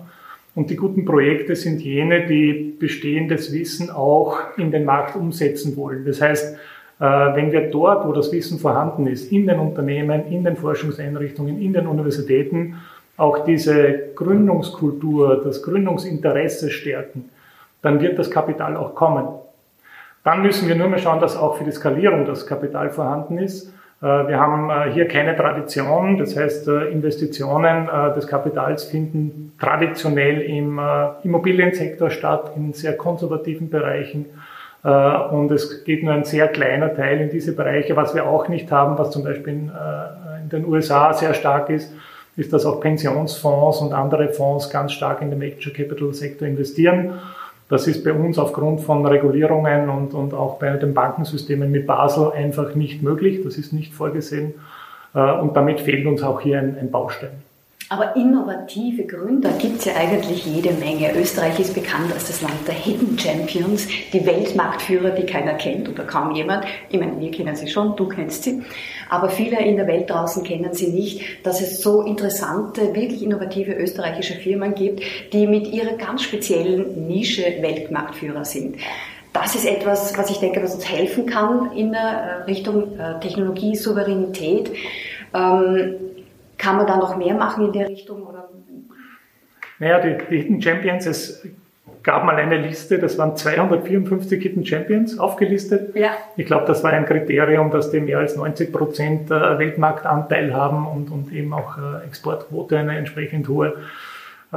Und 0.56 0.70
die 0.70 0.76
guten 0.76 1.04
Projekte 1.04 1.54
sind 1.54 1.82
jene, 1.82 2.26
die 2.26 2.74
bestehendes 2.80 3.52
Wissen 3.52 3.90
auch 3.90 4.38
in 4.56 4.72
den 4.72 4.84
Markt 4.86 5.14
umsetzen 5.14 5.76
wollen. 5.76 6.04
Das 6.04 6.20
heißt, 6.20 6.56
äh, 6.98 7.04
wenn 7.04 7.52
wir 7.52 7.70
dort, 7.70 8.08
wo 8.08 8.12
das 8.12 8.32
Wissen 8.32 8.58
vorhanden 8.58 9.06
ist, 9.06 9.30
in 9.30 9.46
den 9.46 9.60
Unternehmen, 9.60 10.26
in 10.32 10.42
den 10.42 10.56
Forschungseinrichtungen, 10.56 11.62
in 11.62 11.74
den 11.74 11.86
Universitäten, 11.86 12.74
auch 13.16 13.44
diese 13.44 14.00
Gründungskultur, 14.16 15.42
das 15.44 15.62
Gründungsinteresse 15.62 16.70
stärken, 16.70 17.26
dann 17.82 18.00
wird 18.00 18.18
das 18.18 18.30
Kapital 18.30 18.76
auch 18.76 18.94
kommen. 18.94 19.26
Dann 20.24 20.42
müssen 20.42 20.68
wir 20.68 20.76
nur 20.76 20.88
mal 20.88 20.98
schauen, 20.98 21.20
dass 21.20 21.36
auch 21.36 21.56
für 21.56 21.64
die 21.64 21.72
Skalierung 21.72 22.24
das 22.24 22.46
Kapital 22.46 22.90
vorhanden 22.90 23.38
ist. 23.38 23.72
Äh, 24.02 24.28
wir 24.28 24.38
haben 24.38 24.70
äh, 24.70 24.92
hier 24.92 25.06
keine 25.06 25.36
Tradition, 25.36 26.18
das 26.18 26.36
heißt 26.36 26.68
äh, 26.68 26.90
Investitionen 26.90 27.88
des 28.16 28.26
Kapitals 28.26 28.84
finden 28.84 29.52
traditionell 29.60 30.40
im 30.40 30.80
Immobiliensektor 31.22 32.10
statt, 32.10 32.52
in 32.56 32.72
sehr 32.72 32.96
konservativen 32.96 33.70
Bereichen. 33.70 34.26
Und 34.82 35.52
es 35.52 35.84
geht 35.84 36.02
nur 36.02 36.12
ein 36.12 36.24
sehr 36.24 36.48
kleiner 36.48 36.92
Teil 36.92 37.20
in 37.20 37.30
diese 37.30 37.54
Bereiche. 37.54 37.94
Was 37.94 38.16
wir 38.16 38.26
auch 38.26 38.48
nicht 38.48 38.72
haben, 38.72 38.98
was 38.98 39.12
zum 39.12 39.22
Beispiel 39.22 39.52
in 39.52 40.48
den 40.50 40.66
USA 40.66 41.12
sehr 41.12 41.34
stark 41.34 41.70
ist, 41.70 41.94
ist, 42.36 42.52
dass 42.52 42.66
auch 42.66 42.80
Pensionsfonds 42.80 43.78
und 43.78 43.92
andere 43.92 44.30
Fonds 44.30 44.70
ganz 44.70 44.90
stark 44.90 45.22
in 45.22 45.30
den 45.30 45.40
Venture 45.40 45.72
Capital 45.72 46.12
Sektor 46.12 46.48
investieren. 46.48 47.20
Das 47.72 47.86
ist 47.86 48.04
bei 48.04 48.12
uns 48.12 48.38
aufgrund 48.38 48.82
von 48.82 49.06
Regulierungen 49.06 49.88
und, 49.88 50.12
und 50.12 50.34
auch 50.34 50.58
bei 50.58 50.76
den 50.76 50.92
Bankensystemen 50.92 51.70
mit 51.70 51.86
Basel 51.86 52.30
einfach 52.32 52.74
nicht 52.74 53.02
möglich. 53.02 53.40
Das 53.42 53.56
ist 53.56 53.72
nicht 53.72 53.94
vorgesehen. 53.94 54.52
Äh, 55.14 55.32
und 55.38 55.56
damit 55.56 55.80
fehlt 55.80 56.06
uns 56.06 56.22
auch 56.22 56.42
hier 56.42 56.58
ein, 56.58 56.76
ein 56.78 56.90
Baustein. 56.90 57.30
Aber 57.92 58.16
innovative 58.16 59.04
Gründer 59.04 59.50
gibt 59.58 59.80
es 59.80 59.84
ja 59.84 59.96
eigentlich 59.96 60.46
jede 60.46 60.70
Menge. 60.72 61.14
Österreich 61.14 61.60
ist 61.60 61.74
bekannt 61.74 62.10
als 62.10 62.28
das 62.28 62.40
Land 62.40 62.66
der 62.66 62.72
Hidden 62.72 63.18
Champions, 63.18 63.86
die 64.14 64.24
Weltmarktführer, 64.24 65.10
die 65.10 65.26
keiner 65.26 65.52
kennt 65.52 65.90
oder 65.90 66.04
kaum 66.04 66.34
jemand. 66.34 66.64
Ich 66.88 66.98
meine, 66.98 67.20
wir 67.20 67.30
kennen 67.30 67.54
sie 67.54 67.68
schon, 67.68 67.94
du 67.94 68.08
kennst 68.08 68.44
sie. 68.44 68.62
Aber 69.10 69.28
viele 69.28 69.60
in 69.60 69.76
der 69.76 69.86
Welt 69.86 70.08
draußen 70.08 70.42
kennen 70.42 70.72
sie 70.72 70.88
nicht, 70.88 71.44
dass 71.44 71.60
es 71.60 71.82
so 71.82 72.00
interessante, 72.00 72.94
wirklich 72.94 73.22
innovative 73.22 73.74
österreichische 73.74 74.36
Firmen 74.36 74.74
gibt, 74.74 75.02
die 75.34 75.46
mit 75.46 75.70
ihrer 75.70 75.98
ganz 75.98 76.22
speziellen 76.22 77.06
Nische 77.06 77.42
Weltmarktführer 77.60 78.46
sind. 78.46 78.76
Das 79.34 79.54
ist 79.54 79.66
etwas, 79.66 80.16
was 80.16 80.30
ich 80.30 80.38
denke, 80.38 80.62
was 80.62 80.74
uns 80.74 80.88
helfen 80.88 81.26
kann 81.26 81.72
in 81.72 81.92
der 81.92 82.00
äh, 82.00 82.42
Richtung 82.44 82.98
äh, 82.98 83.20
Technologiesouveränität. 83.20 84.70
Kann 86.62 86.76
man 86.76 86.86
da 86.86 86.96
noch 86.96 87.16
mehr 87.16 87.34
machen 87.34 87.66
in 87.66 87.72
der 87.72 87.88
Richtung? 87.88 88.22
Oder? 88.22 88.48
Naja, 89.80 89.98
die, 89.98 90.16
die 90.30 90.42
Hidden 90.42 90.62
Champions, 90.62 91.06
es 91.06 91.44
gab 92.04 92.24
mal 92.24 92.36
eine 92.36 92.56
Liste, 92.56 93.00
das 93.00 93.18
waren 93.18 93.36
254 93.36 94.40
Hidden 94.40 94.64
Champions 94.64 95.18
aufgelistet. 95.18 95.96
Ja. 95.96 96.10
Ich 96.36 96.46
glaube, 96.46 96.66
das 96.66 96.84
war 96.84 96.92
ein 96.92 97.04
Kriterium, 97.04 97.72
dass 97.72 97.90
die 97.90 97.98
mehr 97.98 98.18
als 98.18 98.36
90 98.36 98.72
Prozent 98.72 99.30
äh, 99.32 99.58
Weltmarktanteil 99.58 100.54
haben 100.54 100.86
und, 100.86 101.10
und 101.10 101.32
eben 101.32 101.52
auch 101.52 101.78
äh, 101.78 102.06
Exportquote 102.06 102.78
eine 102.78 102.96
entsprechend 102.96 103.48
hohe. 103.48 103.74
Äh, 104.52 104.56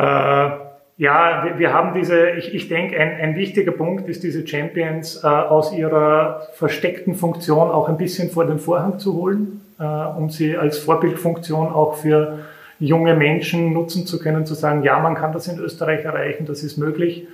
ja, 0.98 1.44
wir, 1.44 1.58
wir 1.58 1.74
haben 1.74 1.96
diese, 1.96 2.30
ich, 2.32 2.54
ich 2.54 2.68
denke, 2.68 3.00
ein, 3.00 3.20
ein 3.20 3.36
wichtiger 3.36 3.72
Punkt 3.72 4.08
ist, 4.08 4.22
diese 4.22 4.48
Champions 4.48 5.24
äh, 5.24 5.28
aus 5.28 5.74
ihrer 5.74 6.50
versteckten 6.54 7.16
Funktion 7.16 7.72
auch 7.72 7.90
ein 7.90 7.98
bisschen 7.98 8.30
vor 8.30 8.46
den 8.46 8.60
Vorhang 8.60 9.00
zu 9.00 9.16
holen, 9.16 9.65
um 9.78 10.30
sie 10.30 10.56
als 10.56 10.78
Vorbildfunktion 10.78 11.68
auch 11.68 11.96
für 11.96 12.40
junge 12.80 13.16
Menschen 13.16 13.74
nutzen 13.74 14.06
zu 14.06 14.20
können, 14.20 14.46
zu 14.46 14.54
sagen, 14.54 14.84
ja, 14.84 15.00
man 15.00 15.16
kann 15.16 15.34
das 15.34 15.48
in 15.48 15.60
Österreich 15.60 16.06
erreichen, 16.06 16.46
das 16.46 16.64
ist 16.64 16.78
möglich. 16.78 17.28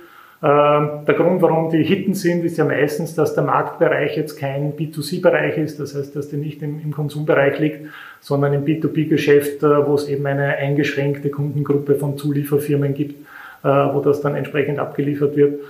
Ähm, 0.44 1.04
der 1.06 1.14
Grund, 1.14 1.40
warum 1.40 1.70
die 1.70 1.84
Hitten 1.84 2.14
sind, 2.14 2.44
ist 2.44 2.58
ja 2.58 2.64
meistens, 2.64 3.14
dass 3.14 3.34
der 3.34 3.44
Marktbereich 3.44 4.16
jetzt 4.16 4.36
kein 4.36 4.72
B2C-Bereich 4.72 5.56
ist, 5.56 5.78
das 5.78 5.94
heißt, 5.94 6.16
dass 6.16 6.30
der 6.30 6.40
nicht 6.40 6.62
im, 6.62 6.80
im 6.82 6.92
Konsumbereich 6.92 7.60
liegt, 7.60 7.86
sondern 8.20 8.52
im 8.52 8.64
B2B-Geschäft, 8.64 9.62
äh, 9.62 9.86
wo 9.86 9.94
es 9.94 10.08
eben 10.08 10.26
eine 10.26 10.56
eingeschränkte 10.56 11.30
Kundengruppe 11.30 11.94
von 11.94 12.18
Zulieferfirmen 12.18 12.92
gibt, 12.92 13.24
äh, 13.62 13.68
wo 13.68 14.00
das 14.00 14.20
dann 14.20 14.34
entsprechend 14.34 14.80
abgeliefert 14.80 15.36
wird. 15.36 15.60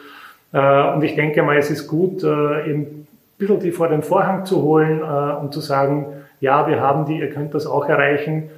Äh, 0.53 0.95
und 0.95 1.03
ich 1.03 1.17
denke 1.17 1.43
mal, 1.43 1.59
es 1.59 1.71
ist 1.71 1.87
gut, 1.87 2.23
eben 2.23 2.81
ein 2.81 3.07
bisschen 3.37 3.61
die 3.61 3.73
vor 3.73 3.89
den 3.89 4.03
Vorhang 4.03 4.47
zu 4.47 4.63
holen 4.63 5.03
und 5.03 5.53
zu 5.53 5.61
sagen, 5.61 6.07
ja, 6.43 6.69
wir 6.69 6.81
haben 6.81 7.07
die, 7.07 7.21
ihr 7.21 7.31
könnt 7.31 7.55
das 7.55 7.67
auch 7.67 7.89
erreichen. 7.89 8.51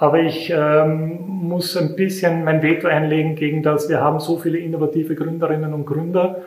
Aber 0.00 0.18
ich 0.18 0.50
ähm, 0.50 1.18
muss 1.26 1.76
ein 1.76 1.94
bisschen 1.94 2.42
mein 2.44 2.62
Veto 2.62 2.88
einlegen 2.88 3.36
gegen 3.36 3.62
das, 3.62 3.90
wir 3.90 4.00
haben 4.00 4.18
so 4.18 4.38
viele 4.38 4.56
innovative 4.56 5.14
Gründerinnen 5.14 5.74
und 5.74 5.86
Gründer. 5.86 6.42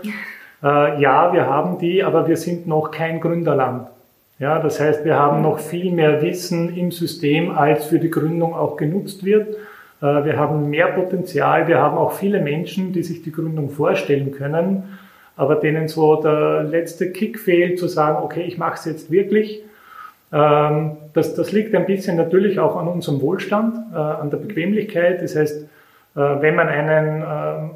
Äh, 0.63 1.01
ja, 1.01 1.33
wir 1.33 1.45
haben 1.45 1.77
die, 1.77 2.05
aber 2.05 2.25
wir 2.25 2.37
sind 2.37 2.67
noch 2.67 2.89
kein 2.89 3.19
Gründerland. 3.19 3.89
Ja, 4.39 4.59
das 4.59 4.79
heißt, 4.79 5.03
wir 5.03 5.19
haben 5.19 5.41
noch 5.41 5.59
viel 5.59 5.91
mehr 5.91 6.21
Wissen 6.21 6.77
im 6.77 6.89
System, 6.89 7.51
als 7.51 7.87
für 7.87 7.99
die 7.99 8.09
Gründung 8.09 8.53
auch 8.53 8.77
genutzt 8.77 9.25
wird. 9.25 9.57
Äh, 10.01 10.23
wir 10.23 10.37
haben 10.37 10.69
mehr 10.69 10.87
Potenzial. 10.87 11.67
Wir 11.67 11.79
haben 11.79 11.97
auch 11.97 12.13
viele 12.13 12.39
Menschen, 12.39 12.93
die 12.93 13.03
sich 13.03 13.23
die 13.23 13.33
Gründung 13.33 13.71
vorstellen 13.71 14.31
können, 14.31 14.83
aber 15.35 15.55
denen 15.55 15.89
so 15.89 16.21
der 16.21 16.63
letzte 16.63 17.11
Kick 17.11 17.39
fehlt, 17.39 17.77
zu 17.77 17.89
sagen, 17.89 18.23
okay, 18.23 18.43
ich 18.43 18.57
mache 18.57 18.75
es 18.75 18.85
jetzt 18.85 19.11
wirklich. 19.11 19.63
Ähm, 20.33 20.97
das, 21.13 21.35
das 21.35 21.51
liegt 21.51 21.75
ein 21.75 21.85
bisschen 21.85 22.17
natürlich 22.17 22.59
auch 22.59 22.75
an 22.75 22.87
unserem 22.87 23.21
Wohlstand, 23.21 23.77
äh, 23.93 23.97
an 23.97 24.31
der 24.31 24.37
Bequemlichkeit. 24.37 25.21
Das 25.21 25.35
heißt, 25.35 25.63
äh, 25.63 25.67
wenn 26.15 26.55
man 26.55 26.67
einen 26.67 27.21
ähm, 27.21 27.71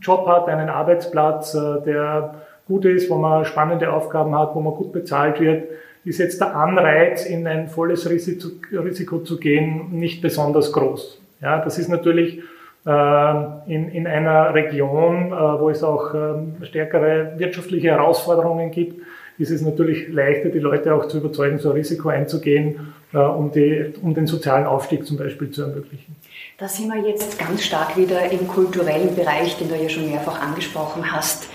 Job 0.00 0.26
hat, 0.28 0.48
einen 0.48 0.68
Arbeitsplatz, 0.68 1.54
äh, 1.54 1.82
der 1.84 2.34
gut 2.68 2.84
ist, 2.84 3.10
wo 3.10 3.16
man 3.16 3.44
spannende 3.44 3.92
Aufgaben 3.92 4.38
hat, 4.38 4.54
wo 4.54 4.60
man 4.60 4.74
gut 4.74 4.92
bezahlt 4.92 5.40
wird, 5.40 5.64
ist 6.04 6.18
jetzt 6.18 6.40
der 6.40 6.54
Anreiz, 6.54 7.26
in 7.26 7.46
ein 7.46 7.68
volles 7.68 8.08
Risiko, 8.08 8.48
Risiko 8.72 9.18
zu 9.18 9.38
gehen, 9.38 9.88
nicht 9.90 10.22
besonders 10.22 10.72
groß. 10.72 11.20
Ja, 11.40 11.58
das 11.64 11.78
ist 11.78 11.88
natürlich 11.88 12.42
in, 12.84 13.88
in 13.90 14.06
einer 14.06 14.54
Region, 14.54 15.30
wo 15.30 15.68
es 15.68 15.82
auch 15.82 16.14
ähm, 16.14 16.56
stärkere 16.62 17.32
wirtschaftliche 17.36 17.88
Herausforderungen 17.88 18.70
gibt, 18.70 19.02
ist 19.38 19.50
es 19.50 19.62
natürlich 19.62 20.08
leichter, 20.08 20.48
die 20.48 20.58
Leute 20.58 20.94
auch 20.94 21.06
zu 21.08 21.18
überzeugen, 21.18 21.58
so 21.58 21.70
ein 21.70 21.76
Risiko 21.76 22.08
einzugehen, 22.08 22.92
äh, 23.12 23.18
um, 23.18 23.52
die, 23.52 23.92
um 24.02 24.14
den 24.14 24.26
sozialen 24.26 24.66
Aufstieg 24.66 25.06
zum 25.06 25.16
Beispiel 25.16 25.50
zu 25.50 25.62
ermöglichen. 25.62 26.16
Da 26.58 26.66
sind 26.66 26.92
wir 26.92 27.08
jetzt 27.08 27.38
ganz 27.38 27.62
stark 27.62 27.96
wieder 27.96 28.30
im 28.30 28.48
kulturellen 28.48 29.14
Bereich, 29.14 29.56
den 29.58 29.68
du 29.68 29.76
ja 29.76 29.88
schon 29.88 30.10
mehrfach 30.10 30.42
angesprochen 30.42 31.12
hast. 31.12 31.48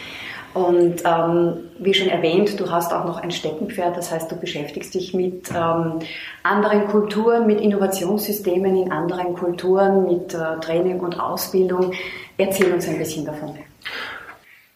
Und 0.53 1.03
ähm, 1.03 1.57
wie 1.79 1.93
schon 1.95 2.09
erwähnt, 2.09 2.59
du 2.59 2.69
hast 2.69 2.93
auch 2.93 3.05
noch 3.05 3.17
ein 3.17 3.31
Steckenpferd, 3.31 3.97
das 3.97 4.11
heißt, 4.11 4.31
du 4.31 4.35
beschäftigst 4.35 4.93
dich 4.93 5.13
mit 5.13 5.49
ähm, 5.49 5.99
anderen 6.43 6.85
Kulturen, 6.87 7.47
mit 7.47 7.59
Innovationssystemen 7.59 8.75
in 8.83 8.91
anderen 8.91 9.33
Kulturen, 9.33 10.05
mit 10.05 10.33
äh, 10.35 10.59
Training 10.61 10.99
und 10.99 11.19
Ausbildung. 11.19 11.93
Erzähl 12.37 12.71
uns 12.71 12.87
ein 12.87 12.99
bisschen 12.99 13.25
davon. 13.25 13.55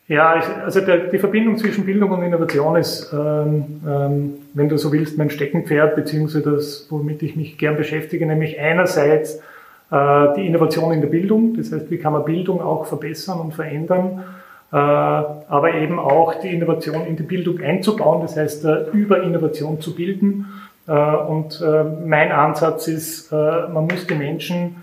Ja, 0.10 0.42
also 0.64 0.80
der, 0.80 1.10
die 1.10 1.20
Verbindung 1.20 1.58
zwischen 1.58 1.86
Bildung 1.86 2.12
und 2.12 2.24
Innovation 2.24 2.78
ist, 2.78 3.12
ähm, 3.12 3.82
ähm, 3.86 4.34
wenn 4.54 4.70
du 4.70 4.78
so 4.78 4.94
willst, 4.94 5.18
mein 5.18 5.30
Steckenpferd, 5.30 5.98
beziehungsweise 5.98 6.50
das, 6.50 6.88
womit 6.90 7.22
ich 7.24 7.36
mich 7.36 7.58
gern 7.58 7.76
beschäftige, 7.76 8.26
nämlich 8.26 8.58
einerseits 8.58 9.42
äh, 9.92 10.34
die 10.38 10.48
Innovation 10.48 10.94
in 10.94 11.02
der 11.02 11.10
Bildung, 11.10 11.58
das 11.58 11.74
heißt, 11.74 11.92
wie 11.92 11.98
kann 11.98 12.14
man 12.14 12.24
Bildung 12.24 12.62
auch 12.62 12.86
verbessern 12.86 13.42
und 13.42 13.54
verändern, 13.54 14.24
äh, 14.72 14.76
aber 14.78 15.74
eben 15.74 16.00
auch 16.00 16.36
die 16.36 16.54
Innovation 16.54 17.06
in 17.06 17.18
die 17.18 17.24
Bildung 17.24 17.60
einzubauen, 17.60 18.22
das 18.22 18.38
heißt, 18.38 18.64
äh, 18.64 18.86
über 18.94 19.22
Innovation 19.24 19.82
zu 19.82 19.94
bilden. 19.94 20.46
Äh, 20.88 20.94
und 20.94 21.62
äh, 21.62 21.84
mein 21.84 22.32
Ansatz 22.32 22.88
ist, 22.88 23.34
äh, 23.34 23.36
man 23.36 23.88
muss 23.88 24.08
die 24.08 24.16
Menschen 24.16 24.78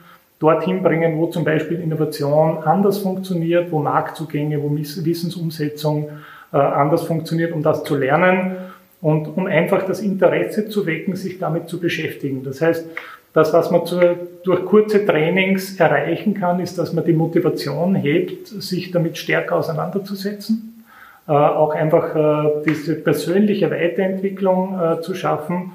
dorthin 0.45 0.83
bringen, 0.83 1.19
wo 1.19 1.27
zum 1.27 1.43
Beispiel 1.43 1.81
Innovation 1.81 2.59
anders 2.65 2.99
funktioniert, 2.99 3.73
wo 3.73 3.79
Marktzugänge, 3.79 4.63
wo 4.63 4.71
Wissensumsetzung 4.77 6.11
äh, 6.53 6.59
anders 6.59 7.05
funktioniert, 7.05 7.53
um 7.53 7.63
das 7.63 7.83
zu 7.83 7.97
lernen 7.97 8.57
und 9.01 9.27
um 9.27 9.47
einfach 9.47 9.87
das 9.87 10.01
Interesse 10.01 10.69
zu 10.69 10.85
wecken, 10.85 11.17
sich 11.17 11.39
damit 11.39 11.69
zu 11.69 11.81
beschäftigen. 11.81 12.45
Das 12.45 12.61
heißt, 12.61 12.87
das, 13.33 13.55
was 13.55 13.71
man 13.71 13.87
zu, 13.87 13.99
durch 14.45 14.67
kurze 14.67 15.07
Trainings 15.07 15.81
erreichen 15.81 16.35
kann, 16.35 16.61
ist, 16.61 16.77
dass 16.77 16.93
man 16.93 17.07
die 17.07 17.15
Motivation 17.15 17.95
hebt, 17.95 18.47
sich 18.49 18.91
damit 18.91 19.17
stärker 19.17 19.57
auseinanderzusetzen, 19.57 20.85
äh, 21.27 21.33
auch 21.33 21.75
einfach 21.75 22.15
äh, 22.15 22.63
diese 22.67 22.97
persönliche 22.97 23.71
Weiterentwicklung 23.71 24.79
äh, 24.79 25.01
zu 25.01 25.15
schaffen. 25.15 25.73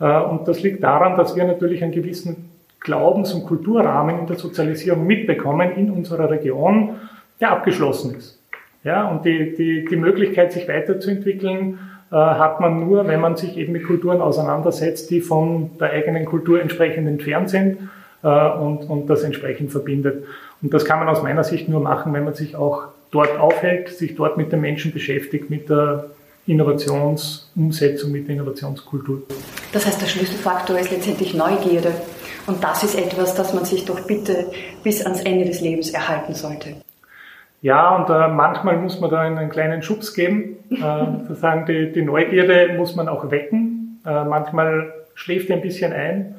Äh, 0.00 0.18
und 0.18 0.48
das 0.48 0.60
liegt 0.62 0.82
daran, 0.82 1.16
dass 1.16 1.36
wir 1.36 1.44
natürlich 1.44 1.84
einen 1.84 1.92
gewissen 1.92 2.47
Glaubens- 2.80 3.32
und 3.34 3.46
Kulturrahmen 3.46 4.20
in 4.20 4.26
der 4.26 4.36
Sozialisierung 4.36 5.06
mitbekommen 5.06 5.72
in 5.72 5.90
unserer 5.90 6.30
Region, 6.30 6.96
der 7.40 7.50
abgeschlossen 7.50 8.16
ist. 8.16 8.38
Ja, 8.84 9.08
und 9.08 9.24
die, 9.24 9.54
die, 9.56 9.84
die 9.84 9.96
Möglichkeit, 9.96 10.52
sich 10.52 10.68
weiterzuentwickeln, 10.68 11.78
äh, 12.10 12.14
hat 12.14 12.60
man 12.60 12.80
nur, 12.80 13.06
wenn 13.06 13.20
man 13.20 13.36
sich 13.36 13.56
eben 13.58 13.72
mit 13.72 13.84
Kulturen 13.84 14.20
auseinandersetzt, 14.20 15.10
die 15.10 15.20
von 15.20 15.70
der 15.78 15.90
eigenen 15.90 16.24
Kultur 16.24 16.60
entsprechend 16.60 17.06
entfernt 17.06 17.50
sind 17.50 17.90
äh, 18.22 18.28
und, 18.28 18.88
und 18.88 19.10
das 19.10 19.24
entsprechend 19.24 19.72
verbindet. 19.72 20.24
Und 20.62 20.72
das 20.72 20.84
kann 20.84 21.00
man 21.00 21.08
aus 21.08 21.22
meiner 21.22 21.44
Sicht 21.44 21.68
nur 21.68 21.80
machen, 21.80 22.12
wenn 22.14 22.24
man 22.24 22.34
sich 22.34 22.56
auch 22.56 22.88
dort 23.10 23.38
aufhält, 23.38 23.88
sich 23.90 24.14
dort 24.14 24.36
mit 24.36 24.52
den 24.52 24.60
Menschen 24.60 24.92
beschäftigt, 24.92 25.50
mit 25.50 25.68
der 25.68 26.06
Innovationsumsetzung, 26.46 28.10
mit 28.10 28.26
der 28.26 28.36
Innovationskultur. 28.36 29.22
Das 29.72 29.86
heißt, 29.86 30.00
der 30.00 30.06
Schlüsselfaktor 30.06 30.78
ist 30.78 30.90
letztendlich 30.90 31.34
Neugierde. 31.34 31.92
Und 32.48 32.64
das 32.64 32.82
ist 32.82 32.98
etwas, 32.98 33.34
das 33.34 33.52
man 33.52 33.66
sich 33.66 33.84
doch 33.84 34.00
bitte 34.00 34.46
bis 34.82 35.04
ans 35.04 35.22
Ende 35.22 35.44
des 35.44 35.60
Lebens 35.60 35.90
erhalten 35.90 36.34
sollte. 36.34 36.76
Ja, 37.60 37.94
und 37.96 38.08
äh, 38.08 38.28
manchmal 38.28 38.78
muss 38.78 39.00
man 39.00 39.10
da 39.10 39.20
einen 39.20 39.50
kleinen 39.50 39.82
Schubs 39.82 40.14
geben. 40.14 40.56
Äh, 40.70 41.26
sozusagen 41.26 41.64
die, 41.64 41.92
die 41.92 42.02
Neugierde 42.02 42.74
muss 42.76 42.94
man 42.94 43.08
auch 43.08 43.30
wecken. 43.30 44.02
Äh, 44.04 44.24
manchmal 44.24 44.92
schläft 45.14 45.48
die 45.48 45.54
ein 45.54 45.62
bisschen 45.62 45.94
ein. 45.94 46.34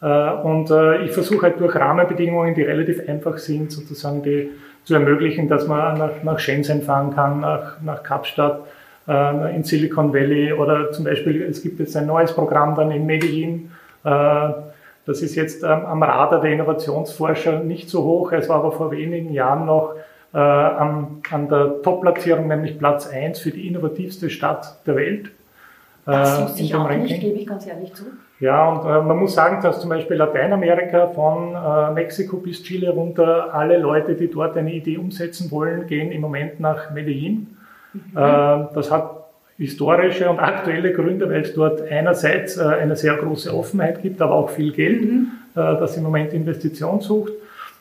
Äh, 0.00 0.30
und 0.42 0.70
äh, 0.70 1.04
ich 1.04 1.12
versuche 1.12 1.42
halt 1.42 1.60
durch 1.60 1.74
Rahmenbedingungen, 1.74 2.54
die 2.54 2.62
relativ 2.62 3.06
einfach 3.06 3.36
sind, 3.36 3.70
sozusagen 3.70 4.22
die 4.22 4.48
zu 4.84 4.94
ermöglichen, 4.94 5.48
dass 5.48 5.66
man 5.66 5.98
nach, 5.98 6.22
nach 6.22 6.38
Shenzhen 6.38 6.80
fahren 6.80 7.14
kann, 7.14 7.40
nach, 7.40 7.80
nach 7.82 8.02
Kapstadt, 8.02 8.60
äh, 9.06 9.54
in 9.54 9.64
Silicon 9.64 10.14
Valley 10.14 10.54
oder 10.54 10.90
zum 10.92 11.04
Beispiel, 11.04 11.42
es 11.42 11.62
gibt 11.62 11.78
jetzt 11.78 11.94
ein 11.94 12.06
neues 12.06 12.32
Programm 12.32 12.74
dann 12.74 12.90
in 12.90 13.04
Medellin, 13.04 13.70
das 15.06 15.22
ist 15.22 15.34
jetzt 15.34 15.62
ähm, 15.62 15.84
am 15.84 16.02
Radar 16.02 16.40
der 16.40 16.52
Innovationsforscher 16.52 17.60
nicht 17.60 17.90
so 17.90 18.04
hoch. 18.04 18.32
Es 18.32 18.48
war 18.48 18.56
aber 18.56 18.72
vor 18.72 18.90
wenigen 18.90 19.32
Jahren 19.32 19.66
noch 19.66 19.94
äh, 20.32 20.38
an, 20.38 21.22
an 21.30 21.48
der 21.48 21.82
Top-Platzierung, 21.82 22.48
nämlich 22.48 22.78
Platz 22.78 23.06
1 23.06 23.38
für 23.38 23.50
die 23.50 23.68
innovativste 23.68 24.30
Stadt 24.30 24.78
der 24.86 24.96
Welt. 24.96 25.30
Das 26.06 26.38
äh, 26.38 26.42
wusste 26.42 26.62
ich 26.62 26.74
auch 26.74 26.84
Ranking. 26.84 27.02
nicht, 27.02 27.20
gebe 27.20 27.38
ich 27.38 27.46
ganz 27.46 27.66
ehrlich 27.66 27.94
zu. 27.94 28.04
Ja, 28.40 28.68
und 28.68 28.84
äh, 28.84 29.00
man 29.06 29.16
muss 29.16 29.34
sagen, 29.34 29.62
dass 29.62 29.80
zum 29.80 29.90
Beispiel 29.90 30.16
Lateinamerika 30.16 31.08
von 31.08 31.54
äh, 31.54 31.92
Mexiko 31.92 32.38
bis 32.38 32.62
Chile 32.62 32.90
runter, 32.90 33.54
alle 33.54 33.78
Leute, 33.78 34.14
die 34.14 34.30
dort 34.30 34.56
eine 34.56 34.72
Idee 34.72 34.98
umsetzen 34.98 35.50
wollen, 35.50 35.86
gehen 35.86 36.10
im 36.12 36.20
Moment 36.20 36.60
nach 36.60 36.90
Medellin. 36.90 37.56
Mhm. 37.92 38.00
Äh, 38.16 38.74
das 38.74 38.90
hat 38.90 39.23
historische 39.58 40.28
und 40.28 40.40
aktuelle 40.40 40.92
Gründe, 40.92 41.28
weil 41.30 41.42
es 41.42 41.54
dort 41.54 41.82
einerseits 41.88 42.56
äh, 42.56 42.62
eine 42.64 42.96
sehr 42.96 43.14
große 43.14 43.54
Offenheit 43.54 44.02
gibt, 44.02 44.20
aber 44.20 44.34
auch 44.34 44.50
viel 44.50 44.72
Geld, 44.72 45.02
mhm. 45.02 45.30
Äh, 45.54 45.60
das 45.78 45.96
im 45.96 46.02
Moment 46.02 46.32
Investition 46.32 47.00
sucht. 47.00 47.32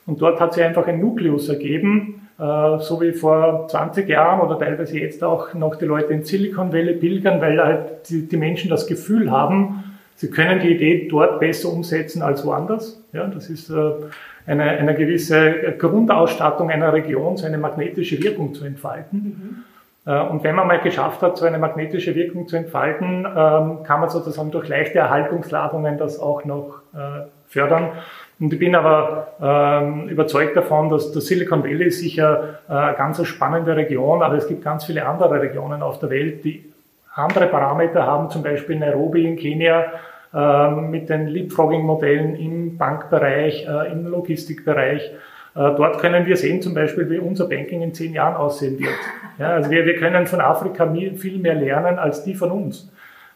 Und 0.05 0.21
dort 0.21 0.39
hat 0.39 0.53
sich 0.53 0.63
einfach 0.63 0.85
ein 0.85 0.99
Nukleus 0.99 1.49
ergeben, 1.49 2.27
äh, 2.37 2.79
so 2.79 3.01
wie 3.01 3.13
vor 3.13 3.67
20 3.67 4.07
Jahren 4.07 4.41
oder 4.41 4.59
teilweise 4.59 4.99
jetzt 4.99 5.23
auch 5.23 5.53
noch 5.55 5.75
die 5.75 5.85
Leute 5.85 6.13
in 6.13 6.23
Silicon 6.23 6.71
Valley 6.71 6.93
pilgern, 6.93 7.41
weil 7.41 7.59
halt 7.59 8.09
die, 8.09 8.27
die 8.27 8.37
Menschen 8.37 8.69
das 8.69 8.85
Gefühl 8.85 9.31
haben, 9.31 9.83
sie 10.15 10.29
können 10.29 10.59
die 10.59 10.75
Idee 10.75 11.07
dort 11.09 11.39
besser 11.39 11.69
umsetzen 11.69 12.21
als 12.21 12.45
woanders. 12.45 13.01
Ja, 13.13 13.25
das 13.25 13.49
ist 13.49 13.71
eine, 13.71 14.63
eine 14.63 14.93
gewisse 14.93 15.73
Grundausstattung 15.79 16.69
einer 16.69 16.93
Region, 16.93 17.37
so 17.37 17.47
eine 17.47 17.57
magnetische 17.57 18.21
Wirkung 18.21 18.53
zu 18.53 18.65
entfalten. 18.65 19.17
Mhm. 19.19 19.72
Äh, 20.05 20.19
und 20.21 20.43
wenn 20.43 20.55
man 20.55 20.67
mal 20.67 20.79
geschafft 20.79 21.21
hat, 21.21 21.37
so 21.37 21.45
eine 21.45 21.59
magnetische 21.59 22.15
Wirkung 22.15 22.47
zu 22.47 22.55
entfalten, 22.57 23.25
ähm, 23.25 23.83
kann 23.83 23.99
man 24.01 24.09
sozusagen 24.09 24.51
durch 24.51 24.67
leichte 24.67 24.99
Erhaltungsladungen 24.99 25.97
das 25.97 26.19
auch 26.19 26.45
noch 26.45 26.81
äh, 26.93 27.27
fördern. 27.47 27.91
Und 28.39 28.51
ich 28.51 28.59
bin 28.59 28.75
aber 28.75 29.27
ähm, 29.41 30.09
überzeugt 30.09 30.57
davon, 30.57 30.89
dass 30.89 31.11
das 31.11 31.27
Silicon 31.27 31.63
Valley 31.63 31.85
ist 31.85 31.99
sicher 31.99 32.59
äh, 32.67 32.73
eine 32.73 32.97
ganz 32.97 33.25
spannende 33.25 33.75
Region, 33.75 34.21
aber 34.21 34.35
es 34.35 34.47
gibt 34.47 34.63
ganz 34.63 34.85
viele 34.85 35.05
andere 35.05 35.41
Regionen 35.41 35.81
auf 35.81 35.99
der 35.99 36.09
Welt, 36.09 36.43
die 36.43 36.71
andere 37.15 37.45
Parameter 37.47 38.05
haben, 38.05 38.29
zum 38.29 38.41
Beispiel 38.41 38.77
Nairobi 38.77 39.25
in 39.25 39.37
Kenia 39.37 39.85
äh, 40.33 40.71
mit 40.71 41.09
den 41.09 41.27
Leapfrogging-Modellen 41.27 42.35
im 42.35 42.77
Bankbereich, 42.77 43.67
im 43.91 44.07
Logistikbereich. 44.07 45.11
Äh, 45.55 45.75
dort 45.75 45.99
können 45.99 46.25
wir 46.25 46.37
sehen 46.37 46.61
zum 46.61 46.73
Beispiel, 46.73 47.09
wie 47.09 47.19
unser 47.19 47.47
Banking 47.47 47.81
in 47.81 47.93
zehn 47.93 48.13
Jahren 48.13 48.35
aussehen 48.35 48.79
wird. 48.79 48.89
Ja, 49.37 49.49
also 49.49 49.69
wir, 49.69 49.85
wir 49.85 49.95
können 49.97 50.25
von 50.25 50.41
Afrika 50.41 50.91
viel 51.15 51.37
mehr 51.39 51.55
lernen 51.55 51.99
als 51.99 52.23
die 52.23 52.35
von 52.35 52.51
uns. 52.51 52.89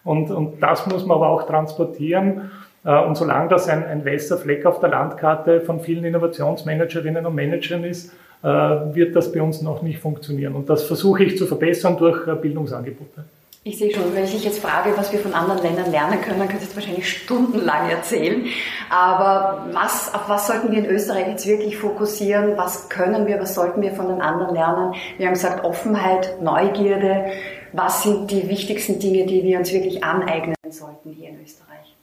Und, 0.03 0.31
und 0.31 0.61
das 0.61 0.87
muss 0.87 1.05
man 1.05 1.17
aber 1.17 1.29
auch 1.29 1.47
transportieren. 1.47 2.51
Äh, 2.83 2.97
und 3.03 3.15
solange 3.15 3.49
das 3.49 3.67
ein, 3.67 3.85
ein 3.85 4.05
weißer 4.05 4.37
Fleck 4.37 4.65
auf 4.65 4.79
der 4.79 4.89
Landkarte 4.89 5.61
von 5.61 5.79
vielen 5.79 6.05
Innovationsmanagerinnen 6.05 7.25
und 7.25 7.35
Managern 7.35 7.83
ist, 7.83 8.13
äh, 8.43 8.47
wird 8.47 9.15
das 9.15 9.31
bei 9.31 9.41
uns 9.41 9.61
noch 9.61 9.81
nicht 9.81 9.99
funktionieren. 9.99 10.55
Und 10.55 10.69
das 10.69 10.83
versuche 10.83 11.23
ich 11.23 11.37
zu 11.37 11.45
verbessern 11.45 11.97
durch 11.97 12.25
Bildungsangebote. 12.41 13.25
Ich 13.67 13.79
sehe 13.79 13.93
schon, 13.93 14.15
wenn 14.15 14.23
ich 14.23 14.31
dich 14.31 14.45
jetzt 14.45 14.59
frage, 14.59 14.95
was 14.95 15.11
wir 15.11 15.19
von 15.19 15.33
anderen 15.33 15.61
Ländern 15.61 15.91
lernen 15.91 16.21
können, 16.21 16.39
dann 16.39 16.47
könntest 16.47 16.71
du 16.71 16.77
wahrscheinlich 16.77 17.09
stundenlang 17.09 17.89
erzählen. 17.89 18.45
Aber 18.89 19.67
was, 19.73 20.13
auf 20.13 20.29
was 20.29 20.47
sollten 20.47 20.71
wir 20.71 20.77
in 20.77 20.85
Österreich 20.85 21.27
jetzt 21.27 21.45
wirklich 21.45 21.75
fokussieren? 21.75 22.55
Was 22.55 22.87
können 22.87 23.27
wir, 23.27 23.41
was 23.41 23.55
sollten 23.55 23.81
wir 23.81 23.91
von 23.91 24.07
den 24.07 24.21
anderen 24.21 24.55
lernen? 24.55 24.93
Wir 25.17 25.25
haben 25.25 25.33
gesagt, 25.33 25.65
Offenheit, 25.65 26.41
Neugierde. 26.41 27.25
Was 27.73 28.03
sind 28.03 28.31
die 28.31 28.47
wichtigsten 28.47 28.99
Dinge, 28.99 29.25
die 29.25 29.43
wir 29.43 29.59
uns 29.59 29.73
wirklich 29.73 30.01
aneignen 30.01 30.55
sollten 30.69 31.11
hier 31.11 31.31
in 31.31 31.43
Österreich? 31.43 31.93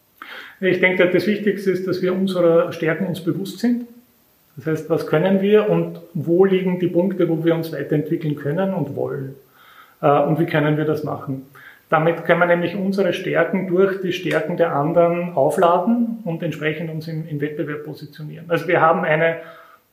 Ich 0.60 0.80
denke, 0.80 1.08
das 1.08 1.26
Wichtigste 1.26 1.70
ist, 1.70 1.86
dass 1.86 2.02
wir 2.02 2.12
unserer 2.12 2.72
Stärken 2.74 3.06
uns 3.06 3.24
bewusst 3.24 3.60
sind. 3.60 3.86
Das 4.56 4.66
heißt, 4.66 4.90
was 4.90 5.06
können 5.06 5.40
wir 5.40 5.70
und 5.70 5.98
wo 6.12 6.44
liegen 6.44 6.78
die 6.78 6.88
Punkte, 6.88 7.26
wo 7.26 7.42
wir 7.42 7.54
uns 7.54 7.72
weiterentwickeln 7.72 8.36
können 8.36 8.74
und 8.74 8.94
wollen? 8.96 9.36
Äh, 10.05 10.20
und 10.20 10.38
wie 10.38 10.46
können 10.46 10.76
wir 10.76 10.84
das 10.84 11.02
machen? 11.02 11.46
Damit 11.88 12.24
können 12.24 12.40
wir 12.40 12.46
nämlich 12.46 12.76
unsere 12.76 13.12
Stärken 13.12 13.68
durch 13.68 14.00
die 14.00 14.12
Stärken 14.12 14.57
der 14.57 14.74
anderen 14.74 15.34
aufladen 15.34 16.18
und 16.24 16.42
entsprechend 16.42 16.90
uns 16.90 17.09
im, 17.09 17.26
im 17.28 17.40
Wettbewerb 17.40 17.84
positionieren. 17.84 18.46
Also 18.48 18.68
wir 18.68 18.80
haben 18.80 19.05
eine 19.05 19.36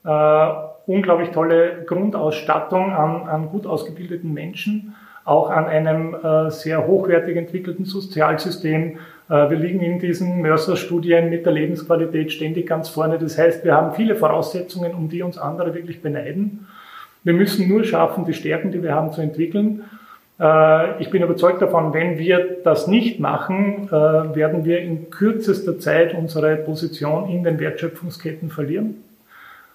äh, 0.04 0.54
unglaublich 0.88 1.30
tolle 1.30 1.84
Grundausstattung 1.86 2.92
an, 2.92 3.28
an 3.28 3.50
gut 3.50 3.68
ausgebildeten 3.68 4.34
Menschen, 4.34 4.96
auch 5.26 5.50
an 5.50 5.66
einem 5.66 6.16
äh, 6.16 6.50
sehr 6.50 6.88
hochwertig 6.88 7.38
entwickelten 7.38 7.86
Sozialsystem. 7.86 8.98
Äh, 9.30 9.50
wir 9.50 9.58
liegen 9.58 9.82
in 9.82 10.00
diesen 10.00 10.42
Mercer-Studien 10.42 11.30
mit 11.30 11.46
der 11.46 11.54
Lebensqualität 11.54 12.32
ständig 12.32 12.68
ganz 12.68 12.90
vorne. 12.90 13.20
Das 13.20 13.38
heißt, 13.38 13.64
wir 13.64 13.76
haben 13.76 13.94
viele 13.94 14.16
Voraussetzungen, 14.16 14.96
um 14.96 15.08
die 15.08 15.22
uns 15.22 15.38
andere 15.38 15.76
wirklich 15.76 16.02
beneiden. 16.02 16.68
Wir 17.24 17.34
müssen 17.34 17.70
nur 17.70 17.84
schaffen, 17.84 18.26
die 18.26 18.34
Stärken, 18.34 18.72
die 18.72 18.82
wir 18.82 18.96
haben, 18.96 19.12
zu 19.12 19.22
entwickeln 19.22 19.84
ich 21.00 21.12
bin 21.12 21.22
überzeugt 21.22 21.62
davon, 21.62 21.94
wenn 21.94 22.18
wir 22.18 22.58
das 22.64 22.88
nicht 22.88 23.20
machen, 23.20 23.88
äh, 23.90 23.92
werden 23.92 24.66
wir 24.66 24.80
in 24.80 25.12
kürzester 25.12 25.78
Zeit 25.78 26.16
unsere 26.16 26.56
Position 26.56 27.30
in 27.30 27.44
den 27.44 27.60
Wertschöpfungsketten 27.60 28.50
verlieren. 28.50 29.04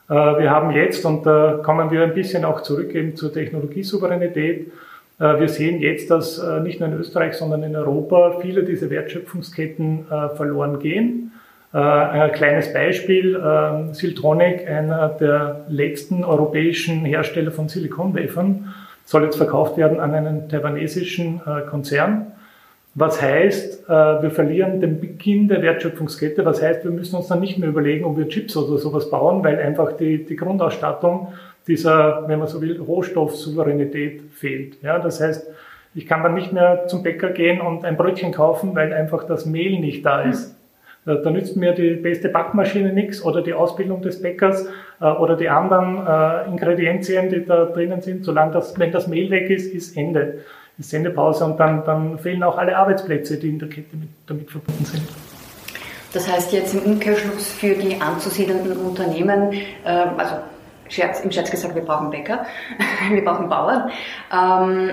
Äh, 0.09 0.15
wir 0.15 0.51
haben 0.51 0.73
jetzt, 0.73 1.05
und 1.05 1.25
da 1.25 1.61
kommen 1.63 1.93
wir 1.93 2.03
ein 2.03 2.15
bisschen 2.15 2.45
auch 2.45 2.63
zurück 2.63 2.93
eben 2.97 3.15
zur 3.15 3.33
Technologiesouveränität, 3.33 4.73
wir 5.19 5.49
sehen 5.49 5.81
jetzt, 5.81 6.11
dass 6.11 6.45
nicht 6.63 6.79
nur 6.79 6.91
in 6.91 6.99
Österreich, 6.99 7.33
sondern 7.37 7.63
in 7.63 7.75
Europa 7.75 8.39
viele 8.43 8.65
dieser 8.65 8.91
Wertschöpfungsketten 8.91 10.05
verloren 10.37 10.79
gehen. 10.79 11.33
Ein 11.73 12.33
kleines 12.33 12.71
Beispiel, 12.75 13.41
Siltronic, 13.93 14.69
einer 14.69 15.09
der 15.09 15.65
letzten 15.71 16.23
europäischen 16.23 17.07
Hersteller 17.07 17.51
von 17.51 17.71
Silikonwafern, 17.71 18.75
soll 19.07 19.25
jetzt 19.25 19.37
verkauft 19.37 19.79
werden 19.79 20.01
an 20.01 20.15
einen 20.15 20.49
taiwanesischen 20.51 21.41
äh, 21.47 21.63
Konzern. 21.71 22.33
Was 22.95 23.23
heißt, 23.23 23.85
äh, 23.89 23.93
wir 24.23 24.31
verlieren 24.31 24.81
den 24.81 25.01
Beginn 25.01 25.49
der 25.49 25.63
Wertschöpfungskette. 25.63 26.45
Was 26.45 26.61
heißt, 26.61 26.83
wir 26.85 26.91
müssen 26.91 27.17
uns 27.17 27.29
dann 27.29 27.41
nicht 27.41 27.59
mehr 27.59 27.69
überlegen, 27.69 28.05
ob 28.05 28.19
wir 28.19 28.29
Chips 28.29 28.57
oder 28.57 28.79
sowas 28.79 29.09
bauen, 29.09 29.45
weil 29.45 29.59
einfach 29.59 29.93
die, 29.93 30.25
die 30.25 30.37
Grundausstattung 30.37 31.29
dieser, 31.69 32.27
wenn 32.27 32.39
man 32.39 32.49
so 32.49 32.61
will, 32.61 32.81
Rohstoffsouveränität 32.81 34.23
fehlt. 34.33 34.83
Ja, 34.83 34.99
das 34.99 35.21
heißt, 35.21 35.47
ich 35.95 36.07
kann 36.07 36.23
dann 36.23 36.35
nicht 36.35 36.53
mehr 36.53 36.87
zum 36.89 37.03
Bäcker 37.03 37.31
gehen 37.31 37.61
und 37.61 37.85
ein 37.85 37.97
Brötchen 37.97 38.33
kaufen, 38.33 38.75
weil 38.75 38.93
einfach 38.93 39.25
das 39.25 39.47
Mehl 39.47 39.79
nicht 39.79 40.05
da 40.05 40.23
ist. 40.23 40.56
Äh, 41.07 41.23
da 41.23 41.31
nützt 41.31 41.57
mir 41.57 41.73
die 41.73 41.95
beste 41.95 42.29
Backmaschine 42.29 42.93
nichts 42.93 43.25
oder 43.25 43.43
die 43.43 43.55
Ausbildung 43.55 44.03
des 44.03 44.21
Bäckers 44.21 44.67
äh, 45.01 45.05
oder 45.05 45.37
die 45.37 45.49
anderen 45.49 46.07
äh, 46.07 46.49
Ingredienzien, 46.51 47.29
die 47.31 47.45
da 47.45 47.67
drinnen 47.67 48.01
sind. 48.03 48.25
Solange 48.25 48.53
das, 48.53 48.79
wenn 48.79 48.93
das 48.93 49.07
Mehl 49.07 49.31
weg 49.31 49.51
ist, 49.51 49.73
ist 49.73 49.97
Ende. 49.97 50.41
Ist 50.79 50.91
Sendepause 50.91 51.45
und 51.45 51.59
dann, 51.59 51.85
dann 51.85 52.19
fehlen 52.19 52.43
auch 52.43 52.59
alle 52.59 52.77
Arbeitsplätze, 52.77 53.39
die 53.39 53.49
in 53.49 53.59
der 53.59 53.69
Kette 53.69 53.97
mit, 53.97 54.11
damit 54.27 54.51
verbunden 54.51 54.85
sind. 54.85 55.03
Das 56.13 56.31
heißt 56.31 56.53
jetzt 56.53 56.75
im 56.75 56.93
Umkehrschluss 56.93 57.53
für 57.53 57.75
die 57.75 58.01
anzusiedelnden 58.01 58.77
Unternehmen, 58.77 59.53
äh, 59.85 59.89
also 60.17 60.37
Scherz, 60.89 61.21
im 61.21 61.33
Scherz 61.33 61.51
gesagt, 61.51 61.75
wir 61.75 61.83
brauchen 61.83 62.11
Bäcker, 62.11 62.47
wir 63.11 63.25
brauchen 63.25 63.49
Bauern. 63.49 63.91
Ähm, 64.33 64.91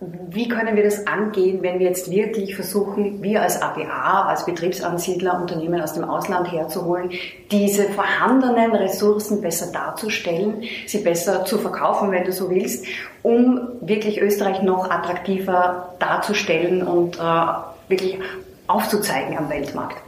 wie 0.00 0.48
können 0.48 0.76
wir 0.76 0.84
das 0.84 1.06
angehen, 1.06 1.62
wenn 1.62 1.78
wir 1.78 1.86
jetzt 1.86 2.10
wirklich 2.10 2.54
versuchen, 2.54 3.22
wir 3.22 3.42
als 3.42 3.60
ABA, 3.60 4.28
als 4.28 4.46
Betriebsansiedler, 4.46 5.38
Unternehmen 5.38 5.80
aus 5.82 5.92
dem 5.92 6.04
Ausland 6.04 6.50
herzuholen, 6.50 7.10
diese 7.50 7.84
vorhandenen 7.84 8.74
Ressourcen 8.74 9.42
besser 9.42 9.70
darzustellen, 9.72 10.62
sie 10.86 10.98
besser 10.98 11.44
zu 11.44 11.58
verkaufen, 11.58 12.10
wenn 12.12 12.24
du 12.24 12.32
so 12.32 12.48
willst, 12.48 12.86
um 13.22 13.60
wirklich 13.82 14.22
Österreich 14.22 14.62
noch 14.62 14.90
attraktiver 14.90 15.94
darzustellen 15.98 16.82
und 16.82 17.18
äh, 17.18 17.20
wirklich 17.88 18.18
aufzuzeigen 18.68 19.36
am 19.36 19.50
Weltmarkt? 19.50 19.98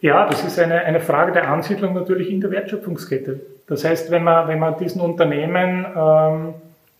Ja, 0.00 0.26
das 0.28 0.44
ist 0.44 0.58
eine, 0.58 0.80
eine 0.80 1.00
Frage 1.00 1.32
der 1.32 1.50
Ansiedlung 1.50 1.92
natürlich 1.92 2.30
in 2.30 2.40
der 2.40 2.50
Wertschöpfungskette. 2.52 3.40
Das 3.66 3.84
heißt, 3.84 4.10
wenn 4.10 4.24
man, 4.24 4.48
wenn 4.48 4.60
man 4.60 4.78
diesen 4.78 5.02
Unternehmen 5.02 5.84
ähm, 5.94 6.54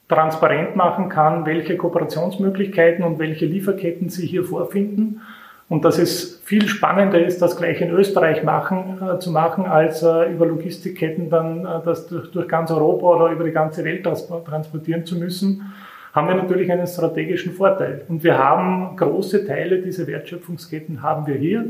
transparent 0.09 0.75
machen 0.75 1.09
kann, 1.09 1.45
welche 1.45 1.77
Kooperationsmöglichkeiten 1.77 3.05
und 3.05 3.19
welche 3.19 3.47
Lieferketten 3.47 4.09
Sie 4.09 4.27
hier 4.27 4.45
vorfinden. 4.45 5.21
Und 5.69 5.85
dass 5.85 5.99
es 5.99 6.41
viel 6.45 6.67
spannender 6.67 7.23
ist, 7.23 7.43
das 7.43 7.59
gleich 7.59 7.83
in 7.83 7.91
Österreich 7.91 8.43
machen, 8.43 9.03
äh, 9.03 9.19
zu 9.19 9.31
machen, 9.31 9.67
als 9.67 10.03
äh, 10.03 10.33
über 10.33 10.47
Logistikketten 10.47 11.29
dann 11.29 11.67
äh, 11.67 11.85
das 11.85 12.07
durch, 12.07 12.31
durch, 12.31 12.49
ganz 12.49 12.71
Europa 12.71 13.07
oder 13.07 13.33
über 13.33 13.45
die 13.45 13.51
ganze 13.51 13.85
Welt 13.85 14.03
transportieren 14.03 15.05
zu 15.05 15.17
müssen, 15.17 15.71
haben 16.15 16.27
wir 16.29 16.37
natürlich 16.37 16.73
einen 16.73 16.87
strategischen 16.87 17.53
Vorteil. 17.53 18.03
Und 18.09 18.25
wir 18.25 18.39
haben 18.39 18.97
große 18.97 19.47
Teile 19.47 19.83
dieser 19.83 20.07
Wertschöpfungsketten 20.07 21.03
haben 21.03 21.27
wir 21.27 21.37
hier. 21.37 21.67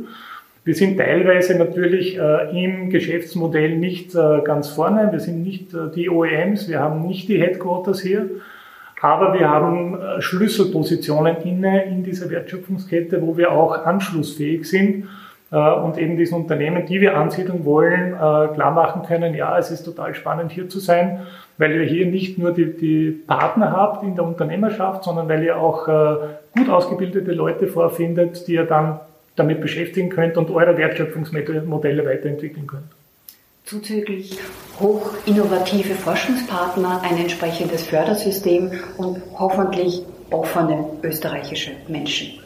Wir 0.65 0.75
sind 0.75 0.99
teilweise 0.99 1.57
natürlich 1.57 2.19
äh, 2.19 2.65
im 2.65 2.91
Geschäftsmodell 2.91 3.79
nicht 3.79 4.15
äh, 4.15 4.41
ganz 4.45 4.69
vorne. 4.69 5.11
Wir 5.13 5.21
sind 5.21 5.43
nicht 5.43 5.73
äh, 5.73 5.91
die 5.95 6.11
OEMs, 6.11 6.69
wir 6.69 6.81
haben 6.81 7.07
nicht 7.07 7.29
die 7.29 7.41
Headquarters 7.41 8.01
hier, 8.01 8.29
aber 9.01 9.33
wir 9.33 9.49
haben 9.49 9.99
äh, 9.99 10.21
Schlüsselpositionen 10.21 11.37
inne 11.45 11.85
in 11.85 12.03
dieser 12.03 12.29
Wertschöpfungskette, 12.31 13.23
wo 13.23 13.37
wir 13.37 13.53
auch 13.53 13.87
anschlussfähig 13.87 14.69
sind 14.69 15.07
äh, 15.53 15.57
und 15.57 15.97
eben 15.97 16.17
diesen 16.17 16.37
Unternehmen, 16.37 16.85
die 16.85 17.01
wir 17.01 17.17
ansiedeln 17.17 17.65
wollen, 17.65 18.13
äh, 18.13 18.17
klar 18.55 18.73
machen 18.73 19.03
können, 19.07 19.35
ja, 19.35 19.57
es 19.59 19.71
ist 19.71 19.85
total 19.85 20.15
spannend 20.15 20.53
hier 20.53 20.69
zu 20.69 20.81
sein, 20.81 21.21
weil 21.57 21.73
ihr 21.73 21.85
hier 21.85 22.07
nicht 22.07 22.39
nur 22.39 22.53
die, 22.53 22.77
die 22.77 23.11
Partner 23.11 23.73
habt 23.73 24.03
in 24.03 24.17
der 24.17 24.25
Unternehmerschaft, 24.25 25.05
sondern 25.05 25.29
weil 25.29 25.43
ihr 25.43 25.57
auch 25.57 25.87
gut 26.55 26.69
ausgebildete 26.69 27.33
Leute 27.33 27.67
vorfindet, 27.67 28.47
die 28.47 28.55
ihr 28.55 28.65
dann 28.65 29.01
damit 29.39 29.61
beschäftigen 29.61 30.09
könnt 30.11 30.37
und 30.37 30.51
eure 30.51 30.77
Wertschöpfungsmodelle 30.77 32.05
weiterentwickeln 32.05 32.67
könnt. 32.67 32.91
Zuzüglich 33.65 34.39
hoch 34.81 35.13
innovative 35.27 35.95
Forschungspartner, 35.95 37.03
ein 37.03 37.19
entsprechendes 37.19 37.87
Fördersystem 37.87 38.71
und 38.97 39.21
hoffentlich 39.39 40.03
offene 40.31 40.87
österreichische 41.03 41.73
Menschen. 41.87 42.41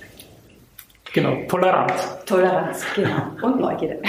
Genau, 1.12 1.36
Toleranz. 1.46 2.24
Toleranz, 2.24 2.86
genau. 2.94 3.26
Und 3.42 3.60
Neugierde. 3.60 4.00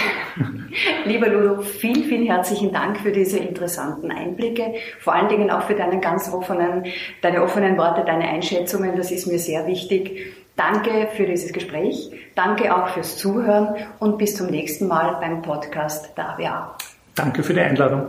Lieber 1.05 1.27
Lulu, 1.27 1.61
vielen, 1.61 2.05
vielen 2.05 2.25
herzlichen 2.25 2.71
Dank 2.71 2.97
für 2.99 3.11
diese 3.11 3.39
interessanten 3.39 4.09
Einblicke. 4.09 4.75
Vor 4.99 5.13
allen 5.13 5.27
Dingen 5.27 5.51
auch 5.51 5.63
für 5.63 5.75
deinen 5.75 5.99
ganz 5.99 6.31
offenen, 6.31 6.86
deine 7.21 7.43
offenen 7.43 7.77
Worte, 7.77 8.05
deine 8.05 8.27
Einschätzungen. 8.29 8.95
Das 8.95 9.11
ist 9.11 9.27
mir 9.27 9.38
sehr 9.38 9.67
wichtig. 9.67 10.34
Danke 10.55 11.07
für 11.15 11.25
dieses 11.25 11.51
Gespräch. 11.51 12.11
Danke 12.35 12.75
auch 12.75 12.89
fürs 12.89 13.17
Zuhören 13.17 13.75
und 13.99 14.17
bis 14.17 14.35
zum 14.35 14.47
nächsten 14.47 14.87
Mal 14.87 15.17
beim 15.19 15.41
Podcast 15.41 16.15
der 16.15 16.29
AWA. 16.29 16.77
Danke 17.15 17.43
für 17.43 17.53
die 17.53 17.61
Einladung. 17.61 18.07